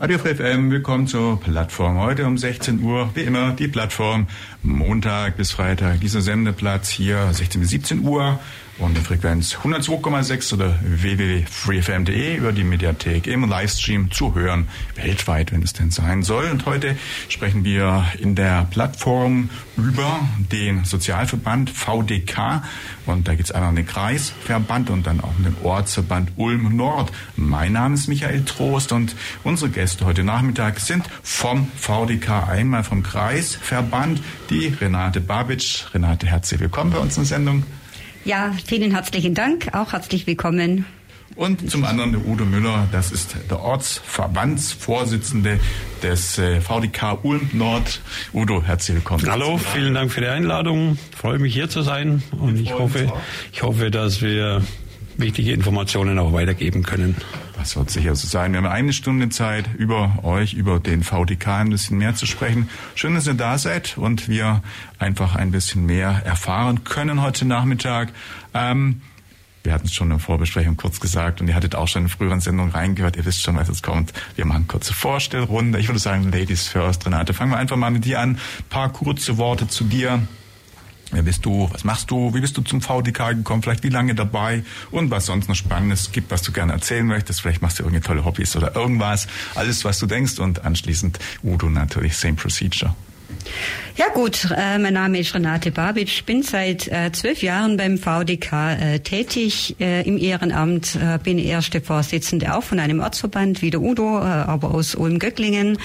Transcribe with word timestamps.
Radio 0.00 0.16
Free 0.18 0.36
FM, 0.36 0.70
willkommen 0.70 1.08
zur 1.08 1.40
Plattform. 1.40 1.98
Heute 1.98 2.24
um 2.24 2.38
16 2.38 2.80
Uhr, 2.84 3.10
wie 3.14 3.22
immer, 3.22 3.50
die 3.50 3.66
Plattform. 3.66 4.28
Montag 4.62 5.36
bis 5.36 5.50
Freitag, 5.50 5.98
dieser 5.98 6.20
Sendeplatz 6.20 6.88
hier, 6.88 7.28
16 7.32 7.60
bis 7.60 7.70
17 7.70 8.04
Uhr 8.04 8.38
und 8.78 8.96
die 8.96 9.00
Frequenz 9.00 9.56
102,6 9.56 10.54
oder 10.54 10.78
www.freefm.de 10.82 12.36
über 12.36 12.52
die 12.52 12.64
Mediathek 12.64 13.26
im 13.26 13.48
Livestream 13.48 14.10
zu 14.10 14.34
hören, 14.34 14.68
weltweit, 14.94 15.52
wenn 15.52 15.62
es 15.62 15.72
denn 15.72 15.90
sein 15.90 16.22
soll. 16.22 16.50
Und 16.50 16.64
heute 16.66 16.96
sprechen 17.28 17.64
wir 17.64 18.06
in 18.20 18.34
der 18.34 18.66
Plattform 18.70 19.50
über 19.76 20.20
den 20.52 20.84
Sozialverband 20.84 21.70
VDK 21.70 22.62
und 23.06 23.26
da 23.26 23.34
geht 23.34 23.46
es 23.46 23.52
einmal 23.52 23.70
um 23.70 23.76
den 23.76 23.86
Kreisverband 23.86 24.90
und 24.90 25.06
dann 25.06 25.20
auch 25.20 25.36
um 25.36 25.44
den 25.44 25.56
Ortsverband 25.62 26.32
Ulm 26.36 26.76
Nord. 26.76 27.10
Mein 27.36 27.72
Name 27.72 27.94
ist 27.94 28.08
Michael 28.08 28.44
Trost 28.44 28.92
und 28.92 29.16
unsere 29.44 29.70
Gäste 29.70 30.04
heute 30.04 30.22
Nachmittag 30.22 30.78
sind 30.80 31.04
vom 31.22 31.68
VDK, 31.76 32.48
einmal 32.48 32.84
vom 32.84 33.02
Kreisverband, 33.02 34.20
die 34.50 34.68
Renate 34.68 35.20
Babic. 35.20 35.86
Renate, 35.92 36.26
herzlich 36.26 36.60
willkommen 36.60 36.92
bei 36.92 36.98
uns 36.98 37.16
in 37.16 37.22
der 37.24 37.28
Sendung. 37.28 37.64
Ja, 38.24 38.52
vielen 38.66 38.90
herzlichen 38.90 39.34
Dank. 39.34 39.74
Auch 39.74 39.92
herzlich 39.92 40.26
willkommen. 40.26 40.84
Und 41.36 41.70
zum 41.70 41.84
anderen 41.84 42.12
der 42.12 42.26
Udo 42.26 42.44
Müller, 42.44 42.88
das 42.90 43.12
ist 43.12 43.36
der 43.48 43.60
Ortsverbandsvorsitzende 43.60 45.60
des 46.02 46.36
äh, 46.38 46.60
VDK 46.60 47.18
Ulm 47.22 47.50
Nord. 47.52 48.00
Udo, 48.32 48.62
herzlich 48.62 48.96
willkommen. 48.96 49.24
Hallo, 49.30 49.56
vielen 49.56 49.94
Dank 49.94 50.10
für 50.10 50.20
die 50.20 50.26
Einladung. 50.26 50.98
Ich 51.10 51.16
freue 51.16 51.38
mich 51.38 51.54
hier 51.54 51.68
zu 51.68 51.82
sein 51.82 52.24
und 52.32 52.58
ich 52.58 52.74
hoffe, 52.74 53.12
ich 53.52 53.62
hoffe, 53.62 53.92
dass 53.92 54.20
wir 54.20 54.62
wichtige 55.18 55.52
Informationen 55.52 56.18
auch 56.18 56.32
weitergeben 56.32 56.82
können. 56.82 57.16
Das 57.56 57.76
wird 57.76 57.90
sicher 57.90 58.14
so 58.14 58.26
sein. 58.26 58.52
Wir 58.52 58.58
haben 58.58 58.66
eine 58.66 58.92
Stunde 58.92 59.28
Zeit, 59.28 59.68
über 59.76 60.20
euch, 60.22 60.54
über 60.54 60.78
den 60.78 61.02
VDK 61.02 61.48
ein 61.58 61.70
bisschen 61.70 61.98
mehr 61.98 62.14
zu 62.14 62.24
sprechen. 62.24 62.68
Schön, 62.94 63.14
dass 63.14 63.26
ihr 63.26 63.34
da 63.34 63.58
seid 63.58 63.98
und 63.98 64.28
wir 64.28 64.62
einfach 64.98 65.34
ein 65.34 65.50
bisschen 65.50 65.84
mehr 65.86 66.22
erfahren 66.24 66.84
können 66.84 67.20
heute 67.20 67.44
Nachmittag. 67.44 68.12
Ähm, 68.54 69.02
wir 69.64 69.74
hatten 69.74 69.86
es 69.86 69.92
schon 69.92 70.06
in 70.06 70.16
der 70.16 70.18
Vorbesprechung 70.20 70.76
kurz 70.76 71.00
gesagt 71.00 71.40
und 71.40 71.48
ihr 71.48 71.54
hattet 71.54 71.74
auch 71.74 71.88
schon 71.88 72.04
in 72.04 72.08
früheren 72.08 72.40
Sendungen 72.40 72.72
reingehört. 72.72 73.16
Ihr 73.16 73.26
wisst 73.26 73.42
schon, 73.42 73.56
was 73.56 73.68
jetzt 73.68 73.82
kommt. 73.82 74.12
Wir 74.36 74.46
machen 74.46 74.68
kurze 74.68 74.94
Vorstellrunde. 74.94 75.78
Ich 75.78 75.88
würde 75.88 75.98
sagen, 75.98 76.30
Ladies 76.30 76.68
first. 76.68 77.04
Renate, 77.04 77.34
fangen 77.34 77.50
wir 77.50 77.58
einfach 77.58 77.76
mal 77.76 77.90
mit 77.90 78.04
dir 78.04 78.20
an. 78.20 78.30
Ein 78.30 78.38
paar 78.70 78.92
kurze 78.92 79.36
Worte 79.36 79.66
zu 79.66 79.84
dir. 79.84 80.22
Wer 81.10 81.22
bist 81.22 81.44
du? 81.44 81.68
Was 81.72 81.84
machst 81.84 82.10
du? 82.10 82.34
Wie 82.34 82.40
bist 82.40 82.56
du 82.56 82.62
zum 82.62 82.80
VDK 82.80 83.30
gekommen? 83.30 83.62
Vielleicht 83.62 83.82
wie 83.82 83.88
lange 83.88 84.14
dabei? 84.14 84.62
Und 84.90 85.10
was 85.10 85.26
sonst 85.26 85.48
noch 85.48 85.56
Spannendes 85.56 86.12
gibt, 86.12 86.30
was 86.30 86.42
du 86.42 86.52
gerne 86.52 86.72
erzählen 86.72 87.06
möchtest. 87.06 87.40
Vielleicht 87.40 87.62
machst 87.62 87.78
du 87.78 87.82
irgendwelche 87.82 88.06
tolle 88.06 88.24
Hobbys 88.24 88.56
oder 88.56 88.76
irgendwas. 88.76 89.26
Alles, 89.54 89.84
was 89.84 89.98
du 89.98 90.06
denkst. 90.06 90.38
Und 90.38 90.64
anschließend 90.64 91.18
Udo 91.42 91.70
natürlich, 91.70 92.16
same 92.16 92.34
procedure. 92.34 92.94
Ja 93.96 94.06
gut, 94.14 94.48
äh, 94.56 94.78
mein 94.78 94.94
Name 94.94 95.18
ist 95.18 95.34
Renate 95.34 95.72
Babic, 95.72 96.24
bin 96.24 96.44
seit 96.44 96.86
äh, 96.86 97.10
zwölf 97.10 97.42
Jahren 97.42 97.76
beim 97.76 97.98
VDK 97.98 98.52
äh, 98.52 98.98
tätig 99.00 99.74
äh, 99.80 100.06
im 100.06 100.18
Ehrenamt, 100.18 100.94
äh, 100.94 101.18
bin 101.18 101.36
erste 101.36 101.80
Vorsitzende 101.80 102.54
auch 102.54 102.62
von 102.62 102.78
einem 102.78 103.00
Ortsverband 103.00 103.60
wie 103.60 103.70
der 103.70 103.80
Udo, 103.80 104.20
äh, 104.20 104.22
aber 104.22 104.72
aus 104.72 104.94
Ulm-Göcklingen. 104.94 105.78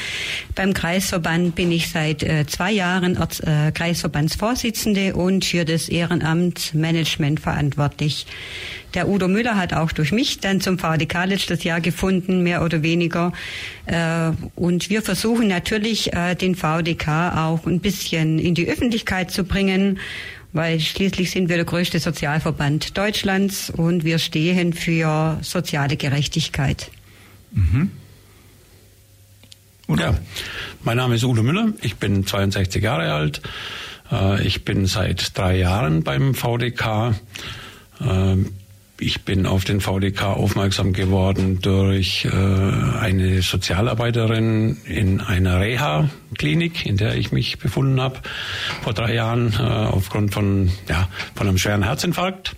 Beim 0.54 0.76
Kreisverband 0.76 1.56
bin 1.56 1.72
ich 1.72 1.90
seit 1.90 2.24
zwei 2.48 2.72
Jahren 2.72 3.18
Orts, 3.18 3.42
Kreisverbandsvorsitzende 3.74 5.16
und 5.16 5.46
für 5.46 5.66
das 5.66 5.90
Ehrenamt 5.90 6.76
Management 6.76 7.40
verantwortlich. 7.40 8.28
Der 8.94 9.10
Udo 9.10 9.28
Müller 9.28 9.58
hat 9.58 9.74
auch 9.74 9.92
durch 9.92 10.12
mich 10.12 10.40
dann 10.40 10.62
zum 10.62 10.78
VDK 10.78 11.26
letztes 11.26 11.64
Jahr 11.64 11.82
gefunden, 11.82 12.44
mehr 12.44 12.64
oder 12.64 12.84
weniger. 12.84 13.34
Äh, 13.86 14.32
und 14.56 14.90
wir 14.90 15.02
versuchen 15.02 15.48
natürlich, 15.48 16.14
äh, 16.14 16.36
den 16.36 16.56
VDK 16.56 17.34
auch 17.36 17.66
ein 17.66 17.80
bisschen 17.80 18.38
in 18.38 18.54
die 18.54 18.68
Öffentlichkeit 18.70 19.32
zu 19.32 19.44
bringen, 19.44 20.00
weil 20.52 20.80
schließlich 20.80 21.32
sind 21.32 21.50
wir 21.50 21.56
der 21.56 21.66
größte 21.66 22.00
Sozialverband 22.00 22.96
Deutschlands 22.98 23.72
und 23.72 24.04
wir 24.04 24.20
stehen 24.20 24.74
für 24.74 25.40
soziale 25.42 25.98
Gerechtigkeit. 25.98 26.92
Mhm. 27.52 27.92
Ja, 29.98 30.18
mein 30.84 30.98
Name 30.98 31.16
ist 31.16 31.24
Udo 31.24 31.44
Müller, 31.44 31.74
ich 31.82 31.96
bin 31.96 32.26
62 32.26 32.82
Jahre 32.82 33.12
alt. 33.12 33.42
Äh, 34.12 34.46
ich 34.46 34.64
bin 34.64 34.86
seit 34.86 35.38
drei 35.38 35.58
Jahren 35.58 36.04
beim 36.04 36.36
VDK 36.36 37.16
ich 39.00 39.24
bin 39.24 39.46
auf 39.46 39.64
den 39.64 39.82
VDK 39.82 40.24
aufmerksam 40.24 40.94
geworden 40.94 41.60
durch 41.62 42.26
äh, 42.26 42.30
eine 42.30 43.42
Sozialarbeiterin 43.42 44.78
in 44.86 45.20
einer 45.20 45.60
Reha-Klinik, 45.60 46.86
in 46.86 46.98
der 46.98 47.16
ich 47.16 47.32
mich 47.32 47.58
befunden 47.60 48.00
habe 48.00 48.20
vor 48.82 48.94
drei 48.94 49.16
Jahren 49.16 49.54
äh, 49.60 49.64
aufgrund 49.64 50.34
von 50.34 50.72
ja 50.88 51.10
von 51.36 51.48
einem 51.48 51.58
schweren 51.58 51.84
Herzinfarkt. 51.84 52.56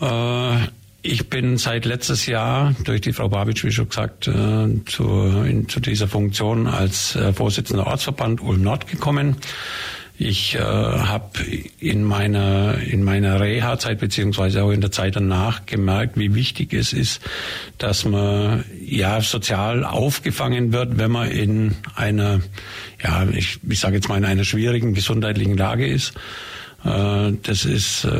Äh, 0.00 0.56
ich 1.02 1.30
bin 1.30 1.56
seit 1.56 1.86
letztes 1.86 2.26
Jahr 2.26 2.74
durch 2.84 3.00
die 3.00 3.12
Frau 3.12 3.28
Babic, 3.28 3.64
wie 3.64 3.72
schon 3.72 3.88
gesagt, 3.88 4.28
äh, 4.28 4.84
zu, 4.84 5.64
zu 5.66 5.80
dieser 5.80 6.08
Funktion 6.08 6.66
als 6.66 7.16
äh, 7.16 7.32
Vorsitzender 7.32 7.86
Ortsverband 7.86 8.42
Ulm 8.42 8.62
Nord 8.62 8.86
gekommen. 8.86 9.36
Ich 10.22 10.54
äh, 10.54 10.58
habe 10.60 11.30
in 11.78 12.04
meiner 12.04 12.76
in 12.76 13.02
meiner 13.02 13.40
Reha-Zeit 13.40 14.00
beziehungsweise 14.00 14.62
auch 14.62 14.70
in 14.70 14.82
der 14.82 14.92
Zeit 14.92 15.16
danach 15.16 15.64
gemerkt, 15.64 16.18
wie 16.18 16.34
wichtig 16.34 16.74
es 16.74 16.92
ist, 16.92 17.22
dass 17.78 18.04
man 18.04 18.62
ja 18.84 19.22
sozial 19.22 19.82
aufgefangen 19.82 20.74
wird, 20.74 20.98
wenn 20.98 21.10
man 21.10 21.30
in 21.30 21.74
einer 21.94 22.40
ja 23.02 23.26
ich, 23.32 23.60
ich 23.66 23.80
sage 23.80 23.94
jetzt 23.94 24.10
mal 24.10 24.18
in 24.18 24.26
einer 24.26 24.44
schwierigen 24.44 24.92
gesundheitlichen 24.92 25.56
Lage 25.56 25.86
ist. 25.86 26.12
Äh, 26.84 27.32
das 27.42 27.64
ist, 27.64 28.04
äh, 28.04 28.10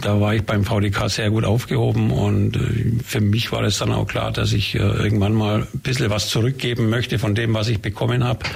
da 0.00 0.20
war 0.20 0.36
ich 0.36 0.42
beim 0.42 0.64
VDK 0.64 1.10
sehr 1.10 1.30
gut 1.30 1.44
aufgehoben 1.44 2.12
und 2.12 2.56
äh, 2.56 3.02
für 3.04 3.20
mich 3.20 3.50
war 3.50 3.64
es 3.64 3.78
dann 3.78 3.90
auch 3.90 4.06
klar, 4.06 4.30
dass 4.30 4.52
ich 4.52 4.76
irgendwann 4.76 5.32
mal 5.32 5.66
ein 5.72 5.80
bisschen 5.80 6.10
was 6.10 6.28
zurückgeben 6.28 6.90
möchte 6.90 7.18
von 7.18 7.34
dem, 7.34 7.54
was 7.54 7.68
ich 7.68 7.80
bekommen 7.80 8.22
habe 8.22 8.46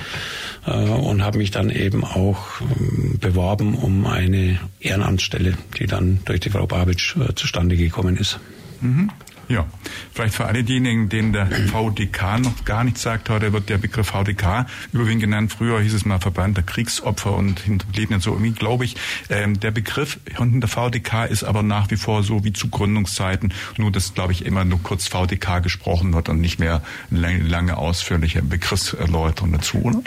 und 0.67 1.23
habe 1.23 1.39
mich 1.39 1.51
dann 1.51 1.71
eben 1.71 2.05
auch 2.05 2.61
ähm, 2.61 3.19
beworben 3.21 3.75
um 3.75 4.07
eine 4.07 4.59
Ehrenamtsstelle, 4.81 5.55
die 5.79 5.87
dann 5.87 6.21
durch 6.25 6.41
die 6.41 6.51
Frau 6.51 6.67
Babic 6.67 7.17
zustande 7.37 7.77
gekommen 7.77 8.17
ist. 8.17 8.39
Mhm. 8.81 9.11
Ja, 9.49 9.67
vielleicht 10.13 10.35
für 10.35 10.45
alle 10.45 10.63
diejenigen, 10.63 11.09
denen 11.09 11.33
der 11.33 11.47
VDK 11.47 12.39
noch 12.39 12.67
gar 12.67 12.85
nichts 12.85 13.01
sagt, 13.01 13.31
heute 13.31 13.55
wird 13.55 13.71
der 13.71 13.79
Begriff 13.79 14.09
VDK 14.09 14.67
überwiegend 14.93 15.23
genannt. 15.23 15.55
Früher 15.57 15.81
hieß 15.81 15.95
es 15.95 16.05
mal 16.05 16.21
Verband 16.21 16.59
der 16.59 16.65
Kriegsopfer 16.65 17.35
und 17.35 17.61
Hinterbliebenen 17.61 18.21
so 18.21 18.33
irgendwie, 18.33 18.53
glaube 18.53 18.85
ich. 18.85 18.97
Ähm, 19.31 19.59
der 19.59 19.71
Begriff 19.71 20.21
unten 20.39 20.61
der 20.61 20.69
VDK 20.69 21.25
ist 21.31 21.45
aber 21.45 21.63
nach 21.63 21.91
wie 21.91 21.97
vor 21.97 22.23
so 22.23 22.45
wie 22.45 22.53
zu 22.53 22.69
Gründungszeiten, 22.69 23.55
nur 23.79 23.91
dass, 23.91 24.13
glaube 24.13 24.33
ich, 24.33 24.45
immer 24.45 24.67
nur 24.67 24.83
kurz 24.83 25.09
VDK 25.09 25.63
gesprochen 25.63 26.13
wird 26.13 26.29
und 26.29 26.43
nicht 26.43 26.59
mehr 26.59 26.83
lange, 27.11 27.39
lange 27.39 27.79
ausführliche 27.79 28.43
Begriffserläuterung 28.43 29.53
dazu, 29.53 29.79
oder? 29.79 30.03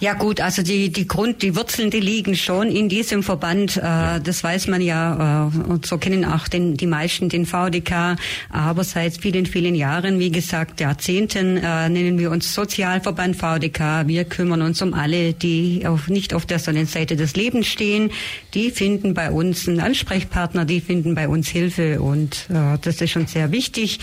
Ja 0.00 0.14
gut, 0.14 0.40
also 0.40 0.62
die, 0.62 0.90
die 0.90 1.06
Grund, 1.06 1.42
die 1.42 1.54
Wurzeln, 1.54 1.90
die 1.90 2.00
liegen 2.00 2.34
schon 2.34 2.68
in 2.68 2.88
diesem 2.88 3.22
Verband. 3.22 3.76
Äh, 3.76 3.80
ja. 3.80 4.18
Das 4.18 4.42
weiß 4.42 4.66
man 4.68 4.80
ja. 4.80 5.50
Äh, 5.54 5.70
und 5.70 5.84
so 5.84 5.98
kennen 5.98 6.24
auch 6.24 6.48
den, 6.48 6.78
die 6.78 6.86
meisten 6.86 7.28
den 7.28 7.44
VDK. 7.44 8.16
Aber 8.48 8.82
seit 8.82 9.18
vielen, 9.18 9.44
vielen 9.44 9.74
Jahren, 9.74 10.18
wie 10.18 10.30
gesagt, 10.30 10.80
Jahrzehnten, 10.80 11.58
äh, 11.58 11.90
nennen 11.90 12.18
wir 12.18 12.30
uns 12.30 12.54
Sozialverband 12.54 13.36
VDK. 13.36 14.06
Wir 14.06 14.24
kümmern 14.24 14.62
uns 14.62 14.80
um 14.80 14.94
alle, 14.94 15.34
die 15.34 15.86
auf, 15.86 16.08
nicht 16.08 16.32
auf 16.32 16.46
der 16.46 16.60
Sonnenseite 16.60 17.16
des 17.16 17.36
Lebens 17.36 17.66
stehen. 17.66 18.10
Die 18.54 18.70
finden 18.70 19.12
bei 19.12 19.30
uns 19.30 19.68
einen 19.68 19.80
Ansprechpartner, 19.80 20.64
die 20.64 20.80
finden 20.80 21.14
bei 21.14 21.28
uns 21.28 21.48
Hilfe. 21.48 22.00
Und 22.00 22.46
äh, 22.48 22.78
das 22.80 23.02
ist 23.02 23.10
schon 23.10 23.26
sehr 23.26 23.52
wichtig, 23.52 24.00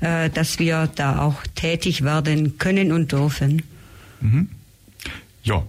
äh, 0.00 0.28
dass 0.28 0.58
wir 0.58 0.88
da 0.96 1.20
auch 1.20 1.40
tätig 1.54 2.02
werden 2.02 2.58
können 2.58 2.90
und 2.90 3.12
dürfen. 3.12 3.62
Mhm. 4.20 4.48
Ja, 5.46 5.62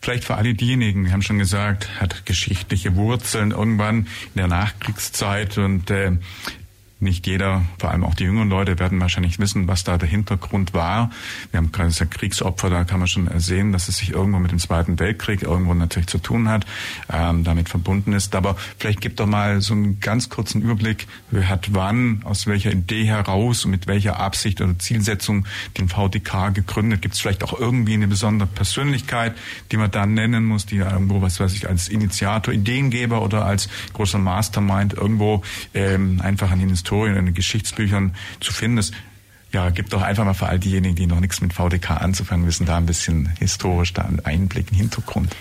vielleicht 0.00 0.24
für 0.24 0.36
alle 0.36 0.54
diejenigen, 0.54 1.04
wir 1.04 1.12
haben 1.12 1.22
schon 1.22 1.40
gesagt, 1.40 2.00
hat 2.00 2.24
geschichtliche 2.24 2.94
Wurzeln 2.94 3.50
irgendwann 3.50 4.06
in 4.26 4.36
der 4.36 4.46
Nachkriegszeit 4.46 5.58
und 5.58 5.90
äh, 5.90 6.12
nicht 7.00 7.26
jeder, 7.26 7.62
vor 7.78 7.90
allem 7.90 8.04
auch 8.04 8.14
die 8.14 8.24
jüngeren 8.24 8.48
Leute, 8.48 8.78
werden 8.78 9.00
wahrscheinlich 9.00 9.38
wissen, 9.38 9.68
was 9.68 9.84
da 9.84 9.98
der 9.98 10.08
Hintergrund 10.08 10.74
war. 10.74 11.10
Wir 11.50 11.58
haben 11.58 11.70
gerade 11.70 11.90
gesagt, 11.90 12.12
Kriegsopfer, 12.12 12.70
da 12.70 12.84
kann 12.84 12.98
man 12.98 13.08
schon 13.08 13.28
sehen, 13.38 13.72
dass 13.72 13.88
es 13.88 13.98
sich 13.98 14.10
irgendwo 14.10 14.38
mit 14.38 14.50
dem 14.50 14.58
Zweiten 14.58 14.98
Weltkrieg 14.98 15.42
irgendwo 15.42 15.74
natürlich 15.74 16.08
zu 16.08 16.18
tun 16.18 16.48
hat, 16.48 16.66
ähm, 17.12 17.44
damit 17.44 17.68
verbunden 17.68 18.12
ist. 18.12 18.34
Aber 18.34 18.56
vielleicht 18.78 19.00
gibt 19.00 19.20
doch 19.20 19.26
mal 19.26 19.60
so 19.60 19.74
einen 19.74 20.00
ganz 20.00 20.28
kurzen 20.28 20.60
Überblick, 20.62 21.06
wer 21.30 21.48
hat 21.48 21.72
wann, 21.74 22.22
aus 22.24 22.46
welcher 22.46 22.72
Idee 22.72 23.04
heraus 23.04 23.64
und 23.64 23.70
mit 23.70 23.86
welcher 23.86 24.18
Absicht 24.18 24.60
oder 24.60 24.78
Zielsetzung 24.78 25.46
den 25.76 25.88
VDK 25.88 26.52
gegründet. 26.52 27.02
Gibt 27.02 27.14
es 27.14 27.20
vielleicht 27.20 27.44
auch 27.44 27.58
irgendwie 27.58 27.94
eine 27.94 28.08
besondere 28.08 28.48
Persönlichkeit, 28.48 29.36
die 29.70 29.76
man 29.76 29.90
da 29.90 30.04
nennen 30.06 30.44
muss, 30.44 30.66
die 30.66 30.76
irgendwo, 30.76 31.22
was 31.22 31.38
weiß 31.38 31.54
ich, 31.54 31.68
als 31.68 31.88
Initiator, 31.88 32.52
Ideengeber 32.52 33.22
oder 33.22 33.44
als 33.44 33.68
großer 33.92 34.18
Mastermind 34.18 34.94
irgendwo 34.94 35.42
ähm, 35.74 36.20
einfach 36.22 36.50
an 36.50 36.58
den 36.58 36.70
Historien, 36.88 37.16
in 37.16 37.26
den 37.26 37.34
Geschichtsbüchern 37.34 38.14
zu 38.40 38.50
finden 38.50 38.78
ist. 38.78 38.94
Ja, 39.52 39.68
gibt 39.68 39.92
doch 39.92 40.00
einfach 40.00 40.24
mal 40.24 40.32
für 40.32 40.46
all 40.46 40.58
diejenigen, 40.58 40.94
die 40.96 41.06
noch 41.06 41.20
nichts 41.20 41.42
mit 41.42 41.52
VDK 41.52 41.90
anzufangen 41.90 42.46
wissen, 42.46 42.64
da 42.64 42.78
ein 42.78 42.86
bisschen 42.86 43.28
historisch 43.38 43.92
da 43.92 44.02
einen 44.02 44.20
Einblick, 44.20 44.68
einen 44.68 44.78
Hintergrund. 44.78 45.36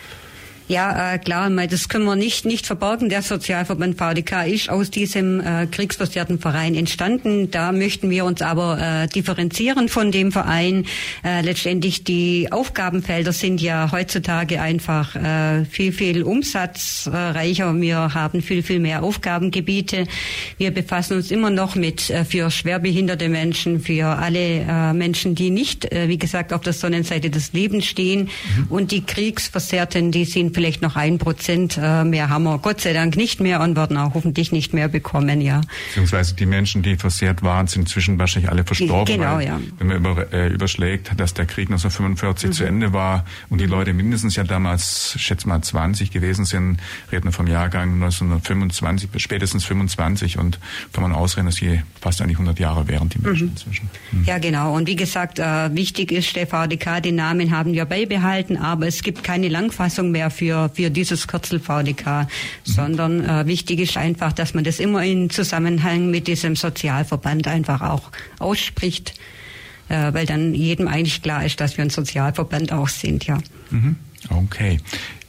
Ja, 0.69 1.13
äh, 1.13 1.17
klar, 1.17 1.49
das 1.49 1.87
können 1.87 2.03
wir 2.03 2.17
nicht, 2.17 2.43
nicht 2.43 2.67
verborgen. 2.67 3.07
Der 3.07 3.21
Sozialverband 3.21 3.97
VDK 3.97 4.47
ist 4.47 4.69
aus 4.69 4.91
diesem 4.91 5.39
äh, 5.39 5.65
kriegsversierten 5.65 6.39
Verein 6.39 6.75
entstanden. 6.75 7.49
Da 7.51 7.71
möchten 7.71 8.09
wir 8.09 8.25
uns 8.25 8.41
aber 8.41 8.77
äh, 8.77 9.07
differenzieren 9.07 9.87
von 9.87 10.11
dem 10.11 10.33
Verein. 10.33 10.85
Äh, 11.23 11.39
letztendlich 11.39 12.03
die 12.03 12.49
Aufgabenfelder 12.51 13.31
sind 13.31 13.61
ja 13.61 13.93
heutzutage 13.93 14.59
einfach 14.59 15.15
äh, 15.15 15.63
viel, 15.63 15.93
viel 15.93 16.23
umsatzreicher. 16.23 17.73
Wir 17.79 18.13
haben 18.13 18.41
viel, 18.41 18.61
viel 18.61 18.81
mehr 18.81 19.03
Aufgabengebiete. 19.03 20.05
Wir 20.57 20.71
befassen 20.71 21.15
uns 21.15 21.31
immer 21.31 21.49
noch 21.49 21.75
mit 21.75 22.09
äh, 22.09 22.25
für 22.25 22.51
schwerbehinderte 22.51 23.29
Menschen, 23.29 23.79
für 23.79 24.17
alle 24.17 24.65
äh, 24.67 24.91
Menschen, 24.91 25.33
die 25.33 25.49
nicht, 25.49 25.89
äh, 25.93 26.09
wie 26.09 26.17
gesagt, 26.17 26.51
auf 26.51 26.59
der 26.59 26.73
Sonnenseite 26.73 27.29
des 27.29 27.53
Lebens 27.53 27.85
stehen. 27.85 28.23
Mhm. 28.57 28.65
Und 28.67 28.91
die 28.91 29.05
Kriegsversehrten, 29.05 30.11
die 30.11 30.25
sind 30.25 30.56
vielleicht 30.57 30.81
noch 30.81 30.95
ein 30.95 31.19
Prozent 31.19 31.77
äh, 31.79 32.03
mehr 32.03 32.29
haben 32.29 32.45
wir 32.45 32.57
Gott 32.57 32.81
sei 32.81 32.91
Dank 32.91 33.15
nicht 33.15 33.39
mehr 33.39 33.61
und 33.61 33.75
werden 33.75 33.95
auch 33.95 34.15
hoffentlich 34.15 34.51
nicht 34.51 34.73
mehr 34.73 34.87
bekommen, 34.87 35.39
ja. 35.39 35.61
Beziehungsweise 35.89 36.33
die 36.33 36.47
Menschen, 36.47 36.81
die 36.81 36.95
versehrt 36.95 37.43
waren, 37.43 37.67
sind 37.67 37.83
inzwischen 37.83 38.17
wahrscheinlich 38.17 38.49
alle 38.49 38.63
verstorben. 38.63 39.17
Genau, 39.17 39.39
ja. 39.39 39.59
Wenn 39.77 39.85
man 39.85 39.97
über, 39.97 40.33
äh, 40.33 40.47
überschlägt, 40.47 41.11
dass 41.15 41.35
der 41.35 41.45
Krieg 41.45 41.67
1945 41.67 42.49
mhm. 42.49 42.53
zu 42.53 42.63
Ende 42.63 42.91
war 42.91 43.23
und 43.49 43.61
die 43.61 43.67
Leute 43.67 43.93
mindestens 43.93 44.35
ja 44.35 44.43
damals, 44.43 45.15
schätze 45.19 45.47
mal 45.47 45.61
20 45.61 46.09
gewesen 46.09 46.45
sind, 46.45 46.79
reden 47.11 47.25
wir 47.25 47.33
vom 47.33 47.45
Jahrgang 47.45 47.93
1925, 47.93 49.11
spätestens 49.17 49.63
25 49.63 50.39
und 50.39 50.57
kann 50.91 51.03
man 51.03 51.11
ausreden, 51.11 51.45
dass 51.45 51.57
sie 51.57 51.81
fast 52.01 52.19
eigentlich 52.19 52.37
100 52.37 52.59
Jahre 52.59 52.87
wären, 52.87 53.09
die 53.09 53.19
Menschen 53.19 53.45
mhm. 53.45 53.51
inzwischen. 53.51 53.89
Mhm. 54.11 54.23
Ja, 54.23 54.39
genau. 54.39 54.75
Und 54.75 54.87
wie 54.87 54.95
gesagt, 54.95 55.37
äh, 55.37 55.75
wichtig 55.75 56.11
ist, 56.11 56.35
der 56.35 56.47
VDK, 56.47 56.99
den 56.99 57.13
Namen 57.13 57.55
haben 57.55 57.73
wir 57.73 57.85
beibehalten, 57.85 58.57
aber 58.57 58.87
es 58.87 59.03
gibt 59.03 59.23
keine 59.23 59.49
Langfassung 59.49 60.09
mehr 60.09 60.31
für 60.31 60.46
für, 60.47 60.69
für 60.73 60.89
dieses 60.89 61.27
Kürzel 61.27 61.59
VDK, 61.59 62.05
mhm. 62.05 62.27
sondern 62.63 63.25
äh, 63.25 63.45
wichtig 63.47 63.79
ist 63.79 63.97
einfach, 63.97 64.31
dass 64.31 64.53
man 64.53 64.63
das 64.63 64.79
immer 64.79 65.03
in 65.03 65.29
Zusammenhang 65.29 66.09
mit 66.09 66.27
diesem 66.27 66.55
Sozialverband 66.55 67.47
einfach 67.47 67.81
auch 67.81 68.11
ausspricht, 68.39 69.13
äh, 69.89 70.13
weil 70.13 70.25
dann 70.25 70.53
jedem 70.53 70.87
eigentlich 70.87 71.21
klar 71.21 71.45
ist, 71.45 71.59
dass 71.59 71.77
wir 71.77 71.83
ein 71.83 71.89
Sozialverband 71.89 72.71
auch 72.71 72.87
sind, 72.87 73.25
ja. 73.25 73.39
Mhm. 73.69 73.97
Okay. 74.29 74.79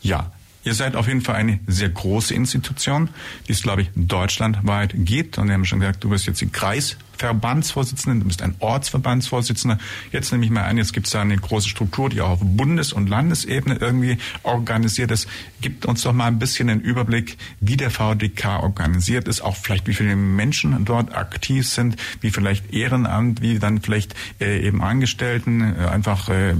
Ja, 0.02 0.32
Ihr 0.64 0.74
seid 0.74 0.96
auf 0.96 1.06
jeden 1.08 1.22
Fall 1.22 1.36
eine 1.36 1.60
sehr 1.66 1.88
große 1.88 2.34
Institution, 2.34 3.08
die 3.46 3.52
es, 3.52 3.62
glaube 3.62 3.82
ich, 3.82 3.90
deutschlandweit 3.94 4.92
gibt. 4.94 5.38
Und 5.38 5.46
wir 5.46 5.54
haben 5.54 5.64
schon 5.64 5.80
gesagt, 5.80 6.04
du 6.04 6.10
bist 6.10 6.26
jetzt 6.26 6.42
die 6.42 6.48
Kreis 6.48 6.98
Verbandsvorsitzenden, 7.18 8.20
du 8.20 8.26
bist 8.26 8.42
ein 8.42 8.54
Ortsverbandsvorsitzender. 8.60 9.78
Jetzt 10.12 10.32
nehme 10.32 10.44
ich 10.44 10.50
mal 10.50 10.64
an, 10.64 10.78
jetzt 10.78 10.92
gibt 10.92 11.06
es 11.06 11.12
da 11.12 11.20
eine 11.20 11.36
große 11.36 11.68
Struktur, 11.68 12.08
die 12.08 12.20
auch 12.20 12.30
auf 12.30 12.40
Bundes- 12.42 12.92
und 12.92 13.08
Landesebene 13.08 13.76
irgendwie 13.80 14.18
organisiert 14.42 15.10
ist. 15.10 15.28
Gibt 15.60 15.86
uns 15.86 16.02
doch 16.02 16.12
mal 16.12 16.26
ein 16.26 16.38
bisschen 16.38 16.70
einen 16.70 16.80
Überblick, 16.80 17.36
wie 17.60 17.76
der 17.76 17.90
VDK 17.90 18.62
organisiert 18.62 19.28
ist, 19.28 19.40
auch 19.40 19.56
vielleicht 19.56 19.86
wie 19.86 19.94
viele 19.94 20.14
Menschen 20.16 20.84
dort 20.84 21.14
aktiv 21.14 21.68
sind, 21.68 21.96
wie 22.20 22.30
vielleicht 22.30 22.72
Ehrenamt, 22.72 23.42
wie 23.42 23.58
dann 23.58 23.80
vielleicht 23.80 24.14
äh, 24.40 24.66
eben 24.66 24.82
Angestellten, 24.82 25.74
äh, 25.76 25.86
einfach 25.88 26.28
äh, 26.28 26.54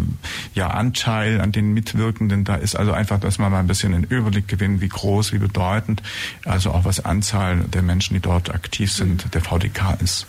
ja 0.54 0.68
Anteil 0.68 1.40
an 1.40 1.52
den 1.52 1.72
Mitwirkenden 1.72 2.44
da 2.44 2.56
ist. 2.56 2.74
Also 2.74 2.92
einfach, 2.92 3.20
dass 3.20 3.38
man 3.38 3.52
mal 3.52 3.60
ein 3.60 3.66
bisschen 3.66 3.94
einen 3.94 4.04
Überblick 4.04 4.48
gewinnt, 4.48 4.80
wie 4.80 4.88
groß, 4.88 5.32
wie 5.32 5.38
bedeutend, 5.38 6.02
also 6.44 6.72
auch 6.72 6.84
was 6.84 7.04
Anzahl 7.04 7.58
der 7.58 7.82
Menschen, 7.82 8.14
die 8.14 8.20
dort 8.20 8.52
aktiv 8.52 8.92
sind, 8.92 9.34
der 9.34 9.40
VDK 9.40 9.96
ist. 10.02 10.26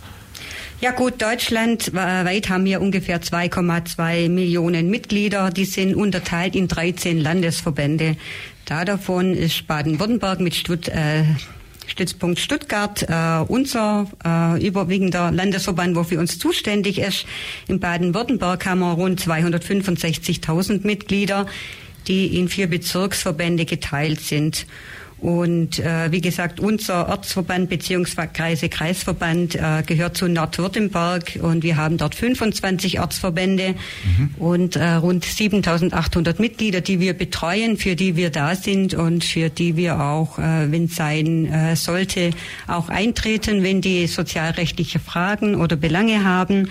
Ja 0.82 0.92
gut, 0.92 1.22
deutschlandweit 1.22 2.48
haben 2.48 2.64
wir 2.64 2.80
ungefähr 2.80 3.22
2,2 3.22 4.30
Millionen 4.30 4.90
Mitglieder. 4.90 5.50
Die 5.50 5.66
sind 5.66 5.94
unterteilt 5.94 6.56
in 6.56 6.70
13 6.70 7.20
Landesverbände. 7.20 8.16
Da 8.64 8.86
davon 8.86 9.34
ist 9.34 9.68
Baden-Württemberg 9.68 10.40
mit 10.40 10.56
Stutt, 10.56 10.88
äh, 10.88 11.26
Stützpunkt 11.86 12.40
Stuttgart 12.40 13.04
äh, 13.10 13.44
unser 13.46 14.08
äh, 14.24 14.66
überwiegender 14.66 15.34
Landesverband, 15.34 15.98
wo 15.98 16.04
für 16.06 16.18
uns 16.18 16.40
zuständig 16.40 17.00
ist. 17.00 17.26
In 17.68 17.82
Baden-Württemberg 17.82 18.66
haben 18.66 18.80
wir 18.80 18.94
rund 18.94 19.20
265.000 19.20 20.88
Mitglieder, 20.88 21.46
die 22.08 22.40
in 22.40 22.48
vier 22.48 22.68
Bezirksverbände 22.68 23.66
geteilt 23.66 24.22
sind. 24.22 24.66
Und 25.22 25.80
äh, 25.80 26.12
wie 26.12 26.22
gesagt, 26.22 26.60
unser 26.62 27.10
Ortsverband 27.10 27.70
beziehungsweise 27.70 28.70
Kreisverband 28.70 29.56
äh, 29.56 29.84
gehört 29.86 30.16
zu 30.16 30.30
Nordwürttemberg 30.30 31.40
und 31.42 31.64
wir 31.64 31.76
haben 31.76 31.98
dort 31.98 32.16
25 32.16 33.02
Ortsverbände 33.02 33.76
mhm. 34.18 34.30
und 34.38 34.76
äh, 34.78 34.94
rund 34.94 35.26
7800 35.26 36.40
Mitglieder, 36.40 36.80
die 36.80 37.02
wir 37.02 37.14
betreuen, 37.14 37.76
für 37.76 37.96
die 37.96 38.16
wir 38.16 38.30
da 38.30 38.56
sind 38.56 38.94
und 38.94 39.26
für 39.26 39.50
die 39.50 39.76
wir 39.76 40.00
auch, 40.00 40.40
äh, 40.40 40.72
wenn 40.72 40.86
es 40.86 40.96
sein 40.96 41.46
äh, 41.46 41.76
sollte, 41.76 42.32
auch 42.68 42.88
eintreten, 42.88 43.62
wenn 43.62 43.82
die 43.82 44.08
sozialrechtliche 44.08 45.00
Fragen 45.00 45.56
oder 45.56 45.76
Belange 45.76 46.24
haben. 46.24 46.70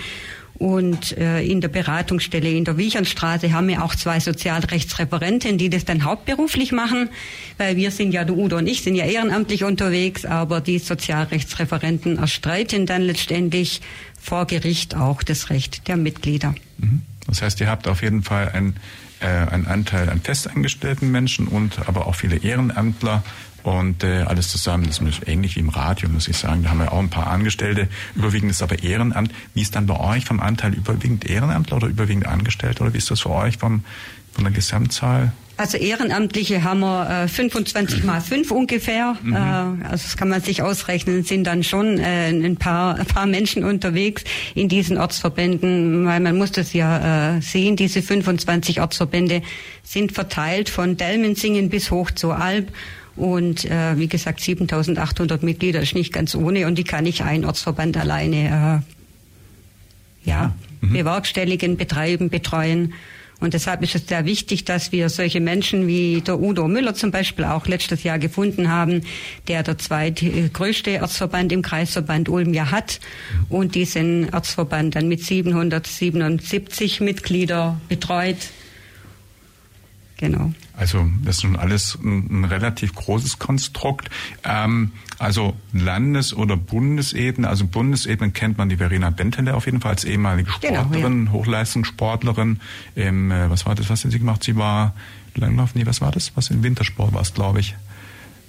Und 0.59 1.17
äh, 1.17 1.41
in 1.43 1.61
der 1.61 1.69
Beratungsstelle 1.69 2.51
in 2.51 2.65
der 2.65 2.77
Wiechernstraße 2.77 3.53
haben 3.53 3.69
wir 3.69 3.85
auch 3.85 3.95
zwei 3.95 4.19
Sozialrechtsreferenten, 4.19 5.57
die 5.57 5.71
das 5.71 5.85
dann 5.85 6.05
hauptberuflich 6.05 6.73
machen, 6.73 7.11
weil 7.59 7.77
wir 7.77 7.93
sind 7.93 8.13
ja, 8.13 8.25
du 8.25 8.35
Udo 8.35 8.57
und 8.57 8.67
ich 8.67 8.83
sind 8.83 8.97
ja 8.97 9.05
ehrenamtlich 9.05 9.63
unterwegs, 9.63 10.25
aber 10.25 10.61
die 10.61 10.81
Sozialrechtsreferenten 10.81 12.19
erstreiten 12.19 12.87
dann 12.87 13.03
letztendlich 13.03 13.83
vor 14.21 14.47
Gericht 14.47 14.97
auch 14.97 15.23
das 15.23 15.51
Recht 15.51 15.87
der 15.87 15.97
Mitglieder. 15.97 16.55
Mhm. 16.79 17.03
Das 17.29 17.43
heißt, 17.43 17.61
ihr 17.61 17.69
habt 17.69 17.87
auf 17.87 18.03
jeden 18.03 18.23
Fall 18.23 18.51
ein 18.53 18.75
äh, 19.21 19.27
einen 19.27 19.67
Anteil 19.67 20.09
an 20.11 20.21
festangestellten 20.21 21.11
Menschen 21.11 21.49
und 21.49 21.89
aber 21.89 22.07
auch 22.07 22.15
viele 22.15 22.37
Ehrenamtler, 22.37 23.25
und 23.69 24.03
äh, 24.03 24.23
alles 24.23 24.49
zusammen, 24.49 24.87
das 24.87 24.99
ist 24.99 25.29
ähnlich 25.29 25.57
wie 25.57 25.61
im 25.61 25.69
Radio, 25.69 26.09
muss 26.09 26.27
ich 26.27 26.37
sagen. 26.37 26.63
Da 26.63 26.71
haben 26.71 26.79
wir 26.79 26.93
auch 26.93 26.99
ein 26.99 27.11
paar 27.11 27.27
Angestellte. 27.27 27.89
Überwiegend 28.15 28.51
ist 28.51 28.63
aber 28.63 28.83
Ehrenamt. 28.83 29.33
Wie 29.55 29.61
ist 29.61 29.77
dann 29.77 29.87
bei 29.87 29.99
euch 29.99 30.25
vom 30.25 30.41
Anteil 30.41 30.75
überwiegend 30.75 31.29
Ehrenamtler 31.29 31.77
oder 31.77 31.89
überwiegend 31.89 32.27
Angestellte? 32.27 32.83
Oder 32.83 32.95
wie 32.95 32.99
ist 32.99 33.11
das 33.11 33.21
für 33.21 33.31
euch 33.31 33.59
vom, 33.59 33.85
von 34.33 34.45
der 34.45 34.53
Gesamtzahl? 34.53 35.33
Also 35.59 35.77
Ehrenamtliche 35.77 36.63
haben 36.63 36.81
wir 36.81 37.25
äh, 37.25 37.29
25 37.29 38.05
mal 38.05 38.21
5 38.21 38.53
ungefähr. 38.53 39.17
Mhm. 39.21 39.35
Äh, 39.35 39.39
also 39.39 40.05
das 40.05 40.17
kann 40.17 40.29
man 40.29 40.41
sich 40.41 40.63
ausrechnen, 40.63 41.25
sind 41.25 41.45
dann 41.45 41.65
schon 41.65 41.99
äh, 41.99 42.29
ein, 42.29 42.57
paar, 42.57 42.95
ein 42.95 43.07
paar 43.07 43.27
Menschen 43.27 43.65
unterwegs 43.65 44.23
in 44.55 44.69
diesen 44.69 44.99
Ortsverbänden, 44.99 46.07
weil 46.07 46.21
man 46.21 46.39
muss 46.39 46.53
das 46.53 46.73
ja 46.73 47.37
äh, 47.37 47.43
sehen, 47.43 47.75
diese 47.75 48.03
25 48.03 48.81
Ortsverbände 48.81 49.43
sind 49.83 50.13
verteilt 50.13 50.69
von 50.69 50.97
Delmensingen 50.97 51.71
bis 51.71 51.91
hoch 51.91 52.13
zur 52.13 52.39
Alb 52.39 52.73
und 53.19 53.65
äh, 53.65 53.99
wie 53.99 54.09
gesagt, 54.09 54.41
7800 54.41 55.43
Mitglieder 55.43 55.81
ist 55.81 55.95
nicht 55.95 56.13
ganz 56.13 56.35
ohne 56.35 56.67
und 56.67 56.77
die 56.77 56.85
kann 56.85 57.07
ich 57.07 57.23
ein 57.23 57.45
Ortsverband 57.45 57.97
alleine 57.97 58.83
äh, 60.25 60.29
ja, 60.29 60.55
mhm. 60.81 60.93
bewerkstelligen, 60.93 61.77
betreiben, 61.77 62.31
betreuen. 62.31 62.95
Und 63.41 63.55
deshalb 63.55 63.83
ist 63.83 63.95
es 63.95 64.09
sehr 64.09 64.25
wichtig, 64.25 64.65
dass 64.65 64.91
wir 64.91 65.09
solche 65.09 65.41
Menschen 65.41 65.87
wie 65.87 66.21
der 66.23 66.41
Udo 66.41 66.67
Müller 66.67 66.95
zum 66.95 67.13
Beispiel 67.13 67.45
auch 67.45 67.67
letztes 67.67 68.03
Jahr 68.03 68.19
gefunden 68.19 68.69
haben, 68.69 69.03
der 69.47 69.63
der 69.63 69.79
zweitgrößte 69.79 71.01
Ortsverband 71.01 71.53
im 71.53 71.63
Kreisverband 71.63 72.29
Ulm 72.29 72.53
ja 72.53 72.73
hat 72.73 72.99
und 73.49 73.77
diesen 73.77 74.33
Ortsverband 74.35 74.97
dann 74.97 75.07
mit 75.07 75.25
777 75.25 77.01
Mitglieder 77.01 77.81
betreut. 77.89 78.39
Genau. 80.19 80.53
Also 80.77 81.09
das 81.23 81.37
ist 81.37 81.43
schon 81.43 81.57
alles 81.57 81.97
ein, 82.03 82.43
ein 82.43 82.45
relativ 82.45 82.95
großes 82.95 83.39
Konstrukt. 83.39 84.11
Ähm, 84.45 84.93
also 85.19 85.57
Landes- 85.73 86.35
oder 86.35 86.57
Bundesebene. 86.57 87.49
Also 87.49 87.67
Bundesebene 87.67 88.33
kennt 88.33 88.59
man 88.59 88.69
die 88.69 88.77
Verena 88.77 89.11
Bentele 89.11 89.55
auf 89.55 89.67
jeden 89.67 89.81
Fall 89.81 89.93
als 89.93 90.05
ehemalige 90.05 90.51
Sportlerin, 90.51 90.91
genau, 90.91 91.25
ja. 91.27 91.33
Hochleistungssportlerin. 91.33 92.61
Im, 92.97 93.31
äh, 93.31 93.49
was 93.49 93.65
war 93.65 93.75
das, 93.75 93.89
was 93.91 94.05
hat 94.05 94.11
sie 94.11 94.19
gemacht? 94.19 94.43
Sie 94.45 94.57
war 94.57 94.95
Langlauf, 95.35 95.75
nee, 95.75 95.87
was 95.87 96.01
war 96.01 96.11
das? 96.11 96.33
Was 96.35 96.51
im 96.51 96.65
Wintersport 96.65 97.15
war 97.15 97.23
es, 97.23 97.33
glaube 97.33 97.61
ich. 97.61 97.77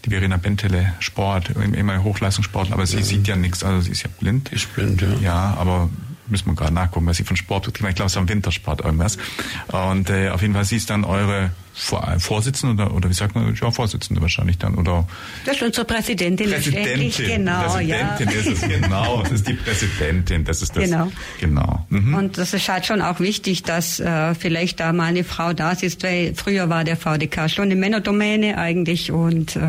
die 0.05 0.09
Verena 0.09 0.37
Bentele 0.37 0.93
Sport, 0.99 1.49
immer 1.49 2.03
Hochleistungssport, 2.03 2.71
aber 2.71 2.85
sie 2.85 2.97
ja. 2.97 3.03
sieht 3.03 3.27
ja 3.27 3.35
nichts, 3.35 3.63
also 3.63 3.81
sie 3.81 3.91
ist 3.91 4.03
ja 4.03 4.09
blind. 4.19 4.51
Ist 4.51 4.73
blind, 4.73 5.01
ja. 5.01 5.07
Ja, 5.21 5.53
aber 5.57 5.89
müssen 6.29 6.47
wir 6.47 6.55
gerade 6.55 6.73
nachgucken, 6.73 7.07
was 7.07 7.17
sie 7.17 7.23
von 7.23 7.37
Sport 7.37 7.65
betrieben. 7.65 7.89
Ich 7.89 7.95
glaube, 7.95 8.07
es 8.07 8.13
ist 8.13 8.17
am 8.17 8.29
Wintersport 8.29 8.81
irgendwas. 8.81 9.17
Und 9.67 10.09
äh, 10.09 10.29
auf 10.29 10.41
jeden 10.41 10.53
Fall 10.53 10.65
sie 10.65 10.77
ist 10.77 10.89
dann 10.89 11.03
eure 11.03 11.51
Vorsitzende 11.73 12.83
oder, 12.83 12.93
oder 12.93 13.09
wie 13.09 13.13
sagt 13.13 13.35
man, 13.35 13.55
ja, 13.55 13.71
Vorsitzende 13.71 14.21
wahrscheinlich 14.21 14.57
dann, 14.57 14.75
oder? 14.75 15.07
Das 15.45 15.55
ist 15.55 15.63
unsere 15.63 15.85
Präsidentin, 15.85 16.49
Präsidentin 16.49 17.11
genau, 17.25 17.63
Präsidentin 17.63 18.29
ja. 18.29 18.35
ist 18.35 18.47
es, 18.47 18.61
genau, 18.61 19.23
das 19.23 19.31
ist 19.31 19.47
die 19.47 19.53
Präsidentin, 19.53 20.43
das 20.43 20.61
ist 20.61 20.75
das. 20.75 20.83
Genau. 20.83 21.11
Genau. 21.39 21.85
Mhm. 21.89 22.13
Und 22.15 22.37
das 22.37 22.53
ist 22.53 22.67
halt 22.67 22.85
schon 22.85 23.01
auch 23.01 23.19
wichtig, 23.19 23.63
dass 23.63 23.99
äh, 23.99 24.35
vielleicht 24.35 24.79
da 24.79 24.91
mal 24.93 25.05
eine 25.05 25.23
Frau 25.23 25.53
da 25.53 25.71
ist, 25.71 26.03
weil 26.03 26.33
früher 26.35 26.69
war 26.69 26.83
der 26.83 26.97
VDK 26.97 27.49
schon 27.49 27.65
eine 27.65 27.75
Männerdomäne 27.75 28.57
eigentlich 28.57 29.11
und 29.11 29.55
äh, 29.55 29.61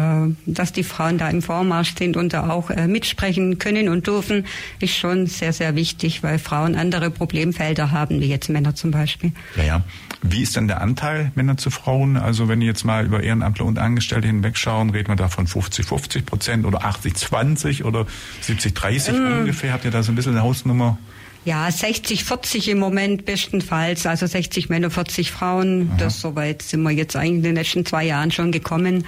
dass 0.46 0.72
die 0.72 0.82
Frauen 0.82 1.18
da 1.18 1.28
im 1.28 1.42
Vormarsch 1.42 1.94
sind 1.96 2.16
und 2.16 2.32
da 2.32 2.50
auch 2.50 2.70
äh, 2.70 2.88
mitsprechen 2.88 3.58
können 3.58 3.88
und 3.88 4.06
dürfen, 4.06 4.46
ist 4.80 4.96
schon 4.96 5.26
sehr, 5.26 5.52
sehr 5.52 5.76
wichtig, 5.76 6.22
weil 6.22 6.38
Frauen 6.38 6.74
andere 6.74 7.10
Problemfelder 7.10 7.92
haben, 7.92 8.20
wie 8.20 8.26
jetzt 8.26 8.48
Männer 8.48 8.74
zum 8.74 8.90
Beispiel. 8.90 9.32
Ja, 9.56 9.64
ja. 9.64 9.84
Wie 10.22 10.42
ist 10.42 10.56
denn 10.56 10.68
der 10.68 10.82
Anteil 10.82 11.32
Männer 11.34 11.56
zu 11.56 11.70
Frauen? 11.70 12.16
Also 12.16 12.48
wenn 12.48 12.60
ihr 12.60 12.66
jetzt 12.66 12.84
mal 12.84 13.06
über 13.06 13.22
Ehrenamtler 13.22 13.64
und 13.64 13.78
Angestellte 13.78 14.26
hinwegschauen, 14.26 14.90
reden 14.90 15.08
wir 15.08 15.16
da 15.16 15.28
von 15.28 15.46
50, 15.46 15.86
50 15.86 16.26
Prozent 16.26 16.66
oder 16.66 16.84
80, 16.84 17.14
20 17.16 17.84
oder 17.84 18.06
70, 18.42 18.74
30 18.74 19.14
ähm, 19.14 19.38
ungefähr? 19.40 19.72
Habt 19.72 19.84
ihr 19.84 19.90
da 19.90 20.02
so 20.02 20.12
ein 20.12 20.16
bisschen 20.16 20.32
eine 20.32 20.42
Hausnummer? 20.42 20.98
Ja, 21.46 21.70
60, 21.70 22.24
40 22.24 22.68
im 22.68 22.78
Moment 22.78 23.24
bestenfalls, 23.24 24.04
also 24.04 24.26
60 24.26 24.68
Männer, 24.68 24.90
40 24.90 25.30
Frauen. 25.30 25.88
Aha. 25.88 25.96
Das 25.98 26.20
soweit 26.20 26.60
sind 26.60 26.82
wir 26.82 26.90
jetzt 26.90 27.16
eigentlich 27.16 27.36
in 27.36 27.42
den 27.42 27.54
letzten 27.54 27.86
zwei 27.86 28.04
Jahren 28.04 28.30
schon 28.30 28.52
gekommen. 28.52 29.06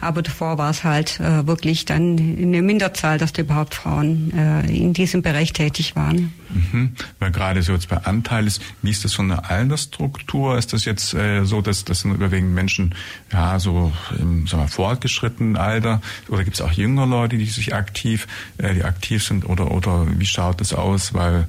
Aber 0.00 0.22
davor 0.22 0.58
war 0.58 0.70
es 0.70 0.84
halt 0.84 1.18
äh, 1.18 1.44
wirklich 1.46 1.84
dann 1.84 2.18
eine 2.18 2.62
Minderzahl, 2.62 3.18
dass 3.18 3.32
da 3.32 3.42
überhaupt 3.42 3.74
Frauen 3.74 4.32
äh, 4.36 4.70
in 4.70 4.92
diesem 4.92 5.22
Bereich 5.22 5.52
tätig 5.52 5.96
waren. 5.96 6.32
Mhm. 6.52 6.94
Weil 7.18 7.30
gerade 7.30 7.62
so 7.62 7.72
jetzt 7.72 7.88
bei 7.88 7.98
Anteil 7.98 8.46
ist, 8.46 8.62
wie 8.82 8.90
ist 8.90 9.04
das 9.04 9.14
von 9.14 9.28
der 9.28 9.50
Altersstruktur? 9.50 10.58
Ist 10.58 10.72
das 10.72 10.84
jetzt 10.84 11.14
äh, 11.14 11.44
so, 11.44 11.60
dass 11.62 11.84
das 11.84 12.00
sind 12.00 12.14
überwiegend 12.14 12.54
Menschen 12.54 12.94
ja 13.32 13.58
so 13.58 13.92
im 14.18 14.46
sagen 14.46 14.64
wir, 14.64 14.68
fortgeschrittenen 14.68 15.56
Alter 15.56 16.00
oder 16.28 16.44
gibt 16.44 16.56
es 16.56 16.60
auch 16.60 16.72
jüngere 16.72 17.06
Leute, 17.06 17.38
die 17.38 17.46
sich 17.46 17.74
aktiv, 17.74 18.26
äh, 18.58 18.74
die 18.74 18.84
aktiv 18.84 19.24
sind 19.24 19.48
oder 19.48 19.70
oder 19.70 20.06
wie 20.18 20.26
schaut 20.26 20.60
das 20.60 20.72
aus? 20.74 21.14
Weil 21.14 21.46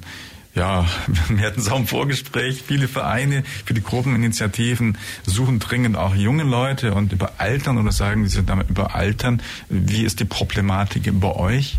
ja, 0.54 0.86
wir 1.28 1.46
hatten 1.46 1.60
es 1.60 1.68
auch 1.68 1.78
im 1.78 1.86
Vorgespräch, 1.86 2.62
viele 2.66 2.88
Vereine 2.88 3.44
für 3.64 3.74
die 3.74 3.82
Gruppeninitiativen 3.82 4.98
suchen 5.26 5.58
dringend 5.58 5.96
auch 5.96 6.14
junge 6.14 6.44
Leute 6.44 6.94
und 6.94 7.12
überaltern 7.12 7.78
oder 7.78 7.92
sagen 7.92 8.26
sie 8.28 8.42
damit 8.42 8.70
überaltern. 8.70 9.42
Wie 9.68 10.04
ist 10.04 10.20
die 10.20 10.24
Problematik 10.24 11.10
bei 11.20 11.34
euch? 11.34 11.76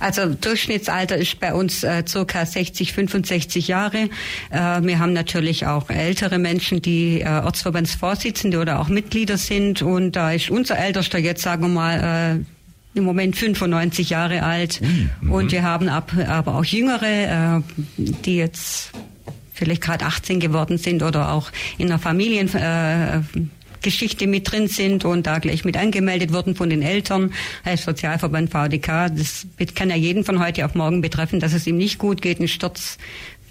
Also 0.00 0.34
Durchschnittsalter 0.34 1.16
ist 1.16 1.38
bei 1.40 1.54
uns 1.54 1.84
äh, 1.84 2.04
circa 2.06 2.44
60, 2.44 2.92
65 2.92 3.68
Jahre. 3.68 4.08
Äh, 4.50 4.82
wir 4.82 4.98
haben 4.98 5.12
natürlich 5.12 5.66
auch 5.66 5.90
ältere 5.90 6.38
Menschen, 6.38 6.82
die 6.82 7.20
äh, 7.20 7.26
Ortsverbandsvorsitzende 7.26 8.58
oder 8.58 8.80
auch 8.80 8.88
Mitglieder 8.88 9.36
sind. 9.36 9.82
Und 9.82 10.16
da 10.16 10.32
ist 10.32 10.50
unser 10.50 10.78
Ältester 10.78 11.18
jetzt, 11.18 11.42
sagen 11.42 11.62
wir 11.62 11.68
mal, 11.68 12.40
äh, 12.94 12.98
im 12.98 13.04
Moment 13.04 13.36
95 13.36 14.10
Jahre 14.10 14.42
alt. 14.42 14.80
Mhm. 14.80 15.32
Und 15.32 15.52
wir 15.52 15.62
haben 15.62 15.88
ab, 15.88 16.12
aber 16.28 16.56
auch 16.56 16.64
Jüngere, 16.64 17.60
äh, 17.60 17.60
die 17.96 18.36
jetzt 18.36 18.90
vielleicht 19.54 19.82
gerade 19.82 20.04
18 20.04 20.40
geworden 20.40 20.78
sind 20.78 21.02
oder 21.02 21.32
auch 21.32 21.50
in 21.78 21.86
einer 21.88 21.98
Familiengeschichte 21.98 23.24
äh, 23.86 24.26
mit 24.26 24.50
drin 24.50 24.68
sind 24.68 25.04
und 25.04 25.26
da 25.26 25.38
gleich 25.38 25.64
mit 25.64 25.76
angemeldet 25.76 26.32
wurden 26.32 26.54
von 26.54 26.70
den 26.70 26.82
Eltern 26.82 27.32
als 27.64 27.84
Sozialverband 27.84 28.50
VDK. 28.50 29.10
Das 29.14 29.46
kann 29.74 29.90
ja 29.90 29.96
jeden 29.96 30.24
von 30.24 30.38
heute 30.44 30.64
auf 30.64 30.74
morgen 30.74 31.00
betreffen, 31.00 31.40
dass 31.40 31.52
es 31.52 31.66
ihm 31.66 31.76
nicht 31.76 31.98
gut 31.98 32.22
geht, 32.22 32.40
ein 32.40 32.48
Sturz 32.48 32.98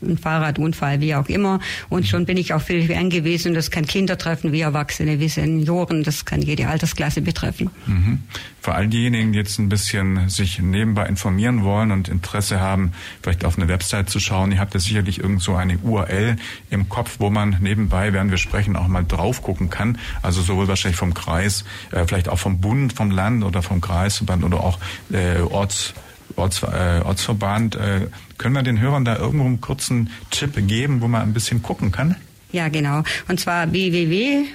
ein 0.01 0.17
Fahrradunfall, 0.17 1.01
wie 1.01 1.15
auch 1.15 1.27
immer. 1.27 1.59
Und 1.89 2.07
schon 2.07 2.25
bin 2.25 2.37
ich 2.37 2.53
auf 2.53 2.67
Hilfe 2.67 2.97
angewiesen. 2.97 3.53
Das 3.53 3.71
kann 3.71 3.85
Kinder 3.85 4.17
treffen, 4.17 4.51
wie 4.51 4.61
Erwachsene, 4.61 5.19
wie 5.19 5.29
Senioren. 5.29 6.03
Das 6.03 6.25
kann 6.25 6.41
jede 6.41 6.67
Altersklasse 6.67 7.21
betreffen. 7.21 7.69
Mhm. 7.85 8.19
Für 8.61 8.75
all 8.75 8.87
diejenigen, 8.87 9.31
die 9.31 9.39
jetzt 9.39 9.57
ein 9.57 9.69
bisschen 9.69 10.29
sich 10.29 10.59
nebenbei 10.59 11.07
informieren 11.07 11.63
wollen 11.63 11.91
und 11.91 12.09
Interesse 12.09 12.59
haben, 12.59 12.91
vielleicht 13.23 13.43
auf 13.43 13.57
eine 13.57 13.67
Website 13.67 14.09
zu 14.09 14.19
schauen, 14.19 14.51
ihr 14.51 14.59
habt 14.59 14.73
ja 14.73 14.79
sicherlich 14.79 15.19
irgend 15.19 15.41
so 15.41 15.55
eine 15.55 15.77
URL 15.79 16.35
im 16.69 16.87
Kopf, 16.87 17.15
wo 17.19 17.29
man 17.29 17.57
nebenbei, 17.59 18.13
während 18.13 18.29
wir 18.29 18.37
sprechen, 18.37 18.75
auch 18.75 18.87
mal 18.87 19.03
drauf 19.03 19.41
gucken 19.41 19.69
kann. 19.69 19.97
Also 20.21 20.41
sowohl 20.41 20.67
wahrscheinlich 20.67 20.99
vom 20.99 21.13
Kreis, 21.13 21.65
äh, 21.91 22.05
vielleicht 22.05 22.29
auch 22.29 22.39
vom 22.39 22.61
Bund, 22.61 22.93
vom 22.93 23.09
Land 23.09 23.43
oder 23.43 23.63
vom 23.63 23.81
Kreisverband 23.81 24.43
oder 24.43 24.59
auch 24.59 24.79
äh, 25.11 25.41
Orts 25.41 25.93
Orts, 26.41 26.63
äh, 26.63 27.01
Ortsverband. 27.03 27.75
Äh, 27.75 28.07
können 28.37 28.55
wir 28.55 28.63
den 28.63 28.79
Hörern 28.79 29.05
da 29.05 29.17
irgendwo 29.17 29.45
einen 29.45 29.61
kurzen 29.61 30.09
Tipp 30.31 30.67
geben, 30.67 31.01
wo 31.01 31.07
man 31.07 31.21
ein 31.21 31.33
bisschen 31.33 31.61
gucken 31.61 31.91
kann? 31.91 32.15
Ja, 32.51 32.67
genau. 32.67 33.03
Und 33.27 33.39
zwar 33.39 33.71
www.vdk.de 33.71 34.51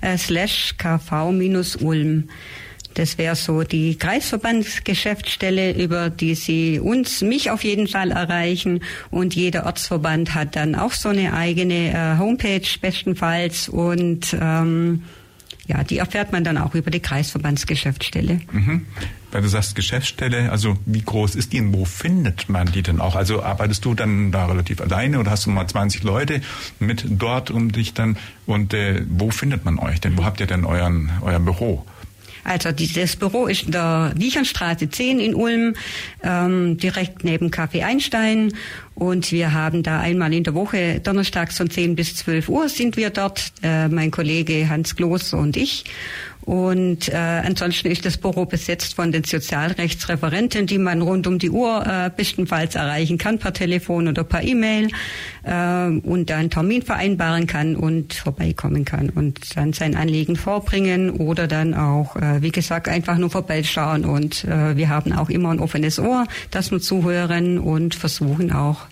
äh, 0.00 0.18
slash 0.18 0.74
kv-ulm. 0.78 2.28
Das 2.94 3.18
wäre 3.18 3.36
so 3.36 3.62
die 3.62 3.96
Kreisverbandsgeschäftsstelle, 3.96 5.72
über 5.72 6.10
die 6.10 6.34
Sie 6.34 6.80
uns, 6.80 7.22
mich 7.22 7.50
auf 7.50 7.62
jeden 7.62 7.86
Fall 7.86 8.10
erreichen. 8.10 8.82
Und 9.10 9.34
jeder 9.34 9.66
Ortsverband 9.66 10.34
hat 10.34 10.56
dann 10.56 10.74
auch 10.74 10.92
so 10.92 11.08
eine 11.10 11.34
eigene 11.34 11.92
äh, 11.92 12.18
Homepage 12.18 12.66
bestenfalls. 12.80 13.68
Und 13.68 14.36
ähm, 14.40 15.04
ja, 15.70 15.84
die 15.84 15.98
erfährt 15.98 16.32
man 16.32 16.42
dann 16.42 16.58
auch 16.58 16.74
über 16.74 16.90
die 16.90 17.00
Kreisverbandsgeschäftsstelle. 17.00 18.40
Mhm. 18.50 18.86
Weil 19.30 19.42
du 19.42 19.48
sagst 19.48 19.76
Geschäftsstelle, 19.76 20.50
also 20.50 20.76
wie 20.84 21.02
groß 21.02 21.36
ist 21.36 21.52
die 21.52 21.60
und 21.60 21.72
wo 21.72 21.84
findet 21.84 22.48
man 22.48 22.72
die 22.72 22.82
denn 22.82 23.00
auch? 23.00 23.14
Also 23.14 23.42
arbeitest 23.42 23.84
du 23.84 23.94
dann 23.94 24.32
da 24.32 24.46
relativ 24.46 24.80
alleine 24.80 25.20
oder 25.20 25.30
hast 25.30 25.46
du 25.46 25.50
mal 25.50 25.68
20 25.68 26.02
Leute 26.02 26.40
mit 26.80 27.04
dort 27.08 27.52
um 27.52 27.70
dich 27.70 27.94
dann 27.94 28.16
und 28.46 28.74
äh, 28.74 29.04
wo 29.08 29.30
findet 29.30 29.64
man 29.64 29.78
euch 29.78 30.00
denn? 30.00 30.18
Wo 30.18 30.24
habt 30.24 30.40
ihr 30.40 30.46
denn 30.46 30.64
euren, 30.64 31.10
euer 31.22 31.38
Büro? 31.38 31.86
Also 32.44 32.72
dieses 32.72 33.16
Büro 33.16 33.46
ist 33.46 33.64
in 33.64 33.72
der 33.72 34.12
Wiechernstraße 34.16 34.88
10 34.88 35.20
in 35.20 35.34
Ulm, 35.34 35.74
ähm, 36.22 36.76
direkt 36.78 37.24
neben 37.24 37.50
Café 37.50 37.84
Einstein. 37.84 38.52
Und 38.94 39.32
wir 39.32 39.52
haben 39.54 39.82
da 39.82 40.00
einmal 40.00 40.32
in 40.34 40.44
der 40.44 40.54
Woche, 40.54 41.00
donnerstags 41.00 41.56
von 41.56 41.70
10 41.70 41.96
bis 41.96 42.16
12 42.16 42.48
Uhr 42.48 42.68
sind 42.68 42.96
wir 42.96 43.10
dort, 43.10 43.52
äh, 43.62 43.88
mein 43.88 44.10
Kollege 44.10 44.68
Hans 44.68 44.96
Kloß 44.96 45.32
und 45.32 45.56
ich. 45.56 45.84
Und 46.42 47.08
äh, 47.08 47.16
ansonsten 47.16 47.90
ist 47.90 48.06
das 48.06 48.16
Büro 48.16 48.46
besetzt 48.46 48.94
von 48.94 49.12
den 49.12 49.24
Sozialrechtsreferenten, 49.24 50.66
die 50.66 50.78
man 50.78 51.02
rund 51.02 51.26
um 51.26 51.38
die 51.38 51.50
Uhr 51.50 51.84
äh, 51.86 52.10
bestenfalls 52.14 52.74
erreichen 52.74 53.18
kann, 53.18 53.38
per 53.38 53.52
Telefon 53.52 54.08
oder 54.08 54.24
per 54.24 54.42
E-Mail 54.42 54.88
äh, 55.44 55.86
und 55.86 56.30
dann 56.30 56.50
Termin 56.50 56.82
vereinbaren 56.82 57.46
kann 57.46 57.76
und 57.76 58.14
vorbeikommen 58.14 58.84
kann 58.84 59.10
und 59.10 59.56
dann 59.56 59.72
sein 59.72 59.94
Anliegen 59.94 60.36
vorbringen 60.36 61.10
oder 61.10 61.46
dann 61.46 61.74
auch, 61.74 62.16
äh, 62.16 62.42
wie 62.42 62.50
gesagt, 62.50 62.88
einfach 62.88 63.18
nur 63.18 63.30
vorbeischauen. 63.30 64.04
Und 64.04 64.44
äh, 64.44 64.76
wir 64.76 64.88
haben 64.88 65.12
auch 65.12 65.28
immer 65.28 65.50
ein 65.50 65.60
offenes 65.60 65.98
Ohr, 65.98 66.26
dass 66.50 66.70
wir 66.70 66.80
zuhören 66.80 67.58
und 67.58 67.94
versuchen 67.94 68.50
auch 68.52 68.86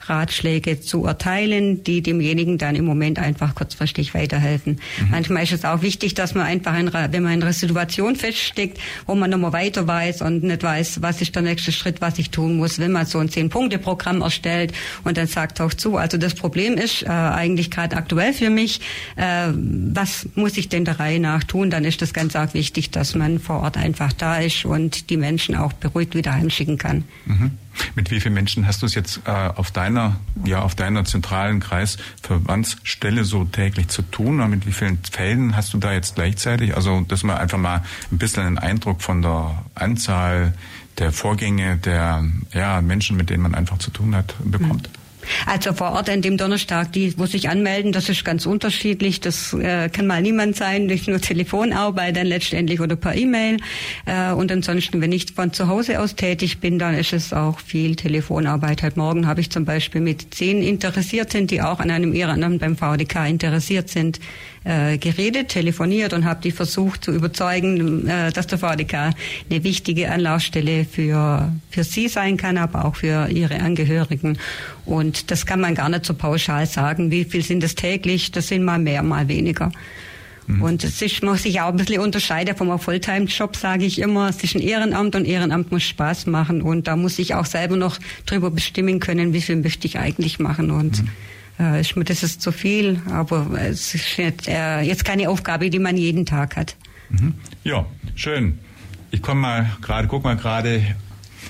Ratschläge 0.00 0.80
zu 0.80 1.04
erteilen, 1.04 1.84
die 1.84 2.02
demjenigen 2.02 2.58
dann 2.58 2.74
im 2.74 2.84
Moment 2.84 3.18
einfach 3.18 3.54
kurzfristig 3.54 4.14
weiterhelfen. 4.14 4.80
Mhm. 5.00 5.10
Manchmal 5.10 5.42
ist 5.42 5.52
es 5.52 5.64
auch 5.64 5.82
wichtig, 5.82 6.14
dass 6.14 6.34
man 6.34 6.46
einfach, 6.46 6.78
in, 6.78 6.92
wenn 6.92 7.22
man 7.22 7.32
in 7.34 7.42
einer 7.42 7.52
Situation 7.52 8.16
feststeckt, 8.16 8.78
wo 9.06 9.14
man 9.14 9.30
nochmal 9.30 9.52
weiter 9.52 9.86
weiß 9.86 10.22
und 10.22 10.42
nicht 10.42 10.62
weiß, 10.62 11.02
was 11.02 11.20
ist 11.20 11.34
der 11.34 11.42
nächste 11.42 11.72
Schritt, 11.72 12.00
was 12.00 12.18
ich 12.18 12.30
tun 12.30 12.56
muss, 12.56 12.78
wenn 12.78 12.92
man 12.92 13.06
so 13.06 13.18
ein 13.18 13.28
Zehn-Punkte-Programm 13.28 14.22
erstellt 14.22 14.72
und 15.04 15.16
dann 15.16 15.26
sagt 15.26 15.60
auch 15.60 15.74
zu, 15.74 15.96
also 15.96 16.16
das 16.16 16.34
Problem 16.34 16.74
ist 16.74 17.02
äh, 17.02 17.08
eigentlich 17.08 17.70
gerade 17.70 17.96
aktuell 17.96 18.32
für 18.32 18.50
mich, 18.50 18.80
äh, 19.16 19.48
was 19.54 20.28
muss 20.34 20.56
ich 20.56 20.68
denn 20.68 20.84
der 20.84 20.98
Reihe 20.98 21.20
nach 21.20 21.44
tun, 21.44 21.70
dann 21.70 21.84
ist 21.84 22.02
das 22.02 22.12
ganz 22.14 22.34
arg 22.36 22.54
wichtig, 22.54 22.90
dass 22.90 23.14
man 23.14 23.38
vor 23.38 23.60
Ort 23.60 23.76
einfach 23.76 24.12
da 24.12 24.38
ist 24.38 24.64
und 24.64 25.10
die 25.10 25.16
Menschen 25.16 25.54
auch 25.54 25.72
beruhigt 25.72 26.14
wieder 26.14 26.32
heimschicken 26.32 26.78
kann. 26.78 27.04
Mhm. 27.26 27.50
Mit 27.94 28.10
wie 28.10 28.20
vielen 28.20 28.34
Menschen 28.34 28.66
hast 28.66 28.82
du 28.82 28.86
es 28.86 28.94
jetzt 28.94 29.20
äh, 29.26 29.30
auf 29.30 29.70
deiner, 29.70 30.16
ja, 30.44 30.62
auf 30.62 30.74
deiner 30.74 31.04
zentralen 31.04 31.60
Kreisverbandsstelle 31.60 33.24
so 33.24 33.44
täglich 33.44 33.88
zu 33.88 34.02
tun? 34.02 34.40
Und 34.40 34.50
mit 34.50 34.66
wie 34.66 34.72
vielen 34.72 34.98
Fällen 35.10 35.56
hast 35.56 35.72
du 35.74 35.78
da 35.78 35.92
jetzt 35.92 36.14
gleichzeitig? 36.14 36.76
Also, 36.76 37.00
dass 37.02 37.22
man 37.22 37.38
einfach 37.38 37.58
mal 37.58 37.82
ein 38.10 38.18
bisschen 38.18 38.44
einen 38.44 38.58
Eindruck 38.58 39.02
von 39.02 39.22
der 39.22 39.64
Anzahl 39.74 40.54
der 40.98 41.12
Vorgänge 41.12 41.76
der 41.76 42.24
ja, 42.52 42.80
Menschen, 42.80 43.16
mit 43.16 43.30
denen 43.30 43.42
man 43.42 43.54
einfach 43.54 43.78
zu 43.78 43.90
tun 43.90 44.14
hat, 44.14 44.34
bekommt. 44.44 44.90
Also 45.46 45.72
vor 45.72 45.92
Ort 45.92 46.08
an 46.08 46.22
dem 46.22 46.36
Donnerstag, 46.36 46.92
die, 46.92 47.16
wo 47.18 47.26
sich 47.26 47.48
anmelden, 47.48 47.92
das 47.92 48.08
ist 48.08 48.24
ganz 48.24 48.46
unterschiedlich. 48.46 49.20
Das 49.20 49.52
äh, 49.52 49.88
kann 49.88 50.06
mal 50.06 50.22
niemand 50.22 50.56
sein, 50.56 50.88
durch 50.88 51.06
nur 51.06 51.20
Telefonarbeit 51.20 52.16
dann 52.16 52.26
letztendlich 52.26 52.80
oder 52.80 52.96
per 52.96 53.14
E-Mail. 53.14 53.58
Äh, 54.06 54.32
und 54.32 54.50
ansonsten, 54.52 55.00
wenn 55.00 55.12
ich 55.12 55.32
von 55.34 55.52
zu 55.52 55.68
Hause 55.68 56.00
aus 56.00 56.16
tätig 56.16 56.58
bin, 56.60 56.78
dann 56.78 56.94
ist 56.94 57.12
es 57.12 57.32
auch 57.32 57.60
viel 57.60 57.96
Telefonarbeit. 57.96 58.82
Heute 58.82 58.98
Morgen 58.98 59.26
habe 59.26 59.40
ich 59.40 59.50
zum 59.50 59.64
Beispiel 59.64 60.00
mit 60.00 60.34
zehn 60.34 60.62
Interessierten, 60.62 61.46
die 61.46 61.62
auch 61.62 61.80
an 61.80 61.90
einem 61.90 62.14
Ehrenamt 62.14 62.60
beim 62.60 62.76
VDK 62.76 63.26
interessiert 63.28 63.88
sind, 63.88 64.20
äh, 64.64 64.98
geredet, 64.98 65.48
telefoniert 65.48 66.12
und 66.12 66.24
habe 66.24 66.42
die 66.42 66.50
versucht 66.50 67.04
zu 67.04 67.12
überzeugen, 67.12 68.06
äh, 68.06 68.30
dass 68.30 68.46
der 68.46 68.58
VDK 68.58 69.14
eine 69.50 69.64
wichtige 69.64 70.10
Anlaufstelle 70.10 70.84
für, 70.84 71.50
für 71.70 71.84
sie 71.84 72.08
sein 72.08 72.36
kann, 72.36 72.58
aber 72.58 72.84
auch 72.84 72.96
für 72.96 73.28
ihre 73.28 73.60
Angehörigen. 73.60 74.38
Und 74.84 75.30
das 75.30 75.46
kann 75.46 75.60
man 75.60 75.74
gar 75.74 75.88
nicht 75.88 76.04
so 76.04 76.14
pauschal 76.14 76.66
sagen. 76.66 77.10
Wie 77.10 77.24
viel 77.24 77.42
sind 77.42 77.64
es 77.64 77.74
täglich? 77.74 78.32
Das 78.32 78.48
sind 78.48 78.62
mal 78.62 78.78
mehr, 78.78 79.02
mal 79.02 79.28
weniger. 79.28 79.72
Mhm. 80.46 80.62
Und 80.62 80.84
es 80.84 81.00
ist, 81.00 81.22
muss 81.22 81.44
sich 81.44 81.62
auch 81.62 81.68
ein 81.68 81.76
bisschen 81.76 82.02
unterscheiden 82.02 82.54
vom 82.54 82.78
Fulltime-Job, 82.78 83.56
sage 83.56 83.86
ich 83.86 83.98
immer. 83.98 84.28
Es 84.28 84.44
ist 84.44 84.54
ein 84.54 84.60
Ehrenamt 84.60 85.14
und 85.14 85.24
Ehrenamt 85.24 85.72
muss 85.72 85.84
Spaß 85.84 86.26
machen. 86.26 86.60
Und 86.60 86.86
da 86.86 86.96
muss 86.96 87.18
ich 87.18 87.34
auch 87.34 87.46
selber 87.46 87.76
noch 87.76 87.98
drüber 88.26 88.50
bestimmen 88.50 89.00
können, 89.00 89.32
wie 89.32 89.40
viel 89.40 89.56
möchte 89.56 89.86
ich 89.86 89.98
eigentlich 89.98 90.38
machen. 90.38 90.70
Und 90.70 91.02
mhm 91.02 91.08
äh, 91.60 91.80
ist 91.80 91.96
mir 91.96 92.04
das 92.04 92.22
ist 92.22 92.40
zu 92.40 92.52
viel, 92.52 93.00
aber 93.10 93.46
es 93.60 93.94
ist 93.94 94.16
jetzt, 94.16 94.48
äh, 94.48 94.80
jetzt 94.80 95.04
keine 95.04 95.28
Aufgabe, 95.28 95.70
die 95.70 95.78
man 95.78 95.96
jeden 95.96 96.26
Tag 96.26 96.56
hat. 96.56 96.76
Mhm. 97.10 97.34
Ja, 97.64 97.86
schön. 98.14 98.58
Ich 99.10 99.22
komme 99.22 99.40
mal 99.40 99.70
gerade, 99.82 100.08
guck 100.08 100.24
mal 100.24 100.36
gerade 100.36 100.82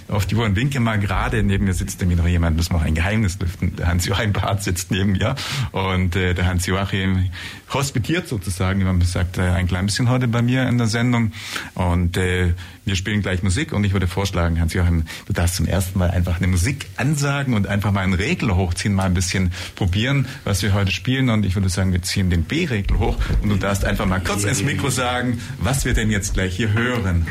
auf 0.09 0.27
die 0.27 0.35
Uhr 0.35 0.45
und 0.45 0.57
winke 0.57 0.81
mal 0.81 0.99
gerade. 0.99 1.43
Neben 1.43 1.65
mir 1.67 1.75
sitzt 1.75 2.01
nämlich 2.01 2.19
noch 2.19 2.27
jemand, 2.27 2.57
muss 2.57 2.71
noch 2.71 2.83
ein 2.83 2.95
Geheimnis 2.95 3.39
lüften. 3.39 3.77
Der 3.77 3.87
Hans-Joachim 3.87 4.33
Barth 4.33 4.63
sitzt 4.63 4.91
neben 4.91 5.13
mir 5.13 5.35
und 5.73 6.17
äh, 6.17 6.35
der 6.35 6.47
Hans-Joachim 6.47 7.31
hospitiert 7.73 8.29
sozusagen, 8.29 8.81
wie 8.81 8.85
man 8.85 9.01
sagt, 9.03 9.39
äh, 9.39 9.43
ein 9.43 9.67
klein 9.67 9.87
bisschen 9.87 10.09
heute 10.09 10.29
bei 10.29 10.43
mir 10.43 10.69
in 10.69 10.79
der 10.79 10.87
Sendung 10.87 11.33
und 11.75 12.17
äh, 12.17 12.55
wir 12.85 12.97
spielen 12.97 13.23
gleich 13.23 13.43
Musik 13.43 13.73
und 13.73 13.85
ich 13.85 13.93
würde 13.93 14.09
vorschlagen, 14.09 14.61
Hans-Joachim, 14.61 15.05
du 15.27 15.33
darfst 15.33 15.57
zum 15.57 15.67
ersten 15.67 15.99
Mal 15.99 16.11
einfach 16.11 16.39
eine 16.39 16.49
Musik 16.49 16.87
ansagen 16.97 17.55
und 17.55 17.67
einfach 17.67 17.93
mal 17.93 18.01
einen 18.01 18.15
Regler 18.15 18.57
hochziehen, 18.57 18.95
mal 18.95 19.05
ein 19.05 19.15
bisschen 19.15 19.53
probieren, 19.77 20.27
was 20.45 20.63
wir 20.63 20.75
heute 20.75 20.91
spielen 20.91 21.31
und 21.31 21.47
ich 21.47 21.55
würde 21.55 21.69
sagen, 21.69 21.93
wir 21.93 22.03
ziehen 22.03 22.31
den 22.31 22.45
B-Regel 22.45 22.99
hoch 22.99 23.17
und 23.43 23.49
du 23.49 23.57
darfst 23.57 23.85
einfach 23.85 24.07
mal 24.07 24.21
kurz 24.21 24.45
ins 24.45 24.63
Mikro 24.63 24.91
sagen, 24.91 25.41
was 25.59 25.85
wir 25.85 25.95
denn 25.95 26.11
jetzt 26.11 26.35
gleich 26.35 26.57
hier 26.57 26.73
hören. 26.73 27.27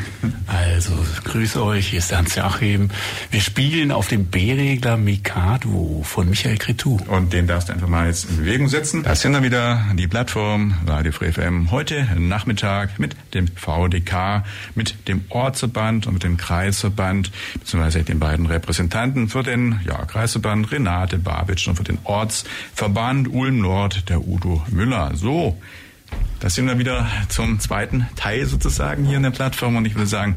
Also, 0.46 0.92
grüße 1.24 1.62
euch, 1.62 1.88
hier 1.88 1.98
ist 1.98 2.16
Hans-Joachim. 2.16 2.90
Wir 3.30 3.40
spielen 3.40 3.92
auf 3.92 4.08
dem 4.08 4.26
B-Regler 4.26 4.96
Mikado 4.96 6.02
von 6.04 6.28
Michael 6.28 6.56
Cretou. 6.58 6.98
Und 7.06 7.32
den 7.32 7.46
darfst 7.46 7.68
du 7.68 7.72
einfach 7.72 7.88
mal 7.88 8.06
jetzt 8.06 8.30
in 8.30 8.38
Bewegung 8.38 8.68
setzen. 8.68 9.02
Da 9.02 9.14
sind 9.14 9.32
wir 9.32 9.42
wieder, 9.42 9.84
die 9.94 10.06
Plattform 10.30 10.74
Radio 10.86 11.10
Free 11.10 11.32
FM, 11.32 11.72
heute 11.72 12.06
Nachmittag 12.16 13.00
mit 13.00 13.16
dem 13.34 13.48
VDK, 13.48 14.44
mit 14.76 15.08
dem 15.08 15.24
Ort 15.28 15.44
Ortsverband 15.46 16.06
und 16.06 16.12
mit 16.12 16.22
dem 16.22 16.36
Kreisverband, 16.36 17.32
beziehungsweise 17.54 18.04
den 18.04 18.20
beiden 18.20 18.46
Repräsentanten 18.46 19.28
für 19.28 19.42
den 19.42 19.80
ja, 19.84 20.04
Kreisverband 20.04 20.70
Renate 20.70 21.18
Babitsch 21.18 21.66
und 21.66 21.74
für 21.74 21.82
den 21.82 21.98
Ortsverband 22.04 23.26
Ulm 23.26 23.58
Nord, 23.58 24.08
der 24.08 24.24
Udo 24.24 24.64
Müller. 24.70 25.10
So, 25.16 25.60
da 26.38 26.48
sind 26.48 26.68
wir 26.68 26.78
wieder 26.78 27.08
zum 27.28 27.58
zweiten 27.58 28.06
Teil 28.14 28.46
sozusagen 28.46 29.04
hier 29.04 29.16
in 29.16 29.24
der 29.24 29.30
Plattform 29.30 29.74
und 29.74 29.84
ich 29.84 29.96
würde 29.96 30.06
sagen, 30.06 30.36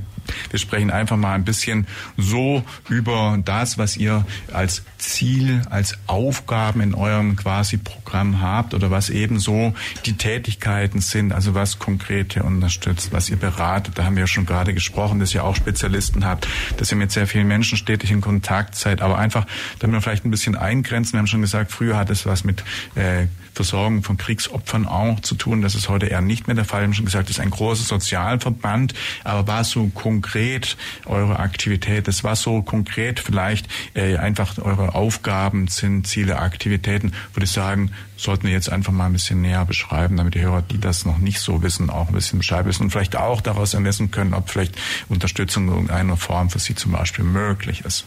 wir 0.49 0.59
sprechen 0.59 0.91
einfach 0.91 1.17
mal 1.17 1.33
ein 1.33 1.43
bisschen 1.43 1.87
so 2.17 2.63
über 2.89 3.39
das, 3.43 3.77
was 3.77 3.97
ihr 3.97 4.25
als 4.51 4.83
Ziel, 4.97 5.61
als 5.69 5.97
Aufgaben 6.07 6.81
in 6.81 6.93
eurem 6.93 7.35
quasi 7.35 7.77
Programm 7.77 8.41
habt 8.41 8.73
oder 8.73 8.91
was 8.91 9.09
eben 9.09 9.39
so 9.39 9.73
die 10.05 10.13
Tätigkeiten 10.13 11.01
sind, 11.01 11.33
also 11.33 11.53
was 11.55 11.79
konkret 11.79 12.35
ihr 12.35 12.45
unterstützt, 12.45 13.11
was 13.11 13.29
ihr 13.29 13.37
beratet. 13.37 13.97
Da 13.97 14.05
haben 14.05 14.15
wir 14.15 14.21
ja 14.21 14.27
schon 14.27 14.45
gerade 14.45 14.73
gesprochen, 14.73 15.19
dass 15.19 15.33
ihr 15.33 15.43
auch 15.43 15.55
Spezialisten 15.55 16.25
habt, 16.25 16.47
dass 16.77 16.91
ihr 16.91 16.97
mit 16.97 17.11
sehr 17.11 17.27
vielen 17.27 17.47
Menschen 17.47 17.77
stetig 17.77 18.11
in 18.11 18.21
Kontakt 18.21 18.75
seid, 18.75 19.01
aber 19.01 19.17
einfach, 19.17 19.45
damit 19.79 19.95
wir 19.95 20.01
vielleicht 20.01 20.25
ein 20.25 20.31
bisschen 20.31 20.55
eingrenzen. 20.55 21.13
Wir 21.13 21.19
haben 21.19 21.27
schon 21.27 21.41
gesagt, 21.41 21.71
früher 21.71 21.97
hat 21.97 22.09
es 22.09 22.25
was 22.25 22.43
mit 22.43 22.63
äh, 22.95 23.27
Versorgung 23.53 24.03
von 24.03 24.17
Kriegsopfern 24.17 24.87
auch 24.87 25.19
zu 25.19 25.35
tun. 25.35 25.61
Das 25.61 25.75
ist 25.75 25.89
heute 25.89 26.07
eher 26.07 26.21
nicht 26.21 26.47
mehr 26.47 26.55
der 26.55 26.65
Fall. 26.65 26.81
Wir 26.81 26.87
haben 26.87 26.93
schon 26.93 27.05
gesagt, 27.05 27.29
das 27.29 27.37
ist 27.37 27.43
ein 27.43 27.49
großer 27.49 27.83
Sozialverband. 27.83 28.93
Aber 29.23 29.47
war 29.47 29.63
so 29.63 29.87
konkret 29.87 30.77
eure 31.05 31.39
Aktivität? 31.39 32.07
Das 32.07 32.23
war 32.23 32.35
so 32.35 32.61
konkret 32.61 33.19
vielleicht 33.19 33.67
äh, 33.93 34.17
einfach 34.17 34.57
eure 34.57 34.95
Aufgaben 34.95 35.67
sind, 35.67 36.07
Ziele, 36.07 36.39
Aktivitäten, 36.39 37.13
würde 37.33 37.45
ich 37.45 37.51
sagen, 37.51 37.91
sollten 38.17 38.47
wir 38.47 38.53
jetzt 38.53 38.71
einfach 38.71 38.93
mal 38.93 39.07
ein 39.07 39.13
bisschen 39.13 39.41
näher 39.41 39.65
beschreiben, 39.65 40.17
damit 40.17 40.35
die 40.35 40.41
Hörer, 40.41 40.61
die 40.61 40.79
das 40.79 41.05
noch 41.05 41.17
nicht 41.17 41.39
so 41.39 41.61
wissen, 41.61 41.89
auch 41.89 42.07
ein 42.07 42.13
bisschen 42.13 42.39
Bescheid 42.39 42.65
wissen 42.65 42.83
und 42.83 42.91
vielleicht 42.91 43.15
auch 43.15 43.41
daraus 43.41 43.73
ermessen 43.73 44.11
können, 44.11 44.33
ob 44.33 44.49
vielleicht 44.49 44.75
Unterstützung 45.09 45.67
in 45.67 45.73
irgendeiner 45.73 46.17
Form 46.17 46.49
für 46.49 46.59
sie 46.59 46.75
zum 46.75 46.91
Beispiel 46.91 47.25
möglich 47.25 47.81
ist. 47.85 48.05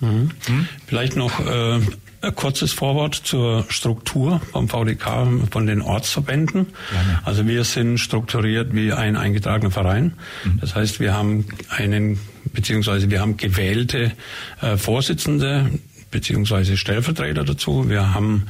Mhm. 0.00 0.30
Hm? 0.46 0.68
Vielleicht 0.86 1.16
noch 1.16 1.40
äh, 1.40 1.80
ein 2.20 2.34
kurzes 2.34 2.72
Vorwort 2.72 3.14
zur 3.14 3.64
Struktur 3.68 4.40
vom 4.52 4.68
VDK, 4.68 5.50
von 5.50 5.66
den 5.66 5.80
Ortsverbänden. 5.82 6.66
Gerne. 6.90 7.20
Also 7.24 7.46
wir 7.46 7.64
sind 7.64 7.98
strukturiert 7.98 8.74
wie 8.74 8.92
ein 8.92 9.16
eingetragener 9.16 9.70
Verein. 9.70 10.14
Mhm. 10.44 10.58
Das 10.60 10.74
heißt, 10.74 11.00
wir 11.00 11.14
haben 11.14 11.46
einen, 11.68 12.18
beziehungsweise 12.52 13.10
wir 13.10 13.20
haben 13.20 13.36
gewählte 13.36 14.12
äh, 14.60 14.76
Vorsitzende, 14.76 15.70
beziehungsweise 16.10 16.76
Stellvertreter 16.76 17.44
dazu. 17.44 17.88
Wir 17.88 18.14
haben 18.14 18.46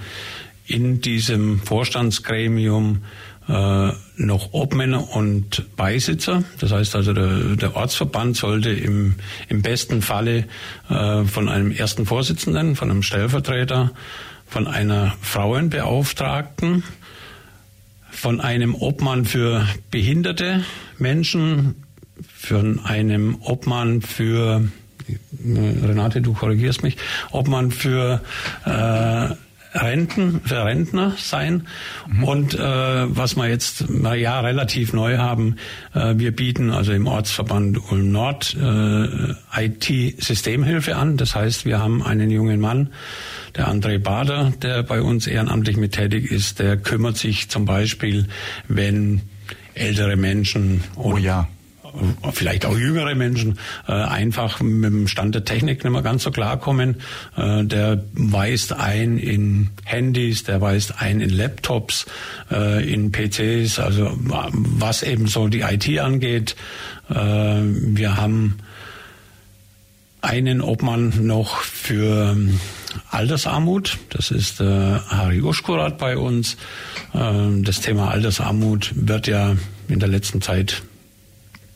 in 0.66 1.00
diesem 1.00 1.60
Vorstandsgremium 1.60 3.02
äh, 3.48 3.92
noch 4.16 4.52
Obmänner 4.52 5.14
und 5.14 5.74
Beisitzer. 5.76 6.44
Das 6.60 6.72
heißt 6.72 6.94
also, 6.96 7.12
der, 7.12 7.56
der 7.56 7.76
Ortsverband 7.76 8.36
sollte 8.36 8.70
im, 8.70 9.14
im 9.48 9.62
besten 9.62 10.02
Falle 10.02 10.44
äh, 10.90 11.24
von 11.24 11.48
einem 11.48 11.70
ersten 11.70 12.06
Vorsitzenden, 12.06 12.76
von 12.76 12.90
einem 12.90 13.02
Stellvertreter, 13.02 13.92
von 14.46 14.66
einer 14.66 15.14
Frauenbeauftragten, 15.22 16.82
von 18.10 18.40
einem 18.40 18.74
Obmann 18.74 19.24
für 19.24 19.66
behinderte 19.90 20.64
Menschen, 20.98 21.84
von 22.34 22.84
einem 22.84 23.38
Obmann 23.42 24.02
für 24.02 24.68
Renate, 25.42 26.20
du 26.20 26.34
korrigierst 26.34 26.82
mich, 26.82 26.96
Obmann 27.30 27.70
für 27.70 28.20
äh, 28.66 29.34
Renten, 29.74 30.40
für 30.44 30.64
Rentner 30.64 31.14
sein. 31.18 31.66
Mhm. 32.06 32.24
Und 32.24 32.54
äh, 32.54 32.58
was 32.58 33.36
wir 33.36 33.48
jetzt 33.48 33.84
na 33.88 34.14
ja 34.14 34.40
relativ 34.40 34.92
neu 34.92 35.18
haben, 35.18 35.56
äh, 35.94 36.14
wir 36.16 36.34
bieten 36.34 36.70
also 36.70 36.92
im 36.92 37.06
Ortsverband 37.06 37.90
Ulm 37.90 38.10
Nord 38.10 38.56
äh, 38.56 39.64
IT-Systemhilfe 39.64 40.96
an. 40.96 41.16
Das 41.16 41.34
heißt, 41.34 41.64
wir 41.64 41.78
haben 41.78 42.02
einen 42.02 42.30
jungen 42.30 42.60
Mann, 42.60 42.90
der 43.56 43.68
André 43.68 43.98
Bader, 43.98 44.52
der 44.62 44.82
bei 44.82 45.02
uns 45.02 45.26
ehrenamtlich 45.26 45.76
mit 45.76 45.92
tätig 45.92 46.30
ist, 46.30 46.58
der 46.58 46.76
kümmert 46.76 47.16
sich 47.16 47.48
zum 47.48 47.64
Beispiel, 47.64 48.26
wenn 48.68 49.22
ältere 49.74 50.16
Menschen 50.16 50.82
oh 50.96 51.16
ja 51.16 51.48
vielleicht 52.32 52.66
auch 52.66 52.76
jüngere 52.76 53.14
Menschen 53.14 53.58
äh, 53.86 53.92
einfach 53.92 54.60
mit 54.60 54.90
dem 54.90 55.08
Stand 55.08 55.34
der 55.34 55.44
Technik 55.44 55.84
nicht 55.84 55.92
mehr 55.92 56.02
ganz 56.02 56.22
so 56.22 56.30
klarkommen. 56.30 56.96
Äh, 57.36 57.64
der 57.64 58.02
weist 58.12 58.72
ein 58.72 59.18
in 59.18 59.70
Handys, 59.84 60.44
der 60.44 60.60
weist 60.60 61.00
ein 61.00 61.20
in 61.20 61.30
Laptops, 61.30 62.06
äh, 62.50 62.90
in 62.90 63.12
PCs, 63.12 63.78
also 63.78 64.12
was 64.18 65.02
eben 65.02 65.26
so 65.26 65.48
die 65.48 65.60
IT 65.60 65.98
angeht. 65.98 66.56
Äh, 67.10 67.14
wir 67.14 68.16
haben 68.16 68.58
einen 70.20 70.60
Obmann 70.60 71.26
noch 71.26 71.60
für 71.60 72.36
Altersarmut. 73.10 73.98
Das 74.10 74.30
ist 74.30 74.60
äh, 74.60 74.64
Harry 74.64 75.40
Uschkurat 75.40 75.98
bei 75.98 76.16
uns. 76.16 76.56
Äh, 77.14 77.62
das 77.62 77.80
Thema 77.80 78.10
Altersarmut 78.10 78.92
wird 78.94 79.26
ja 79.26 79.56
in 79.88 80.00
der 80.00 80.08
letzten 80.08 80.40
Zeit 80.40 80.82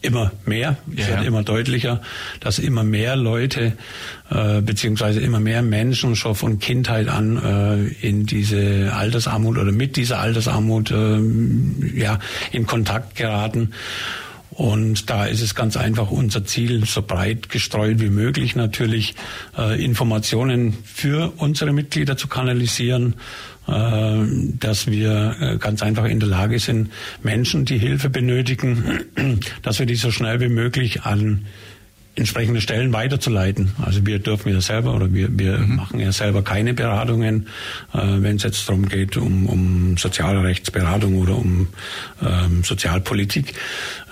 immer 0.02 0.32
mehr, 0.44 0.76
es 0.96 1.08
ja. 1.08 1.16
wird 1.16 1.26
immer 1.26 1.42
deutlicher, 1.42 2.00
dass 2.40 2.58
immer 2.58 2.84
mehr 2.84 3.16
Leute 3.16 3.72
äh, 4.30 4.60
beziehungsweise 4.60 5.20
immer 5.20 5.40
mehr 5.40 5.62
Menschen 5.62 6.16
schon 6.16 6.34
von 6.34 6.58
Kindheit 6.58 7.08
an 7.08 7.36
äh, 7.42 8.06
in 8.06 8.26
diese 8.26 8.92
Altersarmut 8.94 9.58
oder 9.58 9.72
mit 9.72 9.96
dieser 9.96 10.18
Altersarmut 10.18 10.90
äh, 10.90 11.18
ja 11.94 12.18
in 12.50 12.66
Kontakt 12.66 13.14
geraten. 13.14 13.72
Und 14.54 15.08
da 15.08 15.24
ist 15.24 15.40
es 15.40 15.54
ganz 15.54 15.78
einfach 15.78 16.10
unser 16.10 16.44
Ziel, 16.44 16.84
so 16.84 17.00
breit 17.00 17.48
gestreut 17.48 18.00
wie 18.00 18.10
möglich 18.10 18.54
natürlich 18.54 19.14
äh, 19.56 19.82
Informationen 19.82 20.76
für 20.84 21.32
unsere 21.38 21.72
Mitglieder 21.72 22.18
zu 22.18 22.28
kanalisieren, 22.28 23.14
äh, 23.66 23.72
dass 24.58 24.88
wir 24.88 25.36
äh, 25.40 25.56
ganz 25.56 25.82
einfach 25.82 26.04
in 26.04 26.20
der 26.20 26.28
Lage 26.28 26.58
sind, 26.58 26.90
Menschen, 27.22 27.64
die 27.64 27.78
Hilfe 27.78 28.10
benötigen, 28.10 29.00
dass 29.62 29.78
wir 29.78 29.86
die 29.86 29.94
so 29.94 30.10
schnell 30.10 30.40
wie 30.40 30.48
möglich 30.48 31.02
an 31.02 31.46
entsprechende 32.14 32.60
Stellen 32.60 32.92
weiterzuleiten. 32.92 33.72
Also 33.80 34.04
wir 34.04 34.18
dürfen 34.18 34.52
ja 34.52 34.60
selber 34.60 34.94
oder 34.94 35.12
wir, 35.14 35.28
wir 35.38 35.58
mhm. 35.58 35.76
machen 35.76 35.98
ja 35.98 36.12
selber 36.12 36.42
keine 36.42 36.74
Beratungen, 36.74 37.46
äh, 37.94 37.98
wenn 38.02 38.36
es 38.36 38.42
jetzt 38.42 38.68
darum 38.68 38.88
geht, 38.88 39.16
um, 39.16 39.46
um 39.46 39.96
Sozialrechtsberatung 39.96 41.16
oder 41.16 41.36
um 41.36 41.68
ähm, 42.22 42.64
Sozialpolitik. 42.64 43.54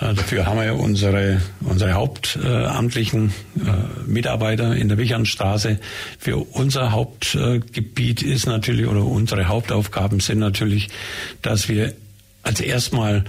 Äh, 0.01 0.15
dafür 0.15 0.47
haben 0.47 0.59
wir 0.59 0.65
ja 0.65 0.73
unsere, 0.73 1.43
unsere 1.61 1.93
hauptamtlichen 1.93 3.35
äh, 3.57 4.11
Mitarbeiter 4.11 4.75
in 4.75 4.89
der 4.89 4.97
Wichernstraße. 4.97 5.79
Für 6.19 6.39
unser 6.39 6.93
Hauptgebiet 6.93 8.23
ist 8.23 8.47
natürlich 8.47 8.87
oder 8.87 9.05
unsere 9.05 9.49
Hauptaufgaben 9.49 10.21
sind 10.21 10.39
natürlich, 10.39 10.89
dass 11.43 11.69
wir 11.69 11.93
als 12.43 12.61
erstmal 12.61 13.25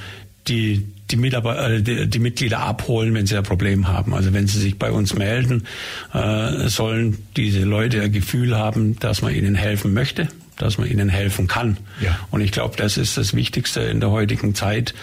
die 0.48 0.88
die, 1.12 1.18
Mitarbeiter, 1.18 1.70
äh, 1.70 1.82
die, 1.82 2.08
die, 2.08 2.20
Mitglieder 2.20 2.60
abholen, 2.60 3.14
wenn 3.14 3.26
sie 3.26 3.38
ein 3.38 3.44
Problem 3.44 3.88
haben. 3.88 4.14
Also 4.14 4.34
wenn 4.34 4.48
sie 4.48 4.60
sich 4.60 4.78
bei 4.78 4.92
uns 4.92 5.14
melden, 5.14 5.64
äh, 6.14 6.68
sollen 6.68 7.18
diese 7.36 7.62
Leute 7.62 8.02
ein 8.02 8.12
Gefühl 8.12 8.58
haben, 8.58 8.98
dass 9.00 9.22
man 9.22 9.34
ihnen 9.34 9.56
helfen 9.56 9.94
möchte 9.94 10.28
dass 10.62 10.78
man 10.78 10.88
ihnen 10.88 11.10
helfen 11.10 11.48
kann. 11.48 11.78
Ja. 12.02 12.20
Und 12.30 12.42
ich 12.42 12.52
glaube, 12.52 12.78
das 12.78 12.98
ist 12.98 13.18
das 13.18 13.34
Wichtigste 13.34 13.82
in 13.82 14.00
der 14.00 14.12
heutigen 14.12 14.54
Zeit. 14.54 14.94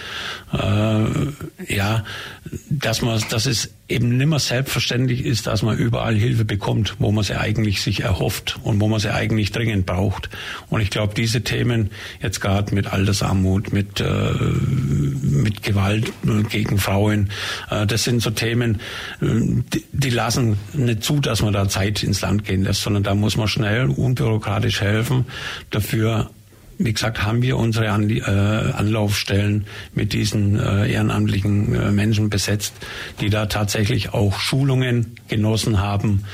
Äh, 0.52 1.04
ja, 1.66 2.04
dass 2.70 3.02
man, 3.02 3.20
dass 3.30 3.46
es 3.46 3.70
eben 3.88 4.16
nimmer 4.16 4.38
selbstverständlich 4.38 5.24
ist, 5.24 5.46
dass 5.46 5.62
man 5.62 5.76
überall 5.76 6.14
Hilfe 6.14 6.44
bekommt, 6.44 6.96
wo 6.98 7.10
man 7.10 7.24
sie 7.24 7.38
eigentlich 7.38 7.80
sich 7.80 8.00
erhofft 8.00 8.58
und 8.62 8.80
wo 8.80 8.88
man 8.88 9.00
sie 9.00 9.12
eigentlich 9.12 9.50
dringend 9.50 9.86
braucht. 9.86 10.28
Und 10.68 10.80
ich 10.80 10.90
glaube, 10.90 11.14
diese 11.14 11.42
Themen 11.42 11.90
jetzt 12.22 12.40
gerade 12.40 12.74
mit 12.74 12.86
Altersarmut, 12.86 13.72
mit 13.72 14.00
äh, 14.00 14.04
mit 15.42 15.62
Gewalt 15.62 16.12
gegen 16.48 16.78
Frauen, 16.78 17.30
äh, 17.70 17.86
das 17.86 18.04
sind 18.04 18.22
so 18.22 18.30
Themen, 18.30 18.80
äh, 19.20 19.26
die 19.92 20.10
lassen 20.10 20.58
nicht 20.74 21.02
zu, 21.02 21.20
dass 21.20 21.42
man 21.42 21.52
da 21.52 21.68
Zeit 21.68 22.02
ins 22.02 22.20
Land 22.20 22.44
gehen 22.44 22.64
lässt, 22.64 22.82
sondern 22.82 23.02
da 23.02 23.14
muss 23.14 23.36
man 23.36 23.48
schnell 23.48 23.86
unbürokratisch 23.86 24.80
helfen. 24.80 25.26
Dafür 25.70 26.30
wie 26.78 26.92
gesagt, 26.92 27.24
haben 27.24 27.42
wir 27.42 27.56
unsere 27.56 27.86
äh, 27.86 28.72
Anlaufstellen 28.72 29.66
mit 29.94 30.12
diesen 30.12 30.58
äh, 30.58 30.90
ehrenamtlichen 30.90 31.74
äh, 31.74 31.90
Menschen 31.90 32.30
besetzt, 32.30 32.74
die 33.20 33.30
da 33.30 33.46
tatsächlich 33.46 34.14
auch 34.14 34.38
Schulungen 34.38 35.16
genossen 35.26 35.80
haben 35.80 36.24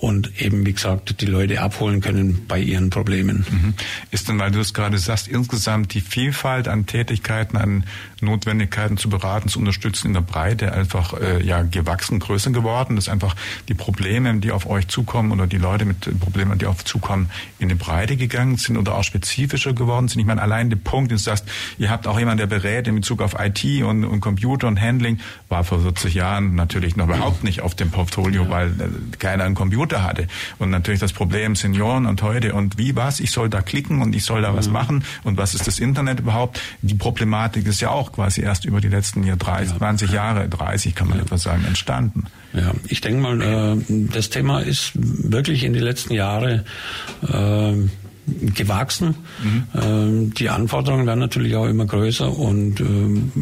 und 0.00 0.40
eben, 0.40 0.66
wie 0.66 0.74
gesagt, 0.74 1.22
die 1.22 1.26
Leute 1.26 1.62
abholen 1.62 2.02
können 2.02 2.44
bei 2.46 2.58
ihren 2.58 2.90
Problemen. 2.90 3.46
Mhm. 3.50 3.74
Ist 4.10 4.28
denn, 4.28 4.38
weil 4.38 4.50
du 4.50 4.60
es 4.60 4.74
gerade 4.74 4.98
sagst, 4.98 5.28
insgesamt 5.28 5.94
die 5.94 6.02
Vielfalt 6.02 6.68
an 6.68 6.84
Tätigkeiten, 6.84 7.56
an 7.56 7.84
Notwendigkeiten 8.20 8.98
zu 8.98 9.08
beraten, 9.08 9.48
zu 9.48 9.58
unterstützen 9.58 10.08
in 10.08 10.12
der 10.12 10.20
Breite 10.20 10.72
einfach 10.72 11.14
ja 11.42 11.62
gewachsen, 11.62 12.20
größer 12.20 12.50
geworden, 12.50 12.96
dass 12.96 13.08
einfach 13.08 13.34
die 13.68 13.74
Probleme, 13.74 14.40
die 14.40 14.52
auf 14.52 14.68
euch 14.68 14.88
zukommen 14.88 15.32
oder 15.32 15.46
die 15.46 15.58
Leute 15.58 15.86
mit 15.86 16.20
Problemen, 16.20 16.58
die 16.58 16.66
auf 16.66 16.84
zukommen, 16.84 17.30
in 17.58 17.70
die 17.70 17.74
Breite 17.74 18.18
gegangen 18.18 18.58
sind 18.58 18.76
oder 18.76 18.94
auch 18.94 19.04
speziell 19.04 19.23
spezifischer 19.24 19.72
geworden 19.72 20.08
sind. 20.08 20.20
Ich 20.20 20.26
meine, 20.26 20.42
allein 20.42 20.70
der 20.70 20.76
Punkt, 20.76 21.10
dass 21.10 21.22
du 21.22 21.30
sagst, 21.30 21.46
ihr 21.78 21.90
habt 21.90 22.06
auch 22.06 22.18
jemanden, 22.18 22.38
der 22.38 22.46
berät 22.46 22.86
in 22.86 22.94
Bezug 22.94 23.22
auf 23.22 23.36
IT 23.38 23.82
und, 23.82 24.04
und 24.04 24.20
Computer 24.20 24.68
und 24.68 24.80
Handling, 24.80 25.18
war 25.48 25.64
vor 25.64 25.80
40 25.80 26.14
Jahren 26.14 26.54
natürlich 26.54 26.96
noch 26.96 27.06
überhaupt 27.06 27.42
nicht 27.42 27.62
auf 27.62 27.74
dem 27.74 27.90
Portfolio, 27.90 28.44
ja. 28.44 28.50
weil 28.50 28.68
äh, 28.68 29.16
keiner 29.18 29.44
einen 29.44 29.54
Computer 29.54 30.02
hatte. 30.02 30.26
Und 30.58 30.70
natürlich 30.70 31.00
das 31.00 31.12
Problem 31.12 31.56
Senioren 31.56 32.06
und 32.06 32.22
heute 32.22 32.54
und 32.54 32.78
wie 32.78 32.94
was, 32.96 33.20
ich 33.20 33.30
soll 33.30 33.48
da 33.48 33.62
klicken 33.62 34.02
und 34.02 34.14
ich 34.14 34.24
soll 34.24 34.42
da 34.42 34.54
was 34.54 34.68
machen 34.68 35.04
und 35.22 35.38
was 35.38 35.54
ist 35.54 35.66
das 35.66 35.78
Internet 35.78 36.20
überhaupt? 36.20 36.60
Die 36.82 36.94
Problematik 36.94 37.66
ist 37.66 37.80
ja 37.80 37.90
auch 37.90 38.12
quasi 38.12 38.42
erst 38.42 38.64
über 38.64 38.80
die 38.80 38.88
letzten 38.88 39.24
Jahr 39.24 39.36
30, 39.36 39.70
ja. 39.70 39.78
20 39.78 40.12
Jahre, 40.12 40.48
30 40.48 40.94
kann 40.94 41.08
man 41.08 41.18
ja. 41.18 41.24
etwas 41.24 41.42
sagen, 41.42 41.64
entstanden. 41.64 42.24
Ja, 42.52 42.72
ich 42.86 43.00
denke 43.00 43.20
mal, 43.20 43.40
äh, 43.40 43.76
das 43.88 44.30
Thema 44.30 44.60
ist 44.60 44.92
wirklich 44.94 45.64
in 45.64 45.72
die 45.72 45.80
letzten 45.80 46.14
Jahre 46.14 46.64
äh, 47.22 47.74
gewachsen. 48.26 49.16
Mhm. 49.42 50.34
Die 50.34 50.48
Anforderungen 50.48 51.06
werden 51.06 51.20
natürlich 51.20 51.56
auch 51.56 51.66
immer 51.66 51.86
größer 51.86 52.30
und 52.36 52.80
ähm, 52.80 53.32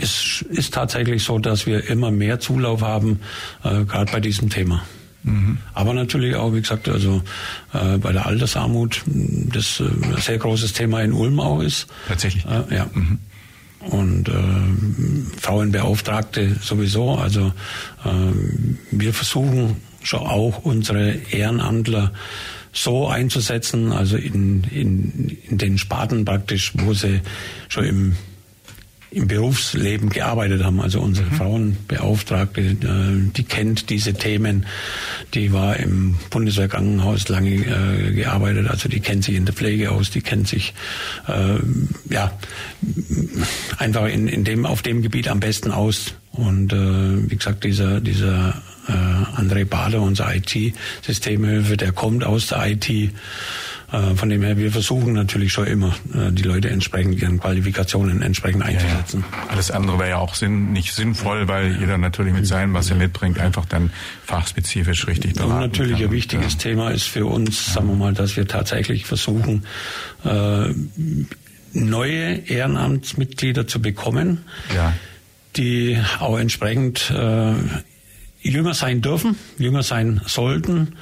es 0.00 0.44
ist 0.48 0.74
tatsächlich 0.74 1.24
so, 1.24 1.38
dass 1.38 1.66
wir 1.66 1.88
immer 1.88 2.10
mehr 2.10 2.40
Zulauf 2.40 2.82
haben, 2.82 3.20
äh, 3.64 3.84
gerade 3.84 4.12
bei 4.12 4.20
diesem 4.20 4.50
Thema. 4.50 4.82
Mhm. 5.26 5.58
Aber 5.74 5.92
natürlich 5.92 6.36
auch, 6.36 6.54
wie 6.54 6.60
gesagt, 6.60 6.88
also 6.88 7.22
äh, 7.72 7.98
bei 7.98 8.12
der 8.12 8.26
Altersarmut, 8.26 9.02
das 9.06 9.80
äh, 9.80 9.84
ein 9.84 10.20
sehr 10.20 10.38
großes 10.38 10.72
Thema 10.72 11.02
in 11.02 11.12
Ulm 11.12 11.40
auch 11.40 11.60
ist. 11.60 11.88
Tatsächlich. 12.08 12.44
Äh, 12.46 12.74
ja. 12.74 12.86
Mhm. 12.92 13.18
Und 13.80 14.28
äh, 14.28 14.32
Frauenbeauftragte 15.40 16.56
sowieso. 16.60 17.16
Also 17.16 17.52
äh, 18.04 18.08
wir 18.90 19.12
versuchen 19.12 19.76
schon 20.02 20.20
auch 20.20 20.64
unsere 20.64 21.12
Ehrenamtler 21.30 22.12
so 22.76 23.08
einzusetzen, 23.08 23.92
also 23.92 24.16
in, 24.16 24.64
in, 24.70 25.38
in 25.48 25.58
den 25.58 25.78
Sparten 25.78 26.24
praktisch, 26.24 26.72
wo 26.74 26.92
sie 26.92 27.20
schon 27.68 27.84
im 27.84 28.16
im 29.16 29.28
Berufsleben 29.28 30.10
gearbeitet 30.10 30.62
haben. 30.62 30.80
Also 30.80 31.00
unsere 31.00 31.30
mhm. 31.30 31.36
Frauenbeauftragte, 31.36 32.60
äh, 32.60 33.30
die 33.34 33.44
kennt 33.44 33.88
diese 33.88 34.12
Themen. 34.14 34.66
Die 35.32 35.52
war 35.52 35.76
im 35.76 36.16
Bundeswehrkrankenhaus 36.30 37.28
lange 37.28 37.54
äh, 37.54 38.12
gearbeitet. 38.12 38.68
Also 38.68 38.88
die 38.88 39.00
kennt 39.00 39.24
sich 39.24 39.36
in 39.36 39.46
der 39.46 39.54
Pflege 39.54 39.92
aus. 39.92 40.10
Die 40.10 40.20
kennt 40.20 40.48
sich 40.48 40.74
äh, 41.28 41.58
ja 42.10 42.32
einfach 43.78 44.06
in, 44.06 44.28
in 44.28 44.44
dem 44.44 44.66
auf 44.66 44.82
dem 44.82 45.00
Gebiet 45.00 45.28
am 45.28 45.40
besten 45.40 45.70
aus. 45.70 46.14
Und 46.32 46.72
äh, 46.72 47.30
wie 47.30 47.36
gesagt, 47.36 47.64
dieser 47.64 48.00
dieser 48.00 48.60
äh, 48.88 49.40
André 49.40 49.64
Bader, 49.64 50.00
unser 50.00 50.34
IT-Systemhilfe, 50.34 51.76
der 51.76 51.92
kommt 51.92 52.24
aus 52.24 52.48
der 52.48 52.66
IT. 52.66 53.12
Äh, 53.92 54.16
von 54.16 54.28
dem 54.28 54.42
her, 54.42 54.56
wir 54.56 54.72
versuchen 54.72 55.12
natürlich 55.12 55.52
schon 55.52 55.66
immer, 55.66 55.94
äh, 56.12 56.32
die 56.32 56.42
Leute 56.42 56.70
entsprechend 56.70 57.20
ihren 57.20 57.38
Qualifikationen 57.38 58.20
entsprechend 58.20 58.64
einzusetzen. 58.64 59.24
Ja, 59.30 59.38
ja. 59.38 59.48
Alles 59.50 59.70
andere 59.70 59.98
wäre 59.98 60.10
ja 60.10 60.18
auch 60.18 60.34
sinn, 60.34 60.72
nicht 60.72 60.92
sinnvoll, 60.92 61.46
weil 61.46 61.72
ja. 61.72 61.78
jeder 61.78 61.98
natürlich 61.98 62.32
mit 62.32 62.46
seinem, 62.46 62.74
was 62.74 62.90
er 62.90 62.96
mitbringt, 62.96 63.38
einfach 63.38 63.64
dann 63.64 63.90
fachspezifisch 64.24 65.06
richtig 65.06 65.34
beraten 65.34 65.52
Und 65.52 65.60
natürlich 65.60 65.98
kann. 65.98 66.04
ein 66.06 66.12
wichtiges. 66.12 66.56
Thema 66.56 66.90
ist 66.90 67.04
für 67.04 67.26
uns, 67.26 67.74
sagen 67.74 67.88
wir 67.88 67.94
mal, 67.94 68.12
dass 68.12 68.36
wir 68.36 68.48
tatsächlich 68.48 69.06
versuchen, 69.06 69.64
äh, 70.24 70.72
neue 71.72 72.48
Ehrenamtsmitglieder 72.48 73.68
zu 73.68 73.80
bekommen, 73.80 74.44
ja. 74.74 74.94
die 75.56 75.98
auch 76.18 76.38
entsprechend 76.38 77.10
äh, 77.10 77.54
jünger 78.50 78.74
sein 78.74 79.00
dürfen, 79.00 79.36
jünger 79.58 79.82
sein 79.82 80.20
sollten. 80.26 80.96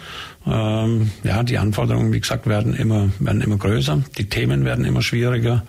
Ähm, 0.47 1.11
ja, 1.23 1.43
die 1.43 1.59
Anforderungen, 1.59 2.13
wie 2.13 2.21
gesagt, 2.21 2.47
werden 2.47 2.75
immer, 2.75 3.09
werden 3.19 3.41
immer 3.41 3.57
größer. 3.57 4.03
Die 4.19 4.29
Themen 4.29 4.65
werden 4.65 4.85
immer 4.85 5.03
schwieriger. 5.03 5.65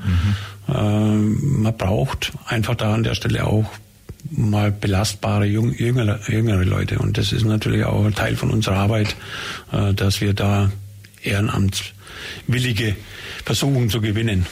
Mhm. 0.68 0.76
Ähm, 0.76 1.62
man 1.62 1.78
braucht 1.78 2.34
einfach 2.48 2.76
da 2.76 2.94
an 2.94 3.04
der 3.04 3.16
Stelle 3.16 3.46
auch 3.46 3.66
mal 4.32 4.72
belastbare 4.72 5.46
jüngere, 5.46 6.20
jüngere 6.28 6.64
Leute. 6.64 7.00
Und 7.00 7.18
das 7.18 7.32
ist 7.32 7.46
natürlich 7.46 7.86
auch 7.86 8.10
Teil 8.12 8.36
von 8.36 8.52
unserer 8.52 8.78
Arbeit, 8.78 9.16
äh, 9.72 9.94
dass 9.94 10.22
wir 10.22 10.34
da 10.34 10.72
Ehrenamtswillige 11.22 12.96
versuchen 13.44 13.90
zu 13.90 14.02
gewinnen. 14.02 14.46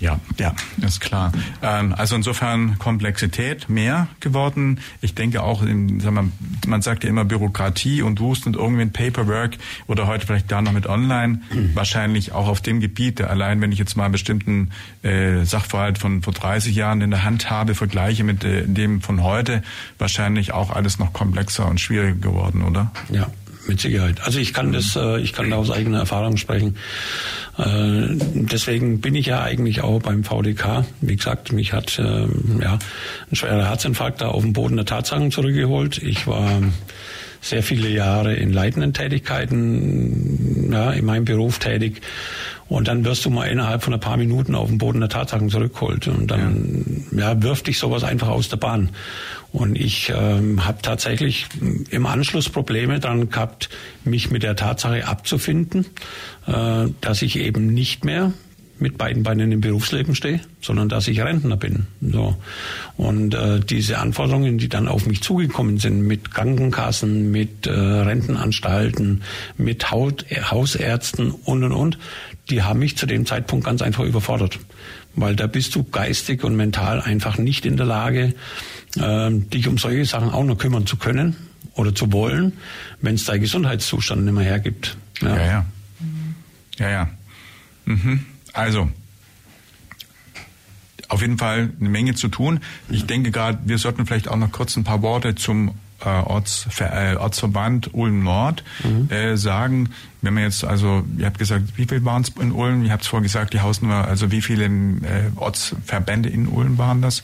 Ja, 0.00 0.18
ja, 0.38 0.54
ist 0.84 1.00
klar. 1.00 1.30
Ähm, 1.62 1.94
also 1.96 2.16
insofern 2.16 2.78
Komplexität 2.78 3.68
mehr 3.68 4.08
geworden. 4.20 4.80
Ich 5.02 5.14
denke 5.14 5.42
auch, 5.42 5.62
in, 5.62 6.00
sag 6.00 6.12
mal, 6.12 6.24
man 6.66 6.80
sagt 6.80 7.04
ja 7.04 7.10
immer 7.10 7.26
Bürokratie 7.26 8.00
und 8.00 8.18
Wust 8.20 8.46
und 8.46 8.56
irgendwie 8.56 8.82
ein 8.82 8.92
Paperwork 8.92 9.58
oder 9.86 10.06
heute 10.06 10.26
vielleicht 10.26 10.50
da 10.50 10.62
noch 10.62 10.72
mit 10.72 10.86
Online. 10.86 11.42
Mhm. 11.52 11.74
Wahrscheinlich 11.74 12.32
auch 12.32 12.48
auf 12.48 12.62
dem 12.62 12.80
Gebiet. 12.80 13.20
Allein 13.20 13.60
wenn 13.60 13.72
ich 13.72 13.78
jetzt 13.78 13.96
mal 13.96 14.04
einen 14.04 14.12
bestimmten 14.12 14.70
äh, 15.02 15.44
Sachverhalt 15.44 15.98
von 15.98 16.22
vor 16.22 16.32
30 16.32 16.74
Jahren 16.74 17.02
in 17.02 17.10
der 17.10 17.24
Hand 17.24 17.50
habe, 17.50 17.74
vergleiche 17.74 18.24
mit 18.24 18.42
äh, 18.42 18.66
dem 18.66 19.02
von 19.02 19.22
heute, 19.22 19.62
wahrscheinlich 19.98 20.52
auch 20.52 20.70
alles 20.70 20.98
noch 20.98 21.12
komplexer 21.12 21.68
und 21.68 21.78
schwieriger 21.78 22.16
geworden, 22.16 22.62
oder? 22.62 22.90
Ja, 23.10 23.28
mit 23.70 23.80
Sicherheit. 23.80 24.20
Also 24.24 24.38
ich 24.38 24.52
kann 24.52 24.72
das, 24.72 24.96
äh, 24.96 25.20
ich 25.20 25.32
kann 25.32 25.48
da 25.48 25.56
aus 25.56 25.70
eigener 25.70 26.00
Erfahrung 26.00 26.36
sprechen. 26.36 26.76
Äh, 27.56 28.16
deswegen 28.34 29.00
bin 29.00 29.14
ich 29.14 29.26
ja 29.26 29.42
eigentlich 29.42 29.80
auch 29.80 30.02
beim 30.02 30.24
VDK. 30.24 30.84
Wie 31.00 31.16
gesagt, 31.16 31.52
mich 31.52 31.72
hat 31.72 31.98
äh, 31.98 32.26
ja 32.60 32.78
ein 33.30 33.36
schwerer 33.36 33.68
Herzinfarkt 33.68 34.20
da 34.20 34.28
auf 34.28 34.42
den 34.42 34.52
Boden 34.52 34.76
der 34.76 34.86
Tatsachen 34.86 35.30
zurückgeholt. 35.30 36.02
Ich 36.02 36.26
war 36.26 36.60
sehr 37.40 37.62
viele 37.62 37.88
Jahre 37.88 38.34
in 38.34 38.52
leitenden 38.52 38.92
Tätigkeiten, 38.92 40.70
ja, 40.72 40.90
in 40.90 41.04
meinem 41.04 41.24
Beruf 41.24 41.58
tätig. 41.58 42.02
Und 42.68 42.86
dann 42.86 43.04
wirst 43.04 43.24
du 43.24 43.30
mal 43.30 43.46
innerhalb 43.46 43.82
von 43.82 43.94
ein 43.94 44.00
paar 44.00 44.16
Minuten 44.16 44.54
auf 44.54 44.68
den 44.68 44.78
Boden 44.78 45.00
der 45.00 45.08
Tatsachen 45.08 45.48
zurückgeholt. 45.48 46.06
Und 46.08 46.30
dann 46.30 47.06
ja. 47.12 47.32
ja 47.32 47.42
wirft 47.42 47.66
dich 47.66 47.78
sowas 47.78 48.04
einfach 48.04 48.28
aus 48.28 48.48
der 48.48 48.58
Bahn. 48.58 48.90
Und 49.52 49.76
ich 49.76 50.12
ähm, 50.14 50.64
habe 50.64 50.80
tatsächlich 50.82 51.46
im 51.90 52.06
Anschluss 52.06 52.48
Probleme 52.48 53.00
dran 53.00 53.30
gehabt, 53.30 53.68
mich 54.04 54.30
mit 54.30 54.42
der 54.42 54.54
Tatsache 54.54 55.08
abzufinden, 55.08 55.86
äh, 56.46 56.86
dass 57.00 57.22
ich 57.22 57.36
eben 57.36 57.66
nicht 57.66 58.04
mehr 58.04 58.32
mit 58.80 58.96
beiden 58.96 59.22
Beinen 59.22 59.52
im 59.52 59.60
Berufsleben 59.60 60.14
stehe, 60.14 60.40
sondern 60.62 60.88
dass 60.88 61.06
ich 61.06 61.20
Rentner 61.20 61.56
bin. 61.56 61.86
So. 62.00 62.36
Und 62.96 63.34
äh, 63.34 63.60
diese 63.60 63.98
Anforderungen, 63.98 64.56
die 64.56 64.68
dann 64.68 64.88
auf 64.88 65.06
mich 65.06 65.22
zugekommen 65.22 65.78
sind, 65.78 66.06
mit 66.06 66.30
Krankenkassen, 66.32 67.30
mit 67.30 67.66
äh, 67.66 67.72
Rentenanstalten, 67.72 69.22
mit 69.58 69.90
Haut, 69.90 70.24
Hausärzten 70.50 71.30
und 71.30 71.64
und 71.64 71.72
und, 71.72 71.98
die 72.48 72.62
haben 72.62 72.78
mich 72.78 72.96
zu 72.96 73.06
dem 73.06 73.26
Zeitpunkt 73.26 73.66
ganz 73.66 73.82
einfach 73.82 74.04
überfordert. 74.04 74.58
Weil 75.14 75.36
da 75.36 75.46
bist 75.46 75.74
du 75.74 75.84
geistig 75.84 76.44
und 76.44 76.56
mental 76.56 77.00
einfach 77.00 77.36
nicht 77.36 77.66
in 77.66 77.76
der 77.76 77.86
Lage, 77.86 78.22
äh, 78.22 78.34
dich 78.96 79.68
um 79.68 79.78
solche 79.78 80.04
Sachen 80.04 80.30
auch 80.30 80.44
noch 80.44 80.58
kümmern 80.58 80.86
zu 80.86 80.96
können 80.96 81.36
oder 81.74 81.94
zu 81.94 82.12
wollen, 82.12 82.54
wenn 83.00 83.14
es 83.14 83.24
dein 83.24 83.40
Gesundheitszustand 83.40 84.24
nicht 84.24 84.34
mehr 84.34 84.44
hergibt. 84.44 84.96
Ja, 85.20 85.36
ja. 85.36 85.44
Ja, 85.44 85.64
ja. 86.78 86.90
ja. 86.90 87.08
Mhm. 87.84 88.24
Also, 88.52 88.90
auf 91.08 91.20
jeden 91.22 91.38
Fall 91.38 91.70
eine 91.80 91.88
Menge 91.88 92.14
zu 92.14 92.28
tun. 92.28 92.60
Ich 92.88 93.06
denke 93.06 93.30
gerade, 93.30 93.58
wir 93.64 93.78
sollten 93.78 94.06
vielleicht 94.06 94.28
auch 94.28 94.36
noch 94.36 94.52
kurz 94.52 94.76
ein 94.76 94.84
paar 94.84 95.02
Worte 95.02 95.34
zum 95.34 95.74
äh, 96.00 96.08
Ortsver 96.08 97.12
äh, 97.12 97.16
Ortsverband 97.16 97.92
Ulm 97.94 98.22
Nord 98.22 98.64
mhm. 98.84 99.10
äh, 99.10 99.36
sagen. 99.36 99.90
Wenn 100.22 100.34
man 100.34 100.44
jetzt, 100.44 100.64
also, 100.64 101.04
ihr 101.18 101.26
habt 101.26 101.38
gesagt, 101.38 101.64
wie 101.76 101.86
viel 101.86 102.04
waren 102.04 102.22
es 102.22 102.30
in 102.40 102.52
Ulm? 102.52 102.84
Ihr 102.84 102.92
habt 102.92 103.02
es 103.02 103.08
vorhin 103.08 103.24
gesagt, 103.24 103.54
die 103.54 103.60
Hausnummer, 103.60 104.06
also 104.06 104.30
wie 104.30 104.40
viele 104.40 104.66
äh, 104.66 105.30
Ortsverbände 105.36 106.28
in 106.28 106.46
Ulm 106.46 106.78
waren 106.78 107.02
das? 107.02 107.22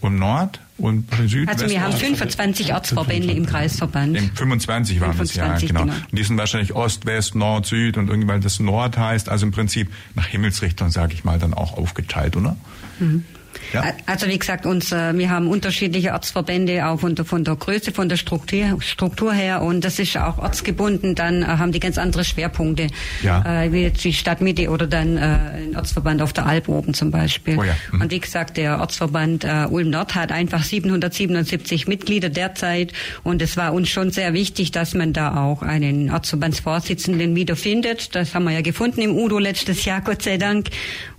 Ulm 0.00 0.18
Nord? 0.18 0.60
Und 0.80 1.06
Süd. 1.26 1.48
Also 1.48 1.68
wir 1.68 1.82
haben 1.82 1.92
25 1.92 2.72
Ortsverbände 2.72 3.32
im 3.32 3.46
Kreisverband. 3.46 4.18
25 4.34 5.00
waren 5.00 5.12
25, 5.12 5.36
das 5.36 5.62
ja, 5.62 5.68
genau. 5.68 5.80
genau. 5.84 5.94
Und 6.10 6.18
die 6.18 6.22
sind 6.22 6.36
wahrscheinlich 6.38 6.74
Ost, 6.74 7.06
West, 7.06 7.34
Nord, 7.34 7.66
Süd 7.66 7.96
und 7.96 8.08
irgendwann 8.08 8.40
das 8.40 8.60
Nord 8.60 8.96
heißt, 8.96 9.28
also 9.28 9.46
im 9.46 9.52
Prinzip 9.52 9.88
nach 10.14 10.26
Himmelsrichtung, 10.26 10.90
sage 10.90 11.14
ich 11.14 11.24
mal, 11.24 11.38
dann 11.38 11.54
auch 11.54 11.76
aufgeteilt, 11.76 12.36
oder? 12.36 12.56
Mhm. 12.98 13.24
Ja. 13.72 13.84
Also 14.06 14.26
wie 14.26 14.38
gesagt, 14.38 14.66
uns, 14.66 14.90
wir 14.90 15.30
haben 15.30 15.48
unterschiedliche 15.48 16.12
Ortsverbände, 16.12 16.86
auch 16.86 17.00
von 17.00 17.14
der, 17.14 17.24
von 17.24 17.44
der 17.44 17.56
Größe, 17.56 17.92
von 17.92 18.08
der 18.08 18.16
Struktur, 18.16 18.80
Struktur 18.80 19.32
her 19.32 19.62
und 19.62 19.84
das 19.84 19.98
ist 19.98 20.16
auch 20.16 20.38
ortsgebunden, 20.38 21.14
dann 21.14 21.42
äh, 21.42 21.46
haben 21.46 21.72
die 21.72 21.80
ganz 21.80 21.98
andere 21.98 22.24
Schwerpunkte, 22.24 22.88
ja. 23.22 23.64
äh, 23.64 23.72
wie 23.72 23.82
jetzt 23.82 24.04
die 24.04 24.12
Stadtmitte 24.12 24.70
oder 24.70 24.86
dann 24.86 25.16
äh, 25.16 25.20
ein 25.20 25.76
Ortsverband 25.76 26.22
auf 26.22 26.32
der 26.32 26.46
Alp 26.46 26.68
oben 26.68 26.94
zum 26.94 27.10
Beispiel. 27.10 27.58
Oh 27.58 27.62
ja. 27.62 27.74
mhm. 27.92 28.02
Und 28.02 28.10
wie 28.10 28.20
gesagt, 28.20 28.56
der 28.56 28.80
Ortsverband 28.80 29.44
äh, 29.44 29.66
Ulm 29.70 29.90
Nord 29.90 30.14
hat 30.14 30.32
einfach 30.32 30.62
777 30.62 31.86
Mitglieder 31.88 32.28
derzeit 32.28 32.92
und 33.22 33.42
es 33.42 33.56
war 33.56 33.72
uns 33.72 33.88
schon 33.88 34.10
sehr 34.10 34.32
wichtig, 34.32 34.70
dass 34.70 34.94
man 34.94 35.12
da 35.12 35.36
auch 35.42 35.62
einen 35.62 36.10
Ortsverbandsvorsitzenden 36.10 37.34
wiederfindet. 37.34 38.14
Das 38.14 38.34
haben 38.34 38.44
wir 38.44 38.52
ja 38.52 38.62
gefunden 38.62 39.00
im 39.02 39.16
Udo 39.16 39.38
letztes 39.38 39.84
Jahr, 39.84 40.00
Gott 40.00 40.22
sei 40.22 40.36
Dank. 40.36 40.68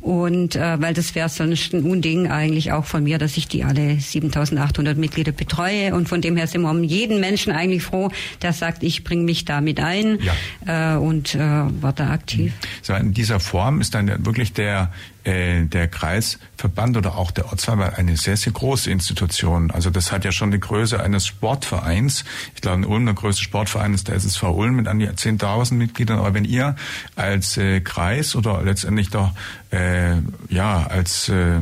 Und 0.02 0.56
äh, 0.56 0.82
weil 0.82 0.96
das 0.96 1.14
wäre 1.14 1.30
sonst 1.30 1.74
ein 1.74 1.84
Unding 1.84 2.28
eigentlich 2.42 2.72
auch 2.72 2.86
von 2.86 3.04
mir, 3.04 3.18
dass 3.18 3.38
ich 3.38 3.48
die 3.48 3.64
alle 3.64 4.00
7800 4.00 4.98
Mitglieder 4.98 5.32
betreue. 5.32 5.94
Und 5.96 6.10
von 6.10 6.22
dem 6.22 6.36
her 6.36 6.48
sind 6.48 6.62
wir 6.62 6.70
um 6.70 6.84
jeden 6.84 7.20
Menschen 7.20 7.54
eigentlich 7.54 7.84
froh, 7.84 8.12
der 8.42 8.54
sagt, 8.54 8.84
ich 8.84 9.04
bringe 9.04 9.24
mich 9.24 9.46
da 9.46 9.62
mit 9.62 9.80
ein 9.80 10.20
ja. 10.66 10.96
äh, 10.96 10.98
und 10.98 11.36
äh, 11.36 11.40
war 11.40 11.94
da 11.94 12.10
aktiv. 12.10 12.54
So 12.82 12.94
in 12.94 13.14
dieser 13.14 13.40
Form 13.40 13.82
ist 13.82 13.94
dann 13.94 14.26
wirklich 14.26 14.54
der 14.54 14.92
äh, 15.24 15.66
der 15.66 15.88
Kreisverband 15.88 16.98
oder 16.98 17.16
auch 17.16 17.30
der 17.30 17.46
Ortsverband 17.46 17.96
eine 17.98 18.18
sehr, 18.18 18.38
sehr 18.38 18.54
große 18.54 18.90
Institution. 18.90 19.70
Also 19.70 19.92
das 19.92 20.12
hat 20.12 20.26
ja 20.26 20.32
schon 20.32 20.50
die 20.50 20.60
Größe 20.60 21.00
eines 21.00 21.28
Sportvereins. 21.28 22.26
Ich 22.56 22.62
glaube, 22.62 22.78
in 22.78 22.86
Ulm 22.86 23.06
der 23.06 23.14
größte 23.14 23.44
Sportverein 23.44 23.94
ist 23.94 24.08
der 24.08 24.16
SSV 24.16 24.42
Ulm 24.46 24.78
mit 24.78 24.88
an 24.88 24.98
die 24.98 25.08
10.000 25.08 25.76
Mitgliedern. 25.76 26.18
Aber 26.18 26.34
wenn 26.34 26.46
ihr 26.46 26.76
als 27.16 27.56
äh, 27.58 27.82
Kreis 27.82 28.36
oder 28.36 28.64
letztendlich 28.64 29.12
doch 29.12 29.32
äh, 29.72 30.16
ja 30.50 30.88
als 30.88 31.30
äh, 31.30 31.60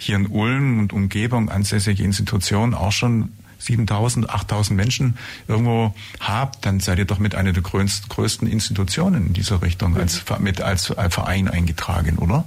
hier 0.00 0.16
in 0.16 0.26
Ulm 0.26 0.80
und 0.80 0.92
Umgebung 0.92 1.50
ansässige 1.50 2.02
Institution 2.02 2.74
auch 2.74 2.92
schon 2.92 3.30
7000, 3.58 4.30
8000 4.30 4.76
Menschen 4.76 5.18
irgendwo 5.46 5.94
habt, 6.18 6.64
dann 6.64 6.80
seid 6.80 6.98
ihr 6.98 7.04
doch 7.04 7.18
mit 7.18 7.34
einer 7.34 7.52
der 7.52 7.62
größten 7.62 8.48
Institutionen 8.48 9.28
in 9.28 9.32
dieser 9.34 9.62
Richtung 9.62 9.96
als, 9.96 10.24
mit 10.38 10.60
als 10.60 10.94
Verein 11.10 11.48
eingetragen, 11.48 12.18
oder? 12.18 12.44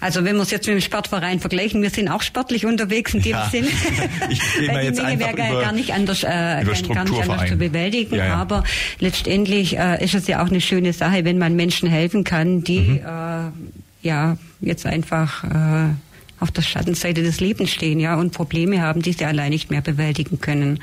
Also 0.00 0.24
wenn 0.24 0.36
wir 0.36 0.42
es 0.42 0.50
jetzt 0.50 0.66
mit 0.66 0.76
dem 0.76 0.80
Sportverein 0.80 1.40
vergleichen, 1.40 1.82
wir 1.82 1.90
sind 1.90 2.08
auch 2.08 2.22
sportlich 2.22 2.66
unterwegs 2.66 3.14
in 3.14 3.22
dem 3.22 3.32
ja. 3.32 3.48
Sinne. 3.50 3.68
Ich 4.30 4.40
Weil 4.68 4.92
die 4.92 5.00
Menge 5.00 5.18
wäre 5.18 5.60
gar 5.60 5.72
nicht 5.72 5.92
anders, 5.92 6.22
äh, 6.22 6.28
gar 6.28 6.64
nicht 6.64 6.96
anders 6.96 7.48
zu 7.48 7.56
bewältigen. 7.56 8.14
Ja, 8.14 8.26
ja. 8.26 8.34
Aber 8.36 8.62
letztendlich 9.00 9.76
äh, 9.76 10.04
ist 10.04 10.14
es 10.14 10.28
ja 10.28 10.42
auch 10.42 10.48
eine 10.48 10.60
schöne 10.60 10.92
Sache, 10.92 11.24
wenn 11.24 11.38
man 11.38 11.56
Menschen 11.56 11.88
helfen 11.88 12.22
kann, 12.22 12.62
die 12.62 12.80
mhm. 12.80 12.96
äh, 12.98 14.06
ja 14.06 14.36
jetzt 14.60 14.86
einfach 14.86 15.44
äh, 15.44 15.94
auf 16.42 16.50
der 16.50 16.62
Schattenseite 16.62 17.22
des 17.22 17.40
Lebens 17.40 17.70
stehen, 17.70 18.00
ja, 18.00 18.16
und 18.16 18.32
Probleme 18.32 18.82
haben, 18.82 19.00
die 19.00 19.12
sie 19.12 19.24
allein 19.24 19.50
nicht 19.50 19.70
mehr 19.70 19.80
bewältigen 19.80 20.40
können. 20.40 20.80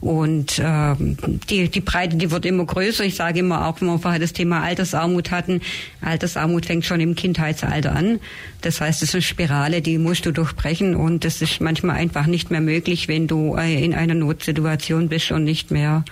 Und 0.00 0.62
ähm, 0.64 1.16
die, 1.50 1.68
die 1.68 1.80
Breite, 1.80 2.16
die 2.16 2.30
wird 2.30 2.46
immer 2.46 2.64
größer. 2.64 3.04
Ich 3.04 3.16
sage 3.16 3.40
immer 3.40 3.66
auch, 3.66 3.80
wenn 3.80 3.88
wir 3.88 3.98
vorher 3.98 4.20
das 4.20 4.32
Thema 4.32 4.62
Altersarmut 4.62 5.32
hatten, 5.32 5.60
Altersarmut 6.00 6.66
fängt 6.66 6.84
schon 6.84 7.00
im 7.00 7.16
Kindheitsalter 7.16 7.94
an. 7.94 8.20
Das 8.60 8.80
heißt, 8.80 9.02
es 9.02 9.10
ist 9.10 9.14
eine 9.16 9.22
Spirale, 9.22 9.82
die 9.82 9.98
musst 9.98 10.26
du 10.26 10.32
durchbrechen 10.32 10.94
und 10.94 11.24
das 11.24 11.42
ist 11.42 11.60
manchmal 11.60 11.96
einfach 11.96 12.26
nicht 12.26 12.50
mehr 12.50 12.60
möglich, 12.60 13.08
wenn 13.08 13.26
du 13.26 13.56
äh, 13.56 13.84
in 13.84 13.94
einer 13.94 14.14
Notsituation 14.14 15.08
bist 15.08 15.32
und 15.32 15.42
nicht 15.42 15.72
mehr 15.72 16.04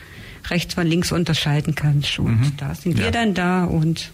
rechts 0.51 0.75
von 0.75 0.87
links 0.87 1.13
unterscheiden 1.13 1.75
kannst. 1.75 2.19
Und 2.19 2.41
mhm. 2.41 2.53
da 2.57 2.75
sind 2.75 2.99
ja. 2.99 3.05
wir 3.05 3.11
dann 3.13 3.35
da 3.35 3.65
und 3.65 4.11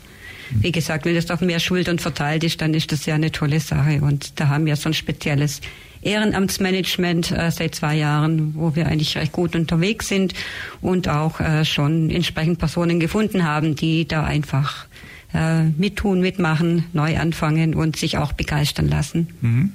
wie 0.50 0.72
gesagt, 0.72 1.04
wenn 1.04 1.14
das 1.14 1.30
auf 1.30 1.40
mehr 1.40 1.60
Schultern 1.60 1.98
verteilt 1.98 2.44
ist, 2.44 2.60
dann 2.60 2.74
ist 2.74 2.92
das 2.92 3.06
ja 3.06 3.14
eine 3.14 3.32
tolle 3.32 3.60
Sache. 3.60 4.00
Und 4.00 4.40
da 4.40 4.48
haben 4.48 4.66
wir 4.66 4.76
so 4.76 4.88
ein 4.88 4.94
spezielles 4.94 5.60
Ehrenamtsmanagement 6.02 7.32
äh, 7.32 7.50
seit 7.50 7.74
zwei 7.74 7.96
Jahren, 7.96 8.54
wo 8.54 8.76
wir 8.76 8.86
eigentlich 8.86 9.16
recht 9.16 9.32
gut 9.32 9.56
unterwegs 9.56 10.08
sind 10.08 10.34
und 10.80 11.08
auch 11.08 11.40
äh, 11.40 11.64
schon 11.64 12.10
entsprechend 12.10 12.58
Personen 12.58 13.00
gefunden 13.00 13.44
haben, 13.44 13.74
die 13.74 14.06
da 14.06 14.24
einfach 14.24 14.86
äh, 15.32 15.64
mittun, 15.64 16.20
mitmachen, 16.20 16.84
neu 16.92 17.18
anfangen 17.18 17.74
und 17.74 17.96
sich 17.96 18.18
auch 18.18 18.32
begeistern 18.32 18.88
lassen. 18.88 19.28
Mhm. 19.40 19.72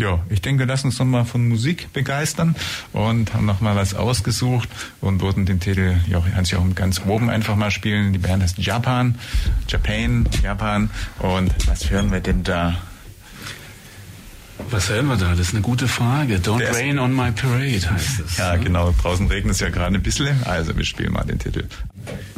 Ja, 0.00 0.20
ich 0.30 0.40
denke, 0.40 0.64
lass 0.64 0.82
uns 0.82 0.98
nochmal 0.98 1.26
von 1.26 1.46
Musik 1.46 1.92
begeistern 1.92 2.56
und 2.94 3.34
haben 3.34 3.44
nochmal 3.44 3.76
was 3.76 3.92
ausgesucht 3.92 4.70
und 5.02 5.20
wurden 5.20 5.44
den 5.44 5.60
Titel 5.60 5.94
ja, 6.08 6.24
Hans-Joachim 6.34 6.74
ganz 6.74 7.02
oben 7.06 7.28
einfach 7.28 7.54
mal 7.54 7.70
spielen. 7.70 8.14
Die 8.14 8.18
Band 8.18 8.42
heißt 8.42 8.56
Japan, 8.56 9.18
Japan, 9.68 10.26
Japan. 10.42 10.88
Und 11.18 11.52
was 11.68 11.90
hören 11.90 12.10
wir 12.12 12.20
denn 12.20 12.42
da? 12.44 12.76
Was 14.68 14.88
hören 14.88 15.06
wir 15.06 15.16
da? 15.16 15.30
Das 15.30 15.40
ist 15.40 15.54
eine 15.54 15.62
gute 15.62 15.88
Frage. 15.88 16.36
Don't 16.36 16.58
Der 16.58 16.74
Rain 16.74 16.98
on 16.98 17.14
My 17.14 17.32
Parade 17.32 17.90
heißt 17.90 18.20
es. 18.20 18.36
Ja, 18.36 18.56
genau. 18.56 18.94
Draußen 19.00 19.26
regnet 19.26 19.54
es 19.54 19.60
ja 19.60 19.68
gerade 19.70 19.96
ein 19.96 20.02
bisschen. 20.02 20.44
Also 20.44 20.76
wir 20.76 20.84
spielen 20.84 21.12
mal 21.12 21.24
den 21.24 21.38
Titel. 21.38 21.66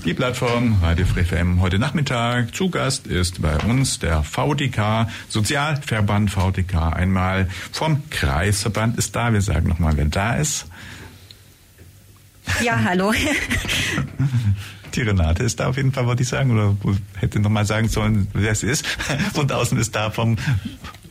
Die 0.05 0.15
Plattform 0.15 0.79
Radio 0.83 1.05
Free 1.07 1.25
FM 1.25 1.61
heute 1.61 1.79
Nachmittag. 1.79 2.55
Zu 2.55 2.71
Gast 2.71 3.07
ist 3.07 3.43
bei 3.43 3.57
uns 3.59 3.99
der 3.99 4.23
VDK, 4.23 5.09
Sozialverband 5.29 6.31
VDK. 6.31 6.93
Einmal 6.95 7.49
vom 7.73 8.09
Kreisverband 8.11 8.99
ist 8.99 9.15
da. 9.17 9.33
Wir 9.33 9.43
sagen 9.43 9.69
nochmal, 9.69 9.97
wer 9.97 10.07
da 10.07 10.35
ist. 10.37 10.67
Ja, 12.63 12.83
hallo. 12.85 13.13
Die 14.95 15.03
Renate 15.03 15.43
ist 15.43 15.61
da 15.61 15.69
auf 15.69 15.77
jeden 15.77 15.93
Fall, 15.93 16.07
wollte 16.07 16.23
ich 16.23 16.29
sagen, 16.29 16.51
oder 16.51 16.77
hätte 17.17 17.41
nochmal 17.41 17.65
sagen 17.65 17.89
sollen, 17.89 18.29
wer 18.35 18.53
es 18.53 18.63
ist. 18.63 18.87
Von 19.35 19.51
außen 19.51 19.79
ist 19.79 19.95
da 19.95 20.11
vom 20.11 20.37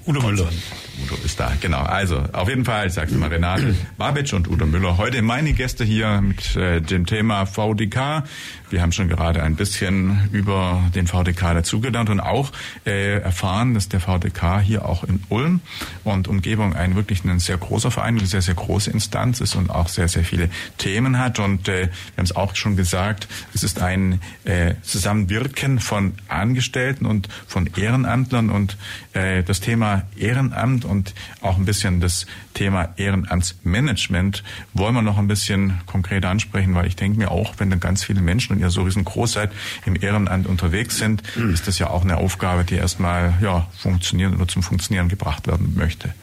Udo 0.05 0.21
Müller. 0.21 0.49
Udo 0.99 1.15
ist 1.23 1.39
da, 1.39 1.53
genau. 1.59 1.81
Also, 1.83 2.23
auf 2.33 2.49
jeden 2.49 2.65
Fall, 2.65 2.87
ich 2.87 2.93
sag's 2.93 3.11
mal, 3.13 3.29
Renate 3.29 3.75
Babic 3.97 4.33
und 4.33 4.49
Udo 4.49 4.65
Müller. 4.65 4.97
Heute 4.97 5.21
meine 5.21 5.53
Gäste 5.53 5.83
hier 5.83 6.21
mit 6.21 6.55
äh, 6.55 6.81
dem 6.81 7.05
Thema 7.05 7.45
VDK. 7.45 8.23
Wir 8.69 8.81
haben 8.81 8.91
schon 8.91 9.09
gerade 9.09 9.43
ein 9.43 9.55
bisschen 9.55 10.29
über 10.31 10.81
den 10.95 11.07
VDK 11.07 11.53
dazugelernt 11.53 12.09
und 12.09 12.19
auch 12.19 12.51
äh, 12.85 13.19
erfahren, 13.19 13.73
dass 13.73 13.89
der 13.89 13.99
VDK 13.99 14.61
hier 14.61 14.85
auch 14.85 15.03
in 15.03 15.23
Ulm 15.29 15.61
und 16.03 16.27
Umgebung 16.27 16.73
ein 16.73 16.95
wirklich 16.95 17.23
ein 17.25 17.39
sehr 17.39 17.57
großer 17.57 17.91
Verein, 17.91 18.17
eine 18.17 18.27
sehr, 18.27 18.41
sehr 18.41 18.55
große 18.55 18.91
Instanz 18.91 19.41
ist 19.41 19.55
und 19.55 19.69
auch 19.69 19.89
sehr, 19.89 20.07
sehr 20.07 20.23
viele 20.23 20.49
Themen 20.77 21.17
hat. 21.17 21.39
Und 21.39 21.67
äh, 21.67 21.81
wir 21.81 22.17
haben 22.17 22.25
es 22.25 22.35
auch 22.35 22.55
schon 22.55 22.75
gesagt, 22.75 23.27
es 23.53 23.63
ist 23.63 23.81
ein 23.81 24.21
äh, 24.45 24.75
Zusammenwirken 24.83 25.79
von 25.79 26.13
Angestellten 26.27 27.05
und 27.05 27.27
von 27.47 27.69
Ehrenamtlern 27.75 28.49
und 28.49 28.77
äh, 29.13 29.43
das 29.43 29.59
Thema 29.59 30.03
Ehrenamt 30.17 30.80
und 30.85 31.13
auch 31.41 31.57
ein 31.57 31.65
bisschen 31.65 31.99
das 31.99 32.25
Thema 32.53 32.89
Ehrenamtsmanagement 32.97 34.43
wollen 34.73 34.95
wir 34.95 35.01
noch 35.01 35.17
ein 35.17 35.27
bisschen 35.27 35.81
konkreter 35.85 36.29
ansprechen, 36.29 36.75
weil 36.75 36.87
ich 36.87 36.95
denke 36.95 37.17
mir 37.17 37.31
auch, 37.31 37.55
wenn 37.57 37.69
dann 37.69 37.79
ganz 37.79 38.03
viele 38.03 38.21
Menschen 38.21 38.55
und 38.55 38.61
ihr 38.61 38.69
so 38.69 38.83
riesengroß 38.83 39.33
seid, 39.33 39.51
im 39.85 39.95
Ehrenamt 40.01 40.47
unterwegs 40.47 40.97
sind, 40.97 41.23
mhm. 41.35 41.53
ist 41.53 41.67
das 41.67 41.79
ja 41.79 41.89
auch 41.89 42.03
eine 42.03 42.17
Aufgabe, 42.17 42.63
die 42.63 42.75
erstmal 42.75 43.33
ja, 43.41 43.67
funktionieren 43.77 44.35
oder 44.35 44.47
zum 44.47 44.63
Funktionieren 44.63 45.09
gebracht 45.09 45.47
werden 45.47 45.73
möchte. 45.75 46.13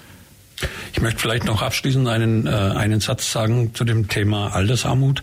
Ich 0.93 1.01
möchte 1.01 1.21
vielleicht 1.21 1.45
noch 1.45 1.63
abschließend 1.63 2.09
einen, 2.09 2.47
äh, 2.47 2.51
einen 2.51 3.01
Satz 3.01 3.31
sagen 3.31 3.75
zu 3.75 3.85
dem 3.85 4.09
Thema 4.09 4.55
Altersarmut. 4.55 5.23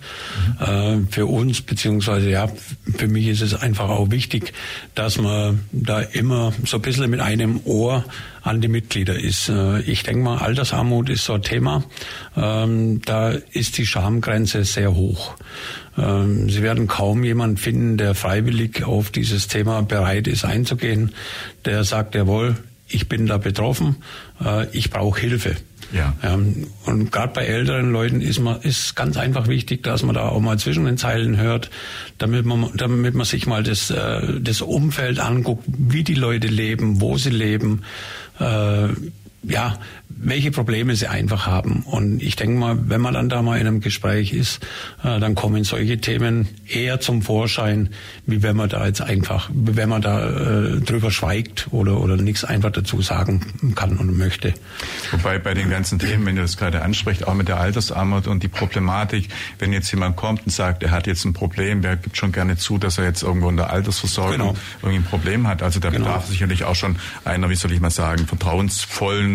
Mhm. 0.60 0.66
Äh, 0.66 1.12
für 1.12 1.26
uns, 1.26 1.62
beziehungsweise 1.62 2.30
ja, 2.30 2.50
für 2.98 3.08
mich 3.08 3.28
ist 3.28 3.42
es 3.42 3.54
einfach 3.54 3.90
auch 3.90 4.12
wichtig, 4.12 4.54
dass 4.94 5.18
man 5.18 5.62
da 5.72 6.00
immer 6.00 6.54
so 6.66 6.78
ein 6.78 6.82
bisschen 6.82 7.10
mit 7.10 7.20
einem 7.20 7.62
Ohr 7.66 8.06
an 8.44 8.62
die 8.62 8.68
Mitglieder 8.68 9.20
ist. 9.20 9.50
Äh, 9.50 9.82
ich 9.82 10.04
denke 10.04 10.24
mal, 10.24 10.38
Altersarmut 10.38 11.10
ist 11.10 11.26
so 11.26 11.34
ein 11.34 11.42
Thema. 11.42 11.84
Ähm, 12.38 13.02
da 13.04 13.32
ist 13.32 13.78
die 13.78 13.86
Schamgrenze 13.86 14.64
sehr 14.64 14.94
hoch. 14.94 15.36
Ähm, 15.98 16.50
Sie 16.50 16.62
werden 16.62 16.88
kaum 16.88 17.24
jemanden 17.24 17.58
finden, 17.58 17.98
der 17.98 18.16
freiwillig 18.16 18.84
auf 18.86 19.10
dieses 19.10 19.48
Thema 19.48 19.82
bereit 19.82 20.28
ist 20.28 20.46
einzugehen, 20.46 21.14
der 21.66 21.84
sagt, 21.84 22.16
jawohl, 22.16 22.56
ich 22.88 23.10
bin 23.10 23.26
da 23.26 23.38
betroffen, 23.38 23.98
äh, 24.44 24.68
ich 24.72 24.90
brauche 24.90 25.20
Hilfe. 25.20 25.56
Ja. 25.92 26.14
Ähm, 26.24 26.68
und 26.86 27.12
gerade 27.12 27.34
bei 27.34 27.46
älteren 27.46 27.92
Leuten 27.92 28.22
ist 28.22 28.40
man 28.40 28.62
ist 28.62 28.96
ganz 28.96 29.18
einfach 29.18 29.48
wichtig, 29.48 29.84
dass 29.84 30.04
man 30.04 30.16
da 30.16 30.30
auch 30.30 30.40
mal 30.40 30.58
zwischen 30.58 30.86
den 30.86 30.98
Zeilen 30.98 31.38
hört, 31.38 31.70
damit 32.18 32.46
man 32.46 32.72
damit 32.76 33.14
man 33.14 33.26
sich 33.26 33.46
mal 33.46 33.64
das 33.64 33.92
äh, 33.92 34.40
das 34.40 34.62
Umfeld 34.62 35.20
anguckt, 35.20 35.64
wie 35.68 36.04
die 36.04 36.16
Leute 36.16 36.48
leben, 36.48 37.02
wo 37.02 37.18
sie 37.18 37.30
leben. 37.30 37.84
Ja, 39.48 39.78
welche 40.18 40.52
Probleme 40.52 40.96
sie 40.96 41.08
einfach 41.08 41.46
haben. 41.46 41.84
Und 41.84 42.22
ich 42.22 42.36
denke 42.36 42.58
mal, 42.58 42.78
wenn 42.90 43.02
man 43.02 43.14
dann 43.14 43.30
da 43.30 43.42
mal 43.42 43.60
in 43.60 43.68
einem 43.68 43.82
Gespräch 43.82 44.34
ist, 44.34 44.64
äh, 45.04 45.20
dann 45.20 45.36
kommen 45.36 45.64
solche 45.64 45.98
Themen 45.98 46.48
eher 46.68 47.00
zum 47.00 47.22
Vorschein, 47.22 47.90
wie 48.26 48.42
wenn 48.42 48.56
man 48.56 48.70
da 48.70 48.86
jetzt 48.86 49.02
einfach, 49.02 49.50
wenn 49.54 49.90
man 49.90 50.02
da 50.02 50.30
äh, 50.30 50.80
drüber 50.80 51.12
schweigt 51.12 51.68
oder, 51.72 52.00
oder 52.00 52.16
nichts 52.18 52.44
einfach 52.44 52.72
dazu 52.72 53.02
sagen 53.02 53.74
kann 53.76 53.98
und 53.98 54.18
möchte. 54.18 54.54
Wobei 55.12 55.38
bei 55.38 55.54
den 55.54 55.70
ganzen 55.70 56.00
Themen, 56.00 56.26
wenn 56.26 56.38
du 56.38 56.42
das 56.42 56.58
gerade 56.58 56.82
ansprichst, 56.82 57.28
auch 57.28 57.34
mit 57.34 57.48
der 57.48 57.60
Altersarmut 57.60 58.28
und 58.28 58.42
die 58.42 58.48
Problematik, 58.48 59.30
wenn 59.60 59.74
jetzt 59.74 59.92
jemand 59.92 60.16
kommt 60.16 60.46
und 60.46 60.52
sagt, 60.52 60.82
er 60.84 60.92
hat 60.92 61.08
jetzt 61.08 61.26
ein 61.26 61.34
Problem, 61.34 61.84
wer 61.84 61.98
gibt 61.98 62.18
schon 62.18 62.32
gerne 62.32 62.58
zu, 62.58 62.78
dass 62.78 62.98
er 62.98 63.04
jetzt 63.04 63.22
irgendwo 63.22 63.50
in 63.50 63.58
der 63.58 63.70
Altersversorgung 63.70 64.32
genau. 64.32 64.56
irgendwie 64.82 65.00
ein 65.00 65.04
Problem 65.04 65.48
hat. 65.48 65.62
Also 65.62 65.80
da 65.80 65.90
genau. 65.90 66.06
bedarf 66.06 66.28
sicherlich 66.28 66.64
auch 66.64 66.76
schon 66.76 66.96
einer, 67.26 67.50
wie 67.50 67.56
soll 67.56 67.72
ich 67.74 67.82
mal 67.82 67.92
sagen, 67.92 68.26
vertrauensvollen 68.28 69.35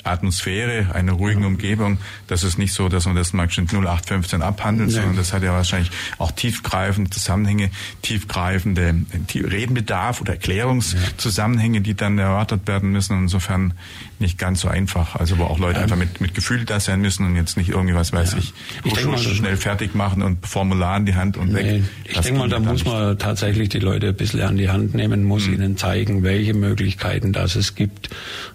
Atmosphäre, 0.03 0.93
einer 0.93 1.13
ruhigen 1.13 1.45
Umgebung. 1.45 1.97
Das 2.27 2.43
ist 2.43 2.57
nicht 2.57 2.73
so, 2.73 2.89
dass 2.89 3.05
man 3.05 3.15
das 3.15 3.33
mal 3.33 3.47
0815 3.47 4.41
abhandelt, 4.41 4.89
nee. 4.89 4.95
sondern 4.95 5.15
das 5.15 5.33
hat 5.33 5.43
ja 5.43 5.53
wahrscheinlich 5.53 5.91
auch 6.17 6.31
tiefgreifende 6.31 7.09
Zusammenhänge, 7.09 7.69
tiefgreifende 8.01 8.95
Redenbedarf 9.33 10.21
oder 10.21 10.33
Erklärungszusammenhänge, 10.33 11.81
die 11.81 11.93
dann 11.93 12.17
erörtert 12.17 12.67
werden 12.67 12.91
müssen. 12.91 13.23
Insofern 13.23 13.73
nicht 14.21 14.37
ganz 14.37 14.61
so 14.61 14.69
einfach. 14.69 15.15
Also 15.15 15.37
wo 15.37 15.43
auch 15.43 15.59
Leute 15.59 15.77
ähm, 15.77 15.83
einfach 15.83 15.97
mit, 15.97 16.21
mit 16.21 16.33
Gefühl 16.33 16.63
da 16.65 16.79
sein 16.79 17.01
müssen 17.01 17.25
und 17.25 17.35
jetzt 17.35 17.57
nicht 17.57 17.69
irgendwie, 17.69 17.95
was 17.95 18.13
weiß 18.13 18.33
ja. 18.33 18.37
ich, 18.37 18.53
ich 18.85 19.05
mal, 19.05 19.17
schnell 19.17 19.57
fertig 19.57 19.95
machen 19.95 20.21
und 20.21 20.45
Formular 20.45 20.97
in 20.97 21.05
die 21.05 21.15
Hand 21.15 21.37
und 21.37 21.49
nee, 21.49 21.55
weg. 21.55 21.83
Ich 22.05 22.19
denke 22.19 22.39
mal, 22.39 22.49
da 22.49 22.59
muss 22.59 22.85
man 22.85 23.17
tatsächlich 23.17 23.69
die 23.69 23.79
Leute 23.79 24.09
ein 24.09 24.15
bisschen 24.15 24.41
an 24.41 24.57
die 24.57 24.69
Hand 24.69 24.93
nehmen, 24.93 25.23
muss 25.23 25.47
mhm. 25.47 25.55
ihnen 25.55 25.77
zeigen, 25.77 26.23
welche 26.23 26.53
Möglichkeiten 26.53 27.33
das 27.33 27.55
es 27.55 27.75
gibt. 27.75 28.09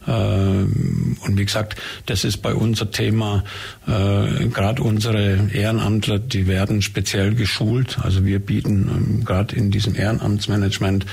Ähm, 0.07 1.17
und 1.21 1.36
wie 1.39 1.45
gesagt, 1.45 1.77
das 2.07 2.25
ist 2.25 2.39
bei 2.39 2.55
unser 2.55 2.91
Thema, 2.91 3.45
äh, 3.87 4.47
gerade 4.49 4.83
unsere 4.83 5.49
Ehrenamtler, 5.53 6.19
die 6.19 6.47
werden 6.47 6.83
speziell 6.83 7.35
geschult. 7.35 7.99
Also 8.03 8.25
wir 8.25 8.39
bieten 8.39 8.91
ähm, 8.91 9.25
gerade 9.25 9.57
in 9.57 9.71
diesem 9.71 9.95
Ehrenamtsmanagement 9.95 11.07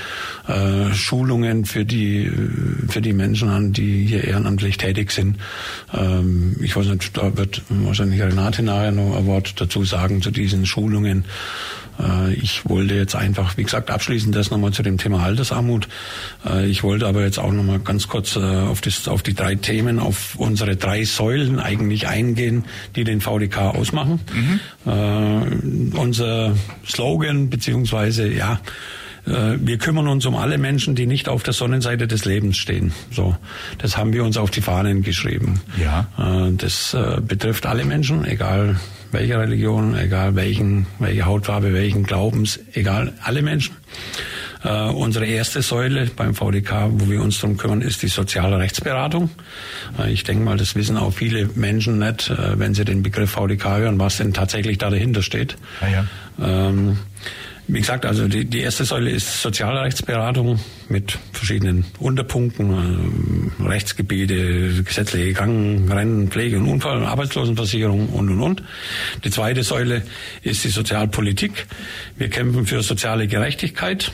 äh, 0.48 0.94
Schulungen 0.94 1.66
für 1.66 1.86
die, 1.86 2.32
für 2.90 3.02
die 3.02 3.14
Menschen 3.14 3.50
an, 3.50 3.74
die 3.74 4.06
hier 4.06 4.24
ehrenamtlich 4.24 4.78
tätig 4.78 5.12
sind. 5.12 5.38
Ähm, 5.94 6.56
ich 6.62 6.76
weiß 6.76 6.88
nicht, 6.88 7.18
da 7.18 7.38
wird 7.38 7.62
wahrscheinlich 7.70 8.22
Renate 8.22 8.64
nachher 8.64 8.92
noch 8.92 9.18
ein 9.18 9.26
Wort 9.26 9.60
dazu 9.60 9.84
sagen 9.84 10.22
zu 10.22 10.32
diesen 10.32 10.66
Schulungen. 10.66 11.26
Äh, 12.00 12.34
ich 12.34 12.68
wollte 12.68 12.96
jetzt 12.96 13.16
einfach, 13.16 13.58
wie 13.58 13.64
gesagt, 13.64 13.92
abschließend 13.92 14.36
das 14.36 14.52
nochmal 14.52 14.72
zu 14.72 14.84
dem 14.84 14.98
Thema 14.98 15.24
Altersarmut. 15.24 15.88
Äh, 16.46 16.68
ich 16.68 16.84
wollte 16.84 17.08
aber 17.08 17.22
jetzt 17.24 17.40
auch 17.40 17.52
nochmal 17.52 17.80
ganz 17.80 18.08
kurz 18.08 18.36
äh, 18.36 18.40
auf, 18.40 18.82
das, 18.82 19.08
auf 19.08 19.24
die 19.24 19.34
drei 19.34 19.56
Themen, 19.56 20.00
auf 20.00 20.13
unsere 20.38 20.76
drei 20.76 21.04
Säulen 21.04 21.60
eigentlich 21.60 22.08
eingehen, 22.08 22.66
die 22.96 23.04
den 23.04 23.22
VDK 23.22 23.76
ausmachen. 23.76 24.20
Mhm. 24.34 24.60
Äh, 24.92 25.98
unser 25.98 26.56
Slogan 26.86 27.50
beziehungsweise 27.50 28.28
ja 28.28 28.60
äh, 29.26 29.58
wir 29.60 29.78
kümmern 29.78 30.08
uns 30.08 30.26
um 30.26 30.36
alle 30.36 30.58
Menschen, 30.58 30.96
die 30.96 31.06
nicht 31.06 31.30
auf 31.30 31.44
der 31.44 31.54
Sonnenseite 31.54 32.08
des 32.08 32.26
Lebens 32.26 32.58
stehen. 32.58 32.94
So, 33.12 33.36
das 33.78 33.98
haben 33.98 34.14
wir 34.14 34.24
uns 34.24 34.38
auf 34.38 34.52
die 34.52 34.62
Fahnen 34.62 35.02
geschrieben. 35.02 35.62
Ja. 35.82 36.08
Äh, 36.18 36.52
das 36.54 36.94
äh, 36.94 37.22
betrifft 37.22 37.66
alle 37.66 37.86
Menschen, 37.86 38.26
egal 38.26 38.80
welche 39.12 39.38
Religion, 39.40 39.96
egal 39.98 40.36
welchen, 40.36 40.88
welche 41.00 41.26
Hautfarbe, 41.26 41.74
welchen 41.74 42.04
Glaubens, 42.04 42.60
egal 42.74 43.14
alle 43.24 43.42
Menschen. 43.42 43.76
Uh, 44.66 44.92
unsere 44.96 45.26
erste 45.26 45.62
Säule 45.62 46.10
beim 46.16 46.34
VDK, 46.34 46.88
wo 46.90 47.10
wir 47.10 47.22
uns 47.22 47.42
darum 47.42 47.58
kümmern, 47.58 47.82
ist 47.82 48.02
die 48.02 48.08
soziale 48.08 48.60
Rechtsberatung. 48.60 49.30
Uh, 50.00 50.06
ich 50.06 50.24
denke 50.24 50.42
mal, 50.46 50.56
das 50.56 50.76
wissen 50.76 50.96
auch 50.96 51.12
viele 51.12 51.50
Menschen 51.56 52.00
nicht, 52.00 52.32
uh, 52.32 52.58
wenn 52.58 52.74
sie 52.74 52.86
den 52.86 53.04
Begriff 53.04 53.32
VDK 53.32 53.78
hören, 53.78 54.00
was 54.00 54.18
denn 54.18 54.34
tatsächlich 54.34 54.78
da 54.78 54.90
dahinter 54.90 55.22
steht. 55.22 55.58
Ah, 55.82 55.88
ja. 55.88 56.08
Ähm, 56.42 56.98
wie 57.68 57.80
gesagt, 57.80 58.06
also 58.06 58.28
die, 58.28 58.46
die 58.46 58.60
erste 58.60 58.84
Säule 58.84 59.10
ist 59.10 59.42
Sozialrechtsberatung 59.42 60.60
mit 60.90 61.18
verschiedenen 61.32 61.86
Unterpunkten, 61.98 63.54
äh, 63.62 63.64
Rechtsgebiete, 63.64 64.84
gesetzliche 64.84 65.34
Kranken, 65.34 65.90
Rennen, 65.90 66.30
Pflege 66.30 66.58
und 66.58 66.68
Unfall, 66.68 67.06
Arbeitslosenversicherung 67.06 68.10
und 68.10 68.30
und 68.30 68.42
und. 68.42 68.64
Die 69.24 69.30
zweite 69.30 69.64
Säule 69.64 70.04
ist 70.42 70.64
die 70.66 70.70
Sozialpolitik. 70.70 71.66
Wir 72.18 72.30
kämpfen 72.30 72.66
für 72.66 72.82
soziale 72.82 73.28
Gerechtigkeit. 73.28 74.12